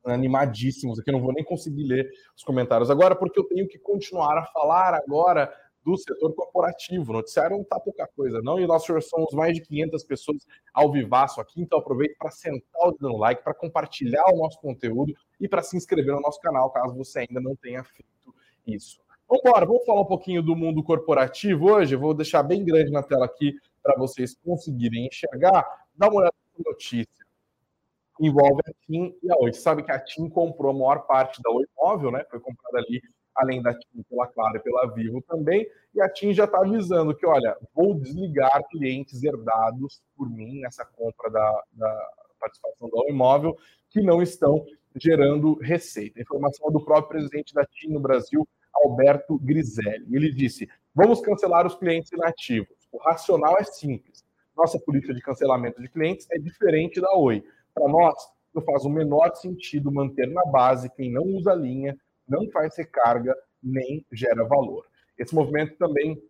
animadíssimos 0.06 1.00
aqui, 1.00 1.12
não 1.12 1.22
vou 1.22 1.34
nem 1.34 1.44
conseguir 1.44 1.84
ler 1.84 2.10
os 2.36 2.44
comentários 2.44 2.90
agora, 2.90 3.16
porque 3.16 3.40
eu 3.40 3.44
tenho 3.44 3.68
que 3.68 3.78
continuar 3.80 4.38
a 4.38 4.46
falar 4.46 4.94
agora 4.94 5.54
do 5.84 5.98
setor 5.98 6.34
corporativo. 6.34 7.14
Noticiário 7.14 7.56
não 7.56 7.64
está 7.64 7.80
pouca 7.80 8.08
coisa, 8.16 8.42
não, 8.42 8.60
e 8.60 8.68
nós 8.68 8.84
somos 8.84 9.34
mais 9.34 9.54
de 9.54 9.62
500 9.62 10.04
pessoas 10.04 10.46
ao 10.74 10.92
vivaço 10.92 11.42
aqui, 11.42 11.62
então 11.62 11.80
aproveite 11.80 12.16
para 12.18 12.32
sentar 12.32 12.88
o 12.88 12.92
dedo 12.92 13.10
no 13.10 13.18
like, 13.18 13.44
para 13.44 13.54
compartilhar 13.54 14.26
o 14.32 14.38
nosso 14.38 14.60
conteúdo 14.60 15.14
e 15.40 15.48
para 15.48 15.62
se 15.62 15.78
inscrever 15.78 16.14
no 16.14 16.22
nosso 16.22 16.40
canal, 16.40 16.70
caso 16.72 16.96
você 16.96 17.20
ainda 17.20 17.40
não 17.40 17.56
tenha 17.56 17.84
feito 17.84 18.34
isso. 18.68 19.00
Vamos 19.28 19.44
embora, 19.46 19.66
vamos 19.66 19.86
falar 19.86 20.02
um 20.02 20.06
pouquinho 20.06 20.42
do 20.42 20.56
mundo 20.56 20.84
corporativo 20.84 21.72
hoje. 21.72 21.94
Eu 21.94 22.00
vou 22.00 22.16
deixar 22.16 22.42
bem 22.42 22.66
grande 22.66 22.92
na 22.92 23.04
tela 23.04 23.26
aqui 23.26 23.54
para 23.82 23.96
vocês 23.96 24.36
conseguirem 24.44 25.06
enxergar. 25.06 25.64
Dá 25.96 26.08
uma 26.08 26.22
olhada 26.22 26.36
na 26.58 26.72
notícia 26.72 27.19
envolve 28.20 28.62
a 28.66 28.72
TIM 28.86 29.16
e 29.24 29.32
a 29.32 29.36
Oi. 29.40 29.54
Você 29.54 29.62
sabe 29.62 29.84
que 29.84 29.92
a 29.92 30.00
TIM 30.00 30.30
comprou 30.30 30.72
a 30.72 30.74
maior 30.74 31.06
parte 31.06 31.42
da 31.42 31.50
Oi 31.52 31.66
Móvel, 31.78 32.12
né? 32.12 32.26
Foi 32.30 32.40
comprada 32.40 32.80
ali, 32.80 33.02
além 33.36 33.62
da 33.62 33.74
TIM, 33.74 34.04
pela 34.10 34.28
Claro 34.28 34.58
e 34.58 34.60
pela 34.60 34.94
Vivo 34.94 35.22
também. 35.22 35.66
E 35.96 36.02
a 36.02 36.10
TIM 36.10 36.34
já 36.34 36.44
está 36.44 36.60
avisando 36.60 37.16
que, 37.16 37.26
olha, 37.26 37.56
vou 37.74 37.96
desligar 37.96 38.62
clientes 38.70 39.24
herdados 39.24 40.02
por 40.16 40.30
mim 40.30 40.60
nessa 40.60 40.86
compra 40.86 41.30
da, 41.30 41.64
da 41.74 42.10
participação 42.40 42.90
da 42.90 43.02
Oi 43.04 43.12
Móvel 43.12 43.56
que 43.90 44.02
não 44.02 44.22
estão 44.22 44.66
gerando 44.96 45.56
receita. 45.56 46.22
informação 46.22 46.68
é 46.70 46.72
do 46.72 46.84
próprio 46.84 47.20
presidente 47.20 47.54
da 47.54 47.66
TIM 47.66 47.94
no 47.94 48.00
Brasil, 48.00 48.48
Alberto 48.74 49.38
Griselli. 49.40 50.16
Ele 50.16 50.32
disse: 50.32 50.68
vamos 50.94 51.22
cancelar 51.22 51.66
os 51.66 51.76
clientes 51.76 52.12
inativos. 52.12 52.88
O 52.92 52.98
racional 52.98 53.58
é 53.58 53.64
simples. 53.64 54.24
Nossa 54.56 54.80
política 54.80 55.14
de 55.14 55.22
cancelamento 55.22 55.82
de 55.82 55.90
clientes 55.90 56.28
é 56.32 56.38
diferente 56.38 57.00
da 57.00 57.16
Oi. 57.16 57.44
Para 57.74 57.88
nós, 57.88 58.16
não 58.54 58.62
faz 58.62 58.86
o 58.86 58.90
menor 58.90 59.36
sentido 59.36 59.92
manter 59.92 60.28
na 60.28 60.46
base 60.46 60.90
quem 60.90 61.12
não 61.12 61.24
usa 61.24 61.54
linha, 61.54 61.98
não 62.28 62.50
faz 62.50 62.76
recarga, 62.78 63.36
nem 63.62 64.06
gera 64.12 64.44
valor. 64.46 64.86
Esse 65.18 65.36
movimento 65.36 65.76
também 65.78 66.22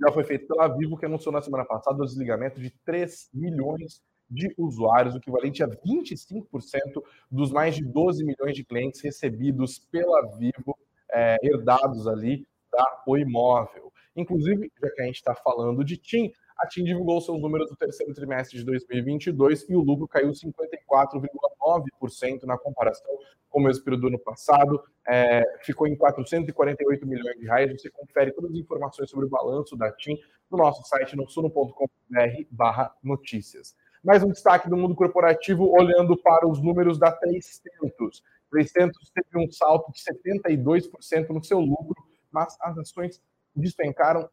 já 0.00 0.12
foi 0.12 0.24
feito 0.24 0.46
pela 0.46 0.68
Vivo, 0.68 0.96
que 0.96 1.06
anunciou 1.06 1.32
na 1.32 1.42
semana 1.42 1.64
passada 1.64 2.02
o 2.02 2.06
desligamento 2.06 2.60
de 2.60 2.70
3 2.84 3.30
milhões 3.32 4.02
de 4.28 4.52
usuários, 4.58 5.14
o 5.14 5.18
equivalente 5.18 5.62
a 5.62 5.68
25% 5.68 7.02
dos 7.30 7.52
mais 7.52 7.76
de 7.76 7.84
12 7.84 8.24
milhões 8.24 8.54
de 8.54 8.64
clientes 8.64 9.00
recebidos 9.00 9.78
pela 9.78 10.36
Vivo, 10.36 10.76
é, 11.10 11.36
herdados 11.42 12.06
ali 12.08 12.46
da 12.72 13.02
Oi 13.06 13.24
Móvel. 13.24 13.92
Inclusive, 14.14 14.70
já 14.82 14.90
que 14.90 15.02
a 15.02 15.04
gente 15.04 15.16
está 15.16 15.34
falando 15.34 15.84
de 15.84 15.96
TIM, 15.96 16.32
a 16.58 16.66
TIM 16.66 16.84
divulgou 16.84 17.20
seus 17.20 17.40
números 17.40 17.68
do 17.68 17.76
terceiro 17.76 18.14
trimestre 18.14 18.58
de 18.58 18.64
2022 18.64 19.68
e 19.68 19.76
o 19.76 19.80
lucro 19.80 20.08
caiu 20.08 20.30
54,9% 20.30 22.44
na 22.44 22.56
comparação 22.56 23.14
com 23.56 23.60
o 23.60 23.62
mesmo 23.62 23.84
período 23.84 24.02
do 24.02 24.08
ano 24.08 24.18
passado, 24.18 24.84
é, 25.08 25.42
ficou 25.62 25.86
em 25.86 25.96
448 25.96 27.06
milhões 27.06 27.38
de 27.38 27.46
reais. 27.46 27.72
Você 27.72 27.88
confere 27.88 28.30
todas 28.30 28.50
as 28.50 28.56
informações 28.58 29.08
sobre 29.08 29.24
o 29.24 29.30
balanço 29.30 29.74
da 29.74 29.90
TIM 29.90 30.20
no 30.50 30.58
nosso 30.58 30.86
site 30.86 31.16
no 31.16 31.26
suno.com.br 31.26 32.82
notícias. 33.02 33.74
Mais 34.04 34.22
um 34.22 34.28
destaque 34.28 34.68
do 34.68 34.76
mundo 34.76 34.94
corporativo, 34.94 35.72
olhando 35.72 36.18
para 36.18 36.46
os 36.46 36.62
números 36.62 36.98
da 36.98 37.10
300. 37.10 38.22
300 38.50 39.10
teve 39.10 39.42
um 39.42 39.50
salto 39.50 39.90
de 39.90 40.00
72% 40.00 41.30
no 41.30 41.42
seu 41.42 41.58
lucro, 41.58 41.96
mas 42.30 42.58
as 42.60 42.76
ações 42.76 43.22
despencaram 43.54 44.28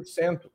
7% 0.00 0.50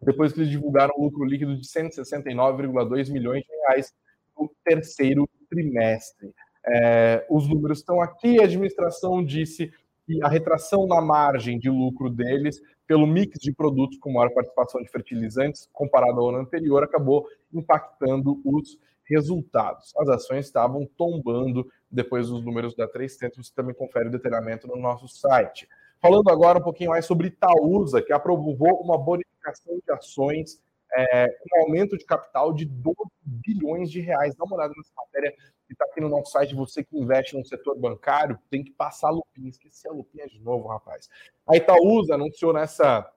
depois 0.00 0.32
que 0.32 0.40
eles 0.40 0.50
divulgaram 0.50 0.94
um 0.96 1.04
lucro 1.04 1.24
líquido 1.24 1.56
de 1.56 1.66
169,2 1.66 3.10
milhões 3.10 3.42
de 3.42 3.50
reais 3.50 3.92
no 4.38 4.50
terceiro 4.64 5.28
trimestre. 5.50 6.32
É, 6.66 7.26
os 7.30 7.48
números 7.48 7.78
estão 7.78 8.00
aqui, 8.00 8.40
a 8.40 8.44
administração 8.44 9.24
disse 9.24 9.72
que 10.06 10.22
a 10.22 10.28
retração 10.28 10.86
na 10.86 11.00
margem 11.00 11.58
de 11.58 11.68
lucro 11.68 12.08
deles, 12.10 12.60
pelo 12.86 13.06
mix 13.06 13.38
de 13.38 13.52
produtos 13.52 13.98
com 13.98 14.12
maior 14.12 14.30
participação 14.30 14.82
de 14.82 14.88
fertilizantes, 14.88 15.68
comparado 15.72 16.20
ao 16.20 16.28
ano 16.30 16.38
anterior, 16.38 16.82
acabou 16.82 17.26
impactando 17.52 18.40
os 18.44 18.78
resultados. 19.04 19.92
As 19.98 20.08
ações 20.08 20.46
estavam 20.46 20.88
tombando 20.96 21.66
depois 21.90 22.28
dos 22.28 22.44
números 22.44 22.74
da 22.74 22.86
300, 22.86 23.46
você 23.46 23.54
também 23.54 23.74
confere 23.74 24.08
o 24.08 24.12
detalhamento 24.12 24.66
no 24.66 24.76
nosso 24.76 25.08
site. 25.08 25.66
Falando 26.00 26.30
agora 26.30 26.58
um 26.58 26.62
pouquinho 26.62 26.90
mais 26.90 27.06
sobre 27.06 27.28
Itaúsa, 27.28 28.00
que 28.00 28.12
aprovou 28.12 28.80
uma 28.80 28.96
bonificação 29.48 29.78
de 29.84 29.92
ações 29.92 30.60
é, 30.96 31.28
com 31.28 31.60
aumento 31.62 31.96
de 31.96 32.04
capital 32.04 32.52
de 32.52 32.64
12 32.64 32.96
bilhões 33.22 33.90
de 33.90 34.00
reais. 34.00 34.34
Dá 34.34 34.44
uma 34.44 34.56
olhada 34.56 34.72
nessa 34.76 34.92
matéria 34.96 35.32
que 35.66 35.72
está 35.72 35.84
aqui 35.84 36.00
no 36.00 36.08
nosso 36.08 36.32
site. 36.32 36.54
Você 36.54 36.82
que 36.82 36.98
investe 36.98 37.36
no 37.36 37.44
setor 37.44 37.78
bancário 37.78 38.38
tem 38.50 38.64
que 38.64 38.70
passar 38.72 39.08
a 39.08 39.12
lupinha. 39.12 39.48
Esqueci 39.48 39.86
a 39.88 39.92
lupinha 39.92 40.26
de 40.26 40.40
novo, 40.40 40.68
rapaz. 40.68 41.08
A 41.46 41.56
Itaúsa 41.56 42.14
anunciou 42.14 42.52
nessa 42.52 43.10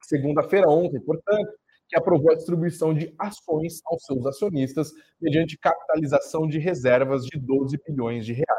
segunda-feira, 0.00 0.68
ontem, 0.68 1.00
portanto, 1.00 1.50
que 1.88 1.96
aprovou 1.96 2.32
a 2.32 2.34
distribuição 2.34 2.94
de 2.94 3.14
ações 3.18 3.80
aos 3.84 4.04
seus 4.04 4.24
acionistas 4.26 4.92
mediante 5.20 5.58
capitalização 5.58 6.46
de 6.46 6.58
reservas 6.58 7.24
de 7.24 7.38
12 7.38 7.78
bilhões 7.86 8.24
de 8.24 8.32
reais. 8.32 8.53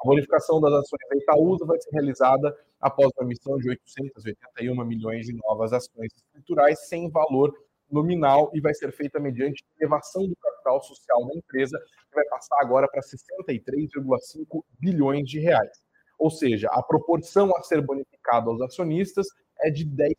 A 0.00 0.06
bonificação 0.06 0.60
das 0.60 0.72
ações 0.72 1.08
da 1.10 1.16
Itaúsa 1.16 1.64
vai 1.64 1.80
ser 1.80 1.90
realizada 1.90 2.56
após 2.80 3.10
a 3.18 3.24
emissão 3.24 3.58
de 3.58 3.68
881 3.70 4.84
milhões 4.84 5.26
de 5.26 5.36
novas 5.36 5.72
ações 5.72 6.12
escriturais 6.14 6.86
sem 6.86 7.10
valor 7.10 7.52
nominal 7.90 8.50
e 8.54 8.60
vai 8.60 8.74
ser 8.74 8.92
feita 8.92 9.18
mediante 9.18 9.64
elevação 9.80 10.26
do 10.28 10.36
capital 10.36 10.80
social 10.82 11.26
da 11.26 11.34
empresa, 11.34 11.78
que 12.08 12.14
vai 12.14 12.24
passar 12.26 12.56
agora 12.60 12.86
para 12.88 13.00
63,5 13.00 14.62
bilhões 14.78 15.28
de 15.28 15.40
reais. 15.40 15.82
Ou 16.18 16.30
seja, 16.30 16.68
a 16.70 16.82
proporção 16.82 17.50
a 17.56 17.62
ser 17.62 17.80
bonificada 17.80 18.50
aos 18.50 18.60
acionistas 18.60 19.26
é 19.60 19.70
de 19.70 19.84
10%. 19.84 20.14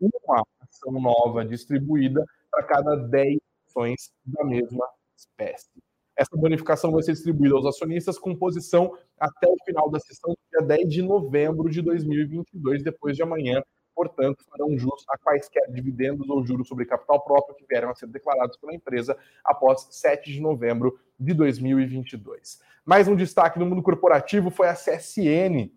Uma 0.00 0.44
ação 0.60 0.92
nova 0.92 1.44
distribuída 1.44 2.24
para 2.50 2.64
cada 2.64 2.96
10 2.96 3.38
ações 3.66 4.10
da 4.24 4.44
mesma 4.44 4.86
espécie. 5.16 5.87
Essa 6.18 6.36
bonificação 6.36 6.90
vai 6.90 7.00
ser 7.04 7.12
distribuída 7.12 7.54
aos 7.54 7.64
acionistas 7.64 8.18
com 8.18 8.34
posição 8.34 8.92
até 9.20 9.46
o 9.46 9.54
final 9.64 9.88
da 9.88 10.00
sessão, 10.00 10.36
dia 10.50 10.66
10 10.66 10.88
de 10.88 11.00
novembro 11.00 11.70
de 11.70 11.80
2022, 11.80 12.82
depois 12.82 13.16
de 13.16 13.22
amanhã. 13.22 13.62
Portanto, 13.94 14.44
farão 14.50 14.76
jus 14.76 15.04
a 15.08 15.16
quaisquer 15.16 15.70
dividendos 15.70 16.28
ou 16.28 16.44
juros 16.44 16.66
sobre 16.66 16.86
capital 16.86 17.22
próprio 17.22 17.54
que 17.54 17.64
vieram 17.68 17.90
a 17.90 17.94
ser 17.94 18.08
declarados 18.08 18.56
pela 18.56 18.74
empresa 18.74 19.16
após 19.44 19.86
7 19.92 20.32
de 20.32 20.40
novembro 20.40 20.98
de 21.20 21.32
2022. 21.34 22.58
Mais 22.84 23.06
um 23.06 23.14
destaque 23.14 23.60
no 23.60 23.66
mundo 23.66 23.82
corporativo 23.82 24.50
foi 24.50 24.68
a 24.68 24.74
CSN, 24.74 25.70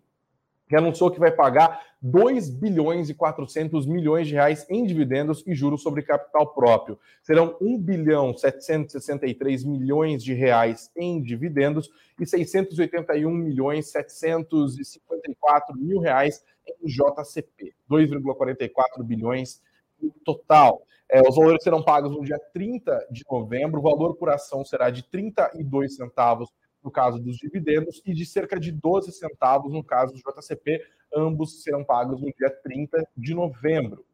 que 0.72 0.76
anunciou 0.76 1.10
que 1.10 1.20
vai 1.20 1.30
pagar 1.30 1.84
2 2.00 2.48
bilhões 2.48 3.10
e 3.10 3.14
400 3.14 3.84
milhões 3.84 4.26
de 4.26 4.32
reais 4.32 4.64
em 4.70 4.86
dividendos 4.86 5.44
e 5.46 5.54
juros 5.54 5.82
sobre 5.82 6.00
capital 6.00 6.46
próprio. 6.54 6.98
Serão 7.22 7.58
1 7.60 7.78
bilhão 7.78 8.34
763 8.34 9.64
milhões 9.64 10.24
de 10.24 10.32
reais 10.32 10.90
em 10.96 11.20
dividendos 11.20 11.90
e 12.18 12.24
681 12.24 13.30
milhões 13.30 13.90
754 13.90 15.76
mil 15.76 15.98
reais 15.98 16.42
em 16.66 16.86
JCP, 16.86 17.74
2,44 17.90 19.04
bilhões 19.04 19.60
no 20.00 20.10
total. 20.24 20.80
É, 21.06 21.20
os 21.20 21.36
valores 21.36 21.62
serão 21.62 21.82
pagos 21.82 22.12
no 22.12 22.24
dia 22.24 22.40
30 22.54 23.08
de 23.10 23.22
novembro, 23.30 23.78
o 23.78 23.82
valor 23.82 24.14
por 24.14 24.30
ação 24.30 24.64
será 24.64 24.88
de 24.88 25.02
32 25.02 25.96
centavos 25.96 26.48
no 26.82 26.90
caso 26.90 27.18
dos 27.18 27.36
dividendos 27.36 28.02
e 28.04 28.12
de 28.12 28.26
cerca 28.26 28.58
de 28.58 28.72
12 28.72 29.12
centavos 29.12 29.72
no 29.72 29.84
caso 29.84 30.12
do 30.12 30.18
JCP, 30.18 30.82
ambos 31.14 31.62
serão 31.62 31.84
pagos 31.84 32.20
no 32.20 32.32
dia 32.32 32.50
30 32.50 33.08
de 33.16 33.34
novembro. 33.34 34.04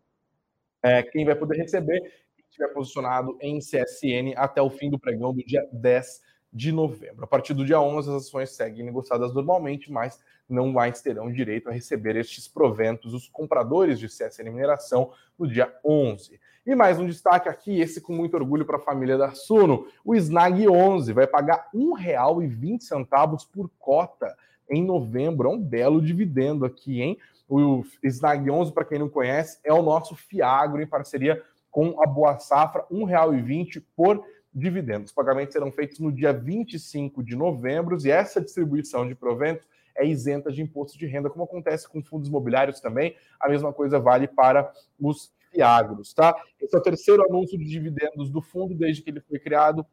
É, 0.82 1.02
quem 1.02 1.24
vai 1.24 1.34
poder 1.34 1.56
receber, 1.56 2.00
quem 2.36 2.44
estiver 2.48 2.68
posicionado 2.68 3.36
em 3.40 3.58
CSN 3.58 4.34
até 4.36 4.60
o 4.60 4.70
fim 4.70 4.90
do 4.90 4.98
pregão 4.98 5.32
do 5.32 5.44
dia 5.44 5.66
10 5.72 6.22
de 6.52 6.72
novembro. 6.72 7.24
A 7.24 7.26
partir 7.26 7.54
do 7.54 7.64
dia 7.64 7.80
11, 7.80 8.08
as 8.08 8.16
ações 8.26 8.50
seguem 8.50 8.84
negociadas 8.84 9.34
normalmente, 9.34 9.90
mas 9.90 10.20
não 10.48 10.72
mais 10.72 11.02
terão 11.02 11.30
direito 11.30 11.68
a 11.68 11.72
receber 11.72 12.16
estes 12.16 12.48
proventos 12.48 13.12
os 13.12 13.28
compradores 13.28 13.98
de 13.98 14.06
CSN 14.06 14.50
Mineração 14.50 15.12
no 15.38 15.46
dia 15.46 15.72
11. 15.84 16.40
E 16.68 16.74
mais 16.74 16.98
um 16.98 17.06
destaque 17.06 17.48
aqui, 17.48 17.80
esse 17.80 17.98
com 17.98 18.12
muito 18.12 18.34
orgulho 18.34 18.62
para 18.62 18.76
a 18.76 18.78
família 18.78 19.16
da 19.16 19.30
Suno. 19.30 19.86
O 20.04 20.14
Snag 20.14 20.68
11 20.68 21.14
vai 21.14 21.26
pagar 21.26 21.66
R$ 21.72 21.80
1,20 21.80 23.48
por 23.50 23.70
cota 23.78 24.36
em 24.68 24.84
novembro. 24.84 25.48
É 25.48 25.50
um 25.50 25.58
belo 25.58 26.02
dividendo 26.02 26.66
aqui, 26.66 27.00
hein? 27.00 27.16
O 27.48 27.82
Snag 28.02 28.50
11, 28.50 28.72
para 28.72 28.84
quem 28.84 28.98
não 28.98 29.08
conhece, 29.08 29.58
é 29.64 29.72
o 29.72 29.80
nosso 29.80 30.14
Fiagro 30.14 30.82
em 30.82 30.86
parceria 30.86 31.42
com 31.70 32.02
a 32.02 32.06
Boa 32.06 32.38
Safra, 32.38 32.84
R$ 32.90 32.98
1,20 32.98 33.82
por 33.96 34.22
dividendo. 34.54 35.06
Os 35.06 35.12
pagamentos 35.12 35.54
serão 35.54 35.72
feitos 35.72 35.98
no 36.00 36.12
dia 36.12 36.34
25 36.34 37.22
de 37.22 37.34
novembro 37.34 37.96
e 38.04 38.10
essa 38.10 38.42
distribuição 38.42 39.08
de 39.08 39.14
proventos 39.14 39.66
é 39.96 40.06
isenta 40.06 40.52
de 40.52 40.60
imposto 40.60 40.98
de 40.98 41.06
renda, 41.06 41.30
como 41.30 41.44
acontece 41.44 41.88
com 41.88 42.02
fundos 42.02 42.28
imobiliários 42.28 42.78
também. 42.78 43.16
A 43.40 43.48
mesma 43.48 43.72
coisa 43.72 43.98
vale 43.98 44.28
para 44.28 44.70
os 45.00 45.32
Fiagros, 45.50 46.12
tá? 46.12 46.34
Esse 46.60 46.74
é 46.74 46.78
o 46.78 46.82
terceiro 46.82 47.24
anúncio 47.28 47.58
de 47.58 47.64
dividendos 47.64 48.30
do 48.30 48.40
fundo 48.40 48.74
desde 48.74 49.02
que 49.02 49.10
ele 49.10 49.20
foi 49.20 49.38
criado. 49.38 49.84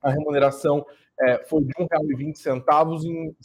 A 0.00 0.10
remuneração 0.10 0.84
é, 1.20 1.44
foi 1.44 1.62
de 1.62 1.72
R$ 1.76 1.86
1,20 1.86 3.04
em, 3.04 3.36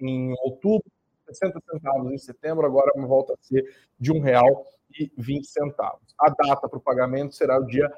em 0.00 0.34
outubro, 0.44 0.84
60 1.26 1.60
centavos 1.70 2.12
em 2.12 2.18
setembro, 2.18 2.66
agora 2.66 2.90
volta 3.06 3.32
a 3.32 3.36
ser 3.40 3.64
de 3.98 4.12
R$ 4.12 4.20
1,20. 4.20 5.98
A 6.18 6.30
data 6.30 6.68
para 6.68 6.78
o 6.78 6.82
pagamento 6.82 7.34
será 7.34 7.58
o 7.58 7.64
dia 7.64 7.90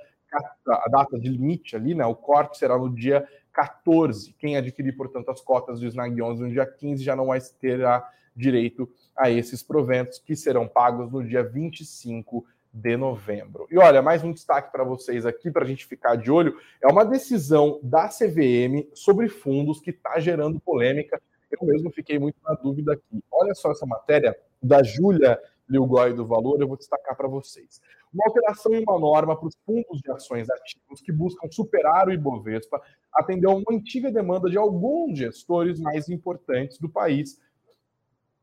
a 0.69 0.89
data 0.91 1.19
de 1.19 1.29
limite 1.29 1.77
ali, 1.77 1.95
né? 1.95 2.05
O 2.05 2.15
corte 2.15 2.59
será 2.59 2.77
no 2.77 2.93
dia 2.93 3.27
14. 3.53 4.35
Quem 4.35 4.57
adquirir, 4.57 4.93
portanto, 4.97 5.31
as 5.31 5.41
cotas 5.41 5.81
do 5.81 5.87
Snag 5.87 6.21
11 6.21 6.43
no 6.43 6.51
dia 6.51 6.67
15 6.67 7.03
já 7.03 7.17
não 7.17 7.27
vai 7.27 7.41
terá 7.41 8.11
direito 8.35 8.89
a 9.17 9.31
esses 9.31 9.63
proventos 9.63 10.19
que 10.19 10.37
serão 10.37 10.69
pagos 10.69 11.11
no 11.11 11.25
dia 11.25 11.43
25 11.43 12.45
de 12.77 12.95
novembro. 12.95 13.67
E 13.71 13.79
olha, 13.79 14.03
mais 14.03 14.23
um 14.23 14.33
destaque 14.33 14.71
para 14.71 14.85
vocês 14.85 15.25
aqui, 15.25 15.51
para 15.51 15.65
a 15.65 15.67
gente 15.67 15.87
ficar 15.87 16.15
de 16.15 16.31
olho, 16.31 16.59
é 16.83 16.87
uma 16.87 17.07
decisão 17.07 17.81
da 17.83 18.07
CVM 18.09 18.87
sobre 18.93 19.31
fundos 19.31 19.81
que 19.81 19.91
está 19.91 20.21
gerando 20.21 20.61
polêmica. 20.61 21.21
Eu 21.51 21.67
mesmo 21.67 21.91
fiquei 21.91 22.19
muito 22.19 22.37
na 22.45 22.53
dúvida 22.53 22.93
aqui. 22.93 23.25
Olha 23.33 23.55
só 23.55 23.71
essa 23.71 23.87
matéria 23.87 24.37
da 24.63 24.83
Júlia 24.83 25.41
Lilgoy 25.67 26.13
do 26.13 26.27
Valor, 26.27 26.61
eu 26.61 26.69
vou 26.69 26.77
destacar 26.77 27.17
para 27.17 27.27
vocês. 27.27 27.81
Uma 28.13 28.25
alteração 28.27 28.75
em 28.75 28.83
uma 28.83 28.99
norma 28.99 29.35
para 29.35 29.49
os 29.49 29.57
fundos 29.65 30.01
de 30.03 30.11
ações 30.13 30.49
ativos 30.51 31.01
que 31.01 31.11
buscam 31.11 31.51
superar 31.51 32.09
o 32.09 32.13
Ibovespa 32.13 32.81
atendeu 33.11 33.53
a 33.53 33.55
uma 33.55 33.73
antiga 33.73 34.13
demanda 34.13 34.51
de 34.51 34.59
alguns 34.59 35.19
gestores 35.19 35.81
mais 35.81 36.11
importantes 36.11 36.79
do 36.79 36.91
país, 36.91 37.41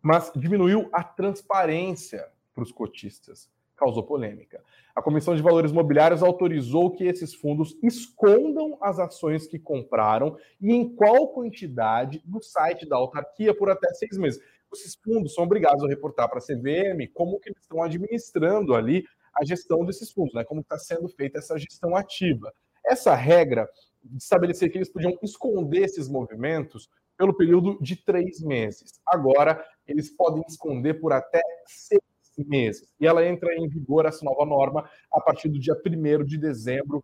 mas 0.02 0.32
diminuiu 0.36 0.90
a 0.92 1.04
transparência 1.04 2.28
para 2.54 2.64
os 2.64 2.72
cotistas 2.72 3.50
causou 3.76 4.04
polêmica. 4.04 4.64
A 4.96 5.02
Comissão 5.02 5.36
de 5.36 5.42
Valores 5.42 5.72
Mobiliários 5.72 6.22
autorizou 6.22 6.92
que 6.92 7.06
esses 7.06 7.34
fundos 7.34 7.76
escondam 7.82 8.78
as 8.82 9.00
ações 9.00 9.48
que 9.48 9.58
compraram 9.58 10.38
e 10.62 10.72
em 10.72 10.88
qual 10.96 11.30
quantidade 11.30 12.22
no 12.26 12.42
site 12.42 12.88
da 12.88 12.96
autarquia 12.96 13.56
por 13.56 13.70
até 13.70 13.92
seis 13.94 14.18
meses. 14.18 14.40
Esses 14.72 14.96
fundos 14.96 15.34
são 15.34 15.44
obrigados 15.44 15.84
a 15.84 15.88
reportar 15.88 16.30
para 16.30 16.40
a 16.40 16.42
CVM 16.42 17.12
como 17.14 17.40
que 17.40 17.50
eles 17.50 17.62
estão 17.62 17.82
administrando 17.82 18.76
ali 18.76 19.04
a 19.34 19.44
gestão 19.44 19.84
desses 19.84 20.12
fundos, 20.12 20.34
né? 20.34 20.44
como 20.44 20.62
está 20.62 20.78
sendo 20.78 21.08
feita 21.10 21.40
essa 21.40 21.58
gestão 21.58 21.96
ativa. 21.96 22.54
Essa 22.86 23.16
regra 23.16 23.68
estabelecia 24.16 24.70
que 24.70 24.78
eles 24.78 24.90
podiam 24.90 25.18
esconder 25.24 25.84
esses 25.84 26.08
movimentos 26.08 26.90
pelo 27.18 27.34
período 27.34 27.78
de 27.82 27.96
três 27.96 28.42
meses. 28.42 29.00
Agora, 29.08 29.64
eles 29.88 30.10
podem 30.10 30.44
esconder 30.48 31.00
por 31.00 31.14
até 31.14 31.42
seis 31.66 32.02
meses. 32.38 32.94
E 33.00 33.08
ela 33.08 33.26
entra 33.26 33.54
em 33.56 33.68
vigor, 33.68 34.06
essa 34.06 34.24
nova 34.24 34.46
norma, 34.46 34.90
a 35.12 35.22
partir 35.22 35.50
do 35.50 35.60
dia 35.60 35.76
1 35.76 36.24
de 36.24 36.38
dezembro, 36.38 37.04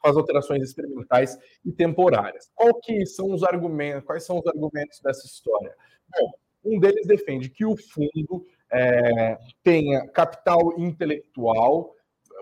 com 0.00 0.08
as 0.08 0.16
alterações 0.16 0.62
experimentais 0.62 1.38
e 1.64 1.72
temporárias. 1.72 2.50
Qual 2.54 2.74
que 2.80 3.06
são 3.06 3.32
os 3.32 3.42
argumentos, 3.42 4.04
quais 4.04 4.24
são 4.24 4.38
os 4.38 4.46
argumentos 4.46 5.00
dessa 5.00 5.26
história? 5.26 5.74
Bom, 6.10 6.32
um 6.64 6.78
deles 6.78 7.06
defende 7.06 7.48
que 7.48 7.64
o 7.64 7.76
fundo 7.76 8.44
é, 8.70 9.38
tenha 9.62 10.08
capital 10.08 10.74
intelectual, 10.78 11.94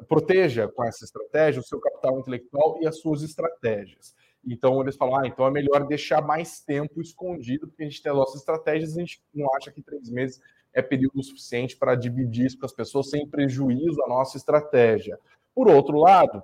proteja 0.09 0.69
com 0.69 0.85
essa 0.85 1.05
estratégia 1.05 1.61
o 1.61 1.65
seu 1.65 1.79
capital 1.79 2.19
intelectual 2.19 2.79
e 2.81 2.87
as 2.87 2.99
suas 3.01 3.23
estratégias. 3.23 4.15
Então 4.47 4.81
eles 4.81 4.97
falam, 4.97 5.17
ah, 5.17 5.27
então 5.27 5.47
é 5.47 5.51
melhor 5.51 5.87
deixar 5.87 6.23
mais 6.23 6.61
tempo 6.61 7.01
escondido, 7.01 7.69
porque 7.69 7.83
a 7.83 7.87
gente 7.87 8.03
tem 8.03 8.11
as 8.11 8.17
nossas 8.17 8.41
estratégias, 8.41 8.97
a 8.97 9.01
gente 9.01 9.23
não 9.35 9.47
acha 9.55 9.71
que 9.71 9.83
três 9.83 10.09
meses 10.09 10.41
é 10.73 10.83
período 10.83 11.23
suficiente 11.23 11.77
para 11.77 11.95
dividir 11.95 12.47
isso 12.47 12.59
com 12.59 12.67
as 12.67 12.73
pessoas 12.73 13.11
sem 13.11 13.27
prejuízo 13.27 14.03
à 14.03 14.09
nossa 14.09 14.37
estratégia. 14.37 15.19
Por 15.55 15.69
outro 15.69 15.99
lado, 15.99 16.43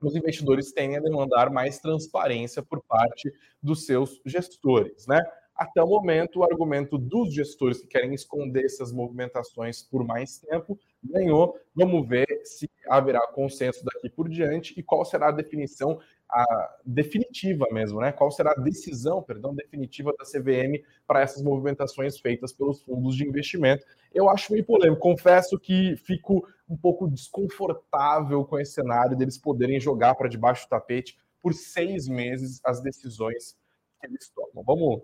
os 0.00 0.14
investidores 0.14 0.72
tendem 0.72 0.96
a 0.96 1.00
demandar 1.00 1.50
mais 1.50 1.78
transparência 1.78 2.62
por 2.62 2.82
parte 2.82 3.32
dos 3.62 3.86
seus 3.86 4.20
gestores, 4.24 5.06
né? 5.06 5.20
Até 5.54 5.82
o 5.82 5.86
momento, 5.86 6.40
o 6.40 6.44
argumento 6.44 6.98
dos 6.98 7.32
gestores 7.32 7.80
que 7.80 7.86
querem 7.86 8.12
esconder 8.12 8.66
essas 8.66 8.92
movimentações 8.92 9.82
por 9.82 10.04
mais 10.04 10.38
tempo 10.38 10.78
ganhou. 11.02 11.58
Vamos 11.74 12.06
ver 12.06 12.26
se 12.44 12.68
haverá 12.86 13.26
consenso 13.28 13.82
daqui 13.82 14.10
por 14.10 14.28
diante 14.28 14.74
e 14.76 14.82
qual 14.82 15.02
será 15.02 15.28
a 15.28 15.32
definição 15.32 15.98
a 16.28 16.76
definitiva 16.84 17.66
mesmo, 17.70 18.00
né? 18.00 18.12
Qual 18.12 18.30
será 18.30 18.52
a 18.52 18.60
decisão, 18.60 19.22
perdão, 19.22 19.54
definitiva 19.54 20.12
da 20.18 20.24
CVM 20.24 20.82
para 21.06 21.20
essas 21.20 21.42
movimentações 21.42 22.18
feitas 22.18 22.52
pelos 22.52 22.82
fundos 22.82 23.16
de 23.16 23.26
investimento? 23.26 23.84
Eu 24.12 24.28
acho 24.28 24.52
meio 24.52 24.64
polêmico. 24.64 25.00
Confesso 25.00 25.58
que 25.58 25.96
fico 25.96 26.46
um 26.68 26.76
pouco 26.76 27.08
desconfortável 27.08 28.44
com 28.44 28.58
esse 28.58 28.72
cenário 28.72 29.16
deles 29.16 29.38
poderem 29.38 29.78
jogar 29.78 30.14
para 30.14 30.28
debaixo 30.28 30.66
do 30.66 30.70
tapete 30.70 31.16
por 31.40 31.54
seis 31.54 32.08
meses 32.08 32.60
as 32.64 32.80
decisões 32.80 33.56
que 34.00 34.06
eles 34.06 34.28
tomam. 34.30 34.64
Vamos, 34.64 35.02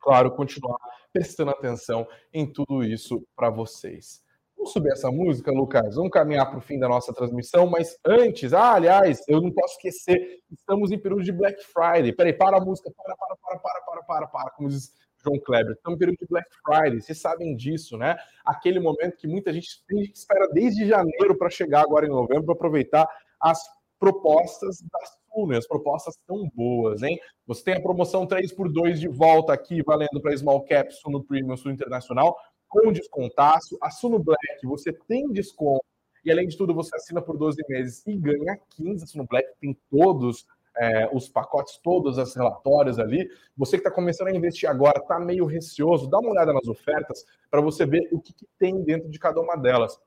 claro, 0.00 0.30
continuar 0.32 0.78
prestando 1.12 1.50
atenção 1.50 2.06
em 2.32 2.50
tudo 2.50 2.82
isso 2.82 3.24
para 3.36 3.50
vocês. 3.50 4.21
Vamos 4.62 4.74
subir 4.74 4.92
essa 4.92 5.10
música, 5.10 5.50
Lucas? 5.50 5.96
Vamos 5.96 6.12
caminhar 6.12 6.48
para 6.48 6.58
o 6.58 6.62
fim 6.62 6.78
da 6.78 6.88
nossa 6.88 7.12
transmissão, 7.12 7.66
mas 7.66 7.98
antes, 8.06 8.52
ah, 8.52 8.74
aliás, 8.74 9.20
eu 9.26 9.40
não 9.40 9.50
posso 9.50 9.74
esquecer, 9.74 10.38
estamos 10.52 10.92
em 10.92 10.98
período 11.00 11.24
de 11.24 11.32
Black 11.32 11.60
Friday. 11.64 12.12
Peraí, 12.12 12.32
para 12.32 12.58
a 12.58 12.60
música, 12.60 12.88
para, 12.96 13.16
para, 13.16 13.36
para, 13.36 13.58
para, 13.58 13.80
para, 13.80 14.02
para, 14.04 14.26
para, 14.28 14.50
como 14.52 14.68
diz 14.68 14.92
João 15.20 15.36
Kleber. 15.40 15.72
Estamos 15.72 15.96
em 15.96 15.98
período 15.98 16.18
de 16.18 16.26
Black 16.28 16.48
Friday, 16.64 17.00
vocês 17.00 17.20
sabem 17.20 17.56
disso, 17.56 17.98
né? 17.98 18.16
Aquele 18.44 18.78
momento 18.78 19.16
que 19.16 19.26
muita 19.26 19.52
gente, 19.52 19.66
espera 20.14 20.46
desde 20.52 20.86
janeiro 20.86 21.36
para 21.36 21.50
chegar 21.50 21.80
agora 21.80 22.06
em 22.06 22.10
novembro 22.10 22.44
para 22.44 22.54
aproveitar 22.54 23.08
as 23.40 23.58
propostas 23.98 24.80
da 24.80 25.00
Suno, 25.34 25.56
as 25.56 25.66
propostas 25.66 26.16
tão 26.24 26.48
boas, 26.54 27.02
hein? 27.02 27.18
Você 27.48 27.64
tem 27.64 27.74
a 27.74 27.82
promoção 27.82 28.28
3 28.28 28.52
por 28.52 28.70
2 28.70 29.00
de 29.00 29.08
volta 29.08 29.52
aqui, 29.52 29.82
valendo 29.82 30.20
para 30.22 30.36
Small 30.36 30.64
Cap, 30.66 30.92
Suno 30.94 31.24
Premium, 31.24 31.56
Suno 31.56 31.74
Internacional 31.74 32.36
com 32.72 32.90
descontaço. 32.90 33.76
A 33.80 33.90
Suno 33.90 34.18
Black, 34.18 34.64
você 34.64 34.92
tem 34.92 35.30
desconto. 35.30 35.84
E 36.24 36.32
além 36.32 36.48
de 36.48 36.56
tudo, 36.56 36.74
você 36.74 36.96
assina 36.96 37.20
por 37.20 37.36
12 37.36 37.58
meses 37.68 38.02
e 38.06 38.16
ganha 38.16 38.58
15. 38.70 39.04
A 39.04 39.06
Suno 39.06 39.26
Black 39.28 39.46
tem 39.60 39.76
todos 39.90 40.46
é, 40.78 41.10
os 41.12 41.28
pacotes, 41.28 41.76
todos 41.76 42.16
os 42.16 42.34
relatórios 42.34 42.98
ali. 42.98 43.28
Você 43.56 43.76
que 43.76 43.82
está 43.82 43.90
começando 43.90 44.28
a 44.28 44.34
investir 44.34 44.68
agora, 44.68 44.98
está 44.98 45.20
meio 45.20 45.44
receoso, 45.44 46.08
dá 46.08 46.18
uma 46.18 46.30
olhada 46.30 46.52
nas 46.52 46.66
ofertas 46.66 47.26
para 47.50 47.60
você 47.60 47.84
ver 47.84 48.08
o 48.10 48.20
que, 48.20 48.32
que 48.32 48.46
tem 48.58 48.82
dentro 48.82 49.10
de 49.10 49.18
cada 49.18 49.38
uma 49.38 49.56
delas. 49.56 50.00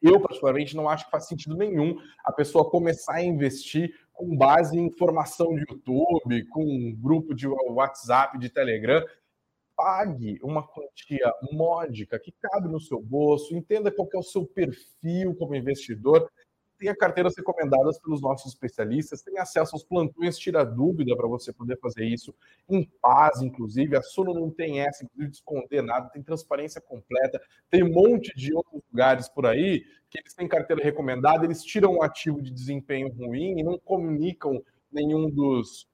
Eu, 0.00 0.20
particularmente, 0.20 0.76
não 0.76 0.88
acho 0.88 1.06
que 1.06 1.10
faz 1.10 1.26
sentido 1.26 1.56
nenhum 1.56 1.96
a 2.24 2.30
pessoa 2.30 2.70
começar 2.70 3.14
a 3.14 3.24
investir 3.24 3.92
com 4.12 4.36
base 4.36 4.78
em 4.78 4.86
informação 4.86 5.52
de 5.56 5.64
YouTube, 5.68 6.46
com 6.50 6.62
um 6.62 6.94
grupo 6.94 7.34
de 7.34 7.48
WhatsApp, 7.48 8.38
de 8.38 8.48
Telegram 8.48 9.04
pague 9.78 10.40
uma 10.42 10.66
quantia 10.66 11.32
módica 11.52 12.18
que 12.18 12.32
cabe 12.32 12.68
no 12.68 12.80
seu 12.80 13.00
bolso, 13.00 13.54
entenda 13.54 13.92
qual 13.92 14.08
é 14.12 14.18
o 14.18 14.22
seu 14.24 14.44
perfil 14.44 15.36
como 15.36 15.54
investidor 15.54 16.28
tenha 16.78 16.94
carteiras 16.94 17.36
recomendadas 17.36 17.98
pelos 17.98 18.20
nossos 18.20 18.52
especialistas, 18.52 19.20
tem 19.20 19.38
acesso 19.38 19.74
aos 19.74 19.82
plantões 19.82 20.38
tira 20.38 20.64
dúvida 20.64 21.14
para 21.16 21.26
você 21.26 21.52
poder 21.52 21.76
fazer 21.78 22.04
isso 22.04 22.34
em 22.68 22.88
paz, 23.02 23.42
inclusive. 23.42 23.96
A 23.96 24.02
Suno 24.02 24.32
não 24.32 24.50
tem 24.50 24.80
essa, 24.80 25.04
inclusive, 25.04 25.30
de 25.30 25.36
esconder 25.36 25.82
nada, 25.82 26.08
tem 26.08 26.22
transparência 26.22 26.80
completa, 26.80 27.40
tem 27.68 27.82
um 27.82 27.92
monte 27.92 28.32
de 28.36 28.54
outros 28.54 28.80
lugares 28.90 29.28
por 29.28 29.44
aí 29.46 29.84
que 30.08 30.18
eles 30.18 30.32
têm 30.32 30.48
carteira 30.48 30.82
recomendada, 30.82 31.44
eles 31.44 31.62
tiram 31.62 31.96
um 31.96 32.02
ativo 32.02 32.40
de 32.40 32.50
desempenho 32.50 33.12
ruim 33.12 33.58
e 33.58 33.62
não 33.62 33.78
comunicam 33.78 34.62
nenhum 34.90 35.28
dos 35.28 35.87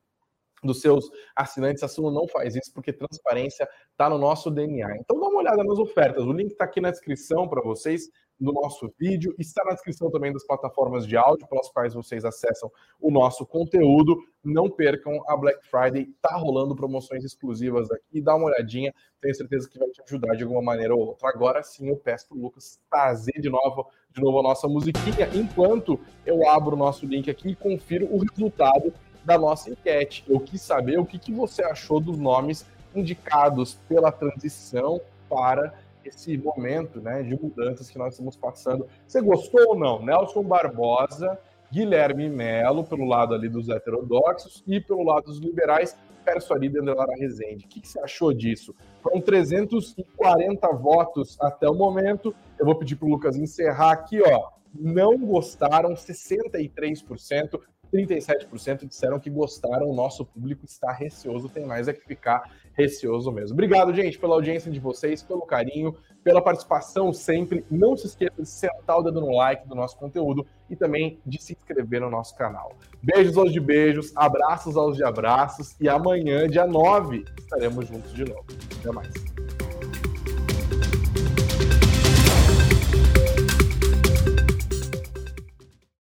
dos 0.65 0.81
seus 0.81 1.11
assinantes, 1.37 1.83
a 1.83 1.89
Suno 1.89 2.11
não 2.11 2.27
faz 2.29 2.57
isso 2.57 2.73
porque 2.73 2.93
transparência 2.93 3.69
está 3.91 4.09
no 4.09 4.19
nosso 4.19 4.51
DNA. 4.51 4.97
Então 4.99 5.21
dá 5.21 5.29
uma 5.29 5.39
olhada 5.39 5.63
nas 5.63 5.79
ofertas. 5.79 6.25
O 6.25 6.33
link 6.33 6.53
está 6.53 6.65
aqui 6.65 6.81
na 6.81 6.91
descrição 6.91 7.49
para 7.49 7.63
vocês 7.63 8.09
no 8.41 8.53
nosso 8.53 8.93
vídeo. 8.99 9.35
Está 9.39 9.65
na 9.65 9.73
descrição 9.73 10.11
também 10.11 10.33
das 10.33 10.45
plataformas 10.47 11.07
de 11.07 11.17
áudio 11.17 11.47
pelas 11.47 11.69
quais 11.71 11.95
vocês 11.95 12.25
acessam 12.25 12.71
o 13.01 13.11
nosso 13.11 13.47
conteúdo. 13.47 14.17
Não 14.43 14.69
percam 14.69 15.23
a 15.29 15.37
Black 15.37 15.67
Friday, 15.69 16.07
tá 16.21 16.37
rolando 16.37 16.75
promoções 16.75 17.25
exclusivas 17.25 17.91
aqui. 17.91 18.21
Dá 18.21 18.35
uma 18.35 18.47
olhadinha, 18.47 18.93
tenho 19.21 19.35
certeza 19.35 19.69
que 19.69 19.79
vai 19.79 19.89
te 19.89 20.03
ajudar 20.03 20.35
de 20.35 20.43
alguma 20.43 20.63
maneira 20.63 20.95
ou 20.95 21.01
outra. 21.01 21.29
Agora 21.29 21.63
sim, 21.63 21.89
eu 21.89 21.97
peço 21.97 22.29
para 22.29 22.37
o 22.37 22.41
Lucas 22.41 22.79
trazer 22.91 23.41
de 23.41 23.49
novo, 23.49 23.87
de 24.11 24.21
novo 24.21 24.41
a 24.41 24.43
nossa 24.43 24.69
musiquinha, 24.69 25.29
enquanto 25.35 25.99
eu 26.27 26.49
abro 26.49 26.75
o 26.75 26.79
nosso 26.79 27.07
link 27.07 27.31
aqui 27.31 27.51
e 27.51 27.57
confiro 27.57 28.07
o 28.07 28.19
resultado 28.19 28.93
da 29.25 29.39
nossa 29.39 29.71
enquete. 29.71 30.25
Eu 30.29 30.41
quis 30.41 30.61
saber 30.61 30.99
o 30.99 31.07
que, 31.07 31.19
que 31.19 31.33
você 31.33 31.63
achou 31.63 32.01
dos 32.01 32.19
nomes 32.19 32.67
indicados 32.95 33.75
pela 33.89 34.13
transição 34.13 35.01
para 35.29 35.75
esse 36.05 36.37
momento 36.37 37.01
né, 37.01 37.23
de 37.23 37.41
mudanças 37.41 37.91
que 37.91 37.99
nós 37.99 38.15
estamos 38.15 38.37
passando. 38.37 38.87
Você 39.07 39.21
gostou 39.21 39.69
ou 39.69 39.79
não? 39.79 40.05
Nelson 40.05 40.43
Barbosa, 40.43 41.39
Guilherme 41.73 42.29
Melo, 42.29 42.85
pelo 42.85 43.07
lado 43.07 43.35
ali 43.35 43.49
dos 43.49 43.69
heterodoxos, 43.69 44.63
e 44.67 44.81
pelo 44.81 45.03
lado 45.03 45.25
dos 45.25 45.39
liberais, 45.39 45.97
Persuari 46.25 46.69
Dendelara 46.69 47.13
Rezende. 47.17 47.67
O 47.67 47.69
que, 47.69 47.81
que 47.81 47.89
você 47.89 48.01
achou 48.01 48.33
disso? 48.33 48.75
Foram 49.03 49.21
340 49.21 50.69
votos 50.69 51.37
até 51.41 51.69
o 51.69 51.75
momento. 51.75 52.35
Eu 52.59 52.65
vou 52.65 52.75
pedir 52.75 52.97
para 52.97 53.07
o 53.07 53.11
Lucas 53.11 53.37
encerrar 53.37 53.93
aqui, 53.93 54.23
ó. 54.23 54.51
Não 54.75 55.19
gostaram 55.19 55.95
63%, 55.95 57.61
37% 57.95 58.89
disseram 58.89 59.21
que 59.21 59.31
gostaram, 59.31 59.89
o 59.89 59.95
nosso 59.95 60.25
público 60.25 60.65
está 60.65 60.93
receoso, 60.93 61.49
tem 61.49 61.65
mais 61.65 61.87
é 61.87 61.93
que 61.93 62.05
ficar 62.05 62.51
receoso 62.73 63.31
mesmo. 63.31 63.55
Obrigado, 63.55 63.95
gente, 63.95 64.19
pela 64.19 64.35
audiência 64.35 64.71
de 64.71 64.81
vocês, 64.81 65.23
pelo 65.23 65.43
carinho, 65.43 65.95
pela 66.25 66.43
participação 66.43 67.13
sempre. 67.13 67.65
Não 67.71 67.97
se 67.97 68.09
esqueça 68.09 68.43
de 68.43 68.49
sentar 68.49 68.99
o 68.99 69.03
dedo 69.03 69.21
no 69.21 69.37
like 69.37 69.69
do 69.69 69.77
nosso 69.77 69.97
conteúdo 69.97 70.45
e 70.69 70.75
também 70.75 71.21
de 71.25 71.41
se 71.41 71.53
inscrever 71.53 72.01
no 72.01 72.11
nosso 72.11 72.37
canal. 72.37 72.73
Beijos 73.01 73.39
aos 73.39 73.53
de 73.53 73.61
beijos, 73.61 74.13
abraços 74.17 74.77
aos 74.77 74.97
de 74.97 75.05
abraços 75.05 75.77
e 75.81 75.89
amanhã, 75.89 76.49
dia 76.49 76.67
9, 76.67 77.25
estaremos 77.39 77.87
juntos 77.87 78.13
de 78.13 78.25
novo. 78.25 78.45
Até 78.81 78.91
mais. 78.91 79.44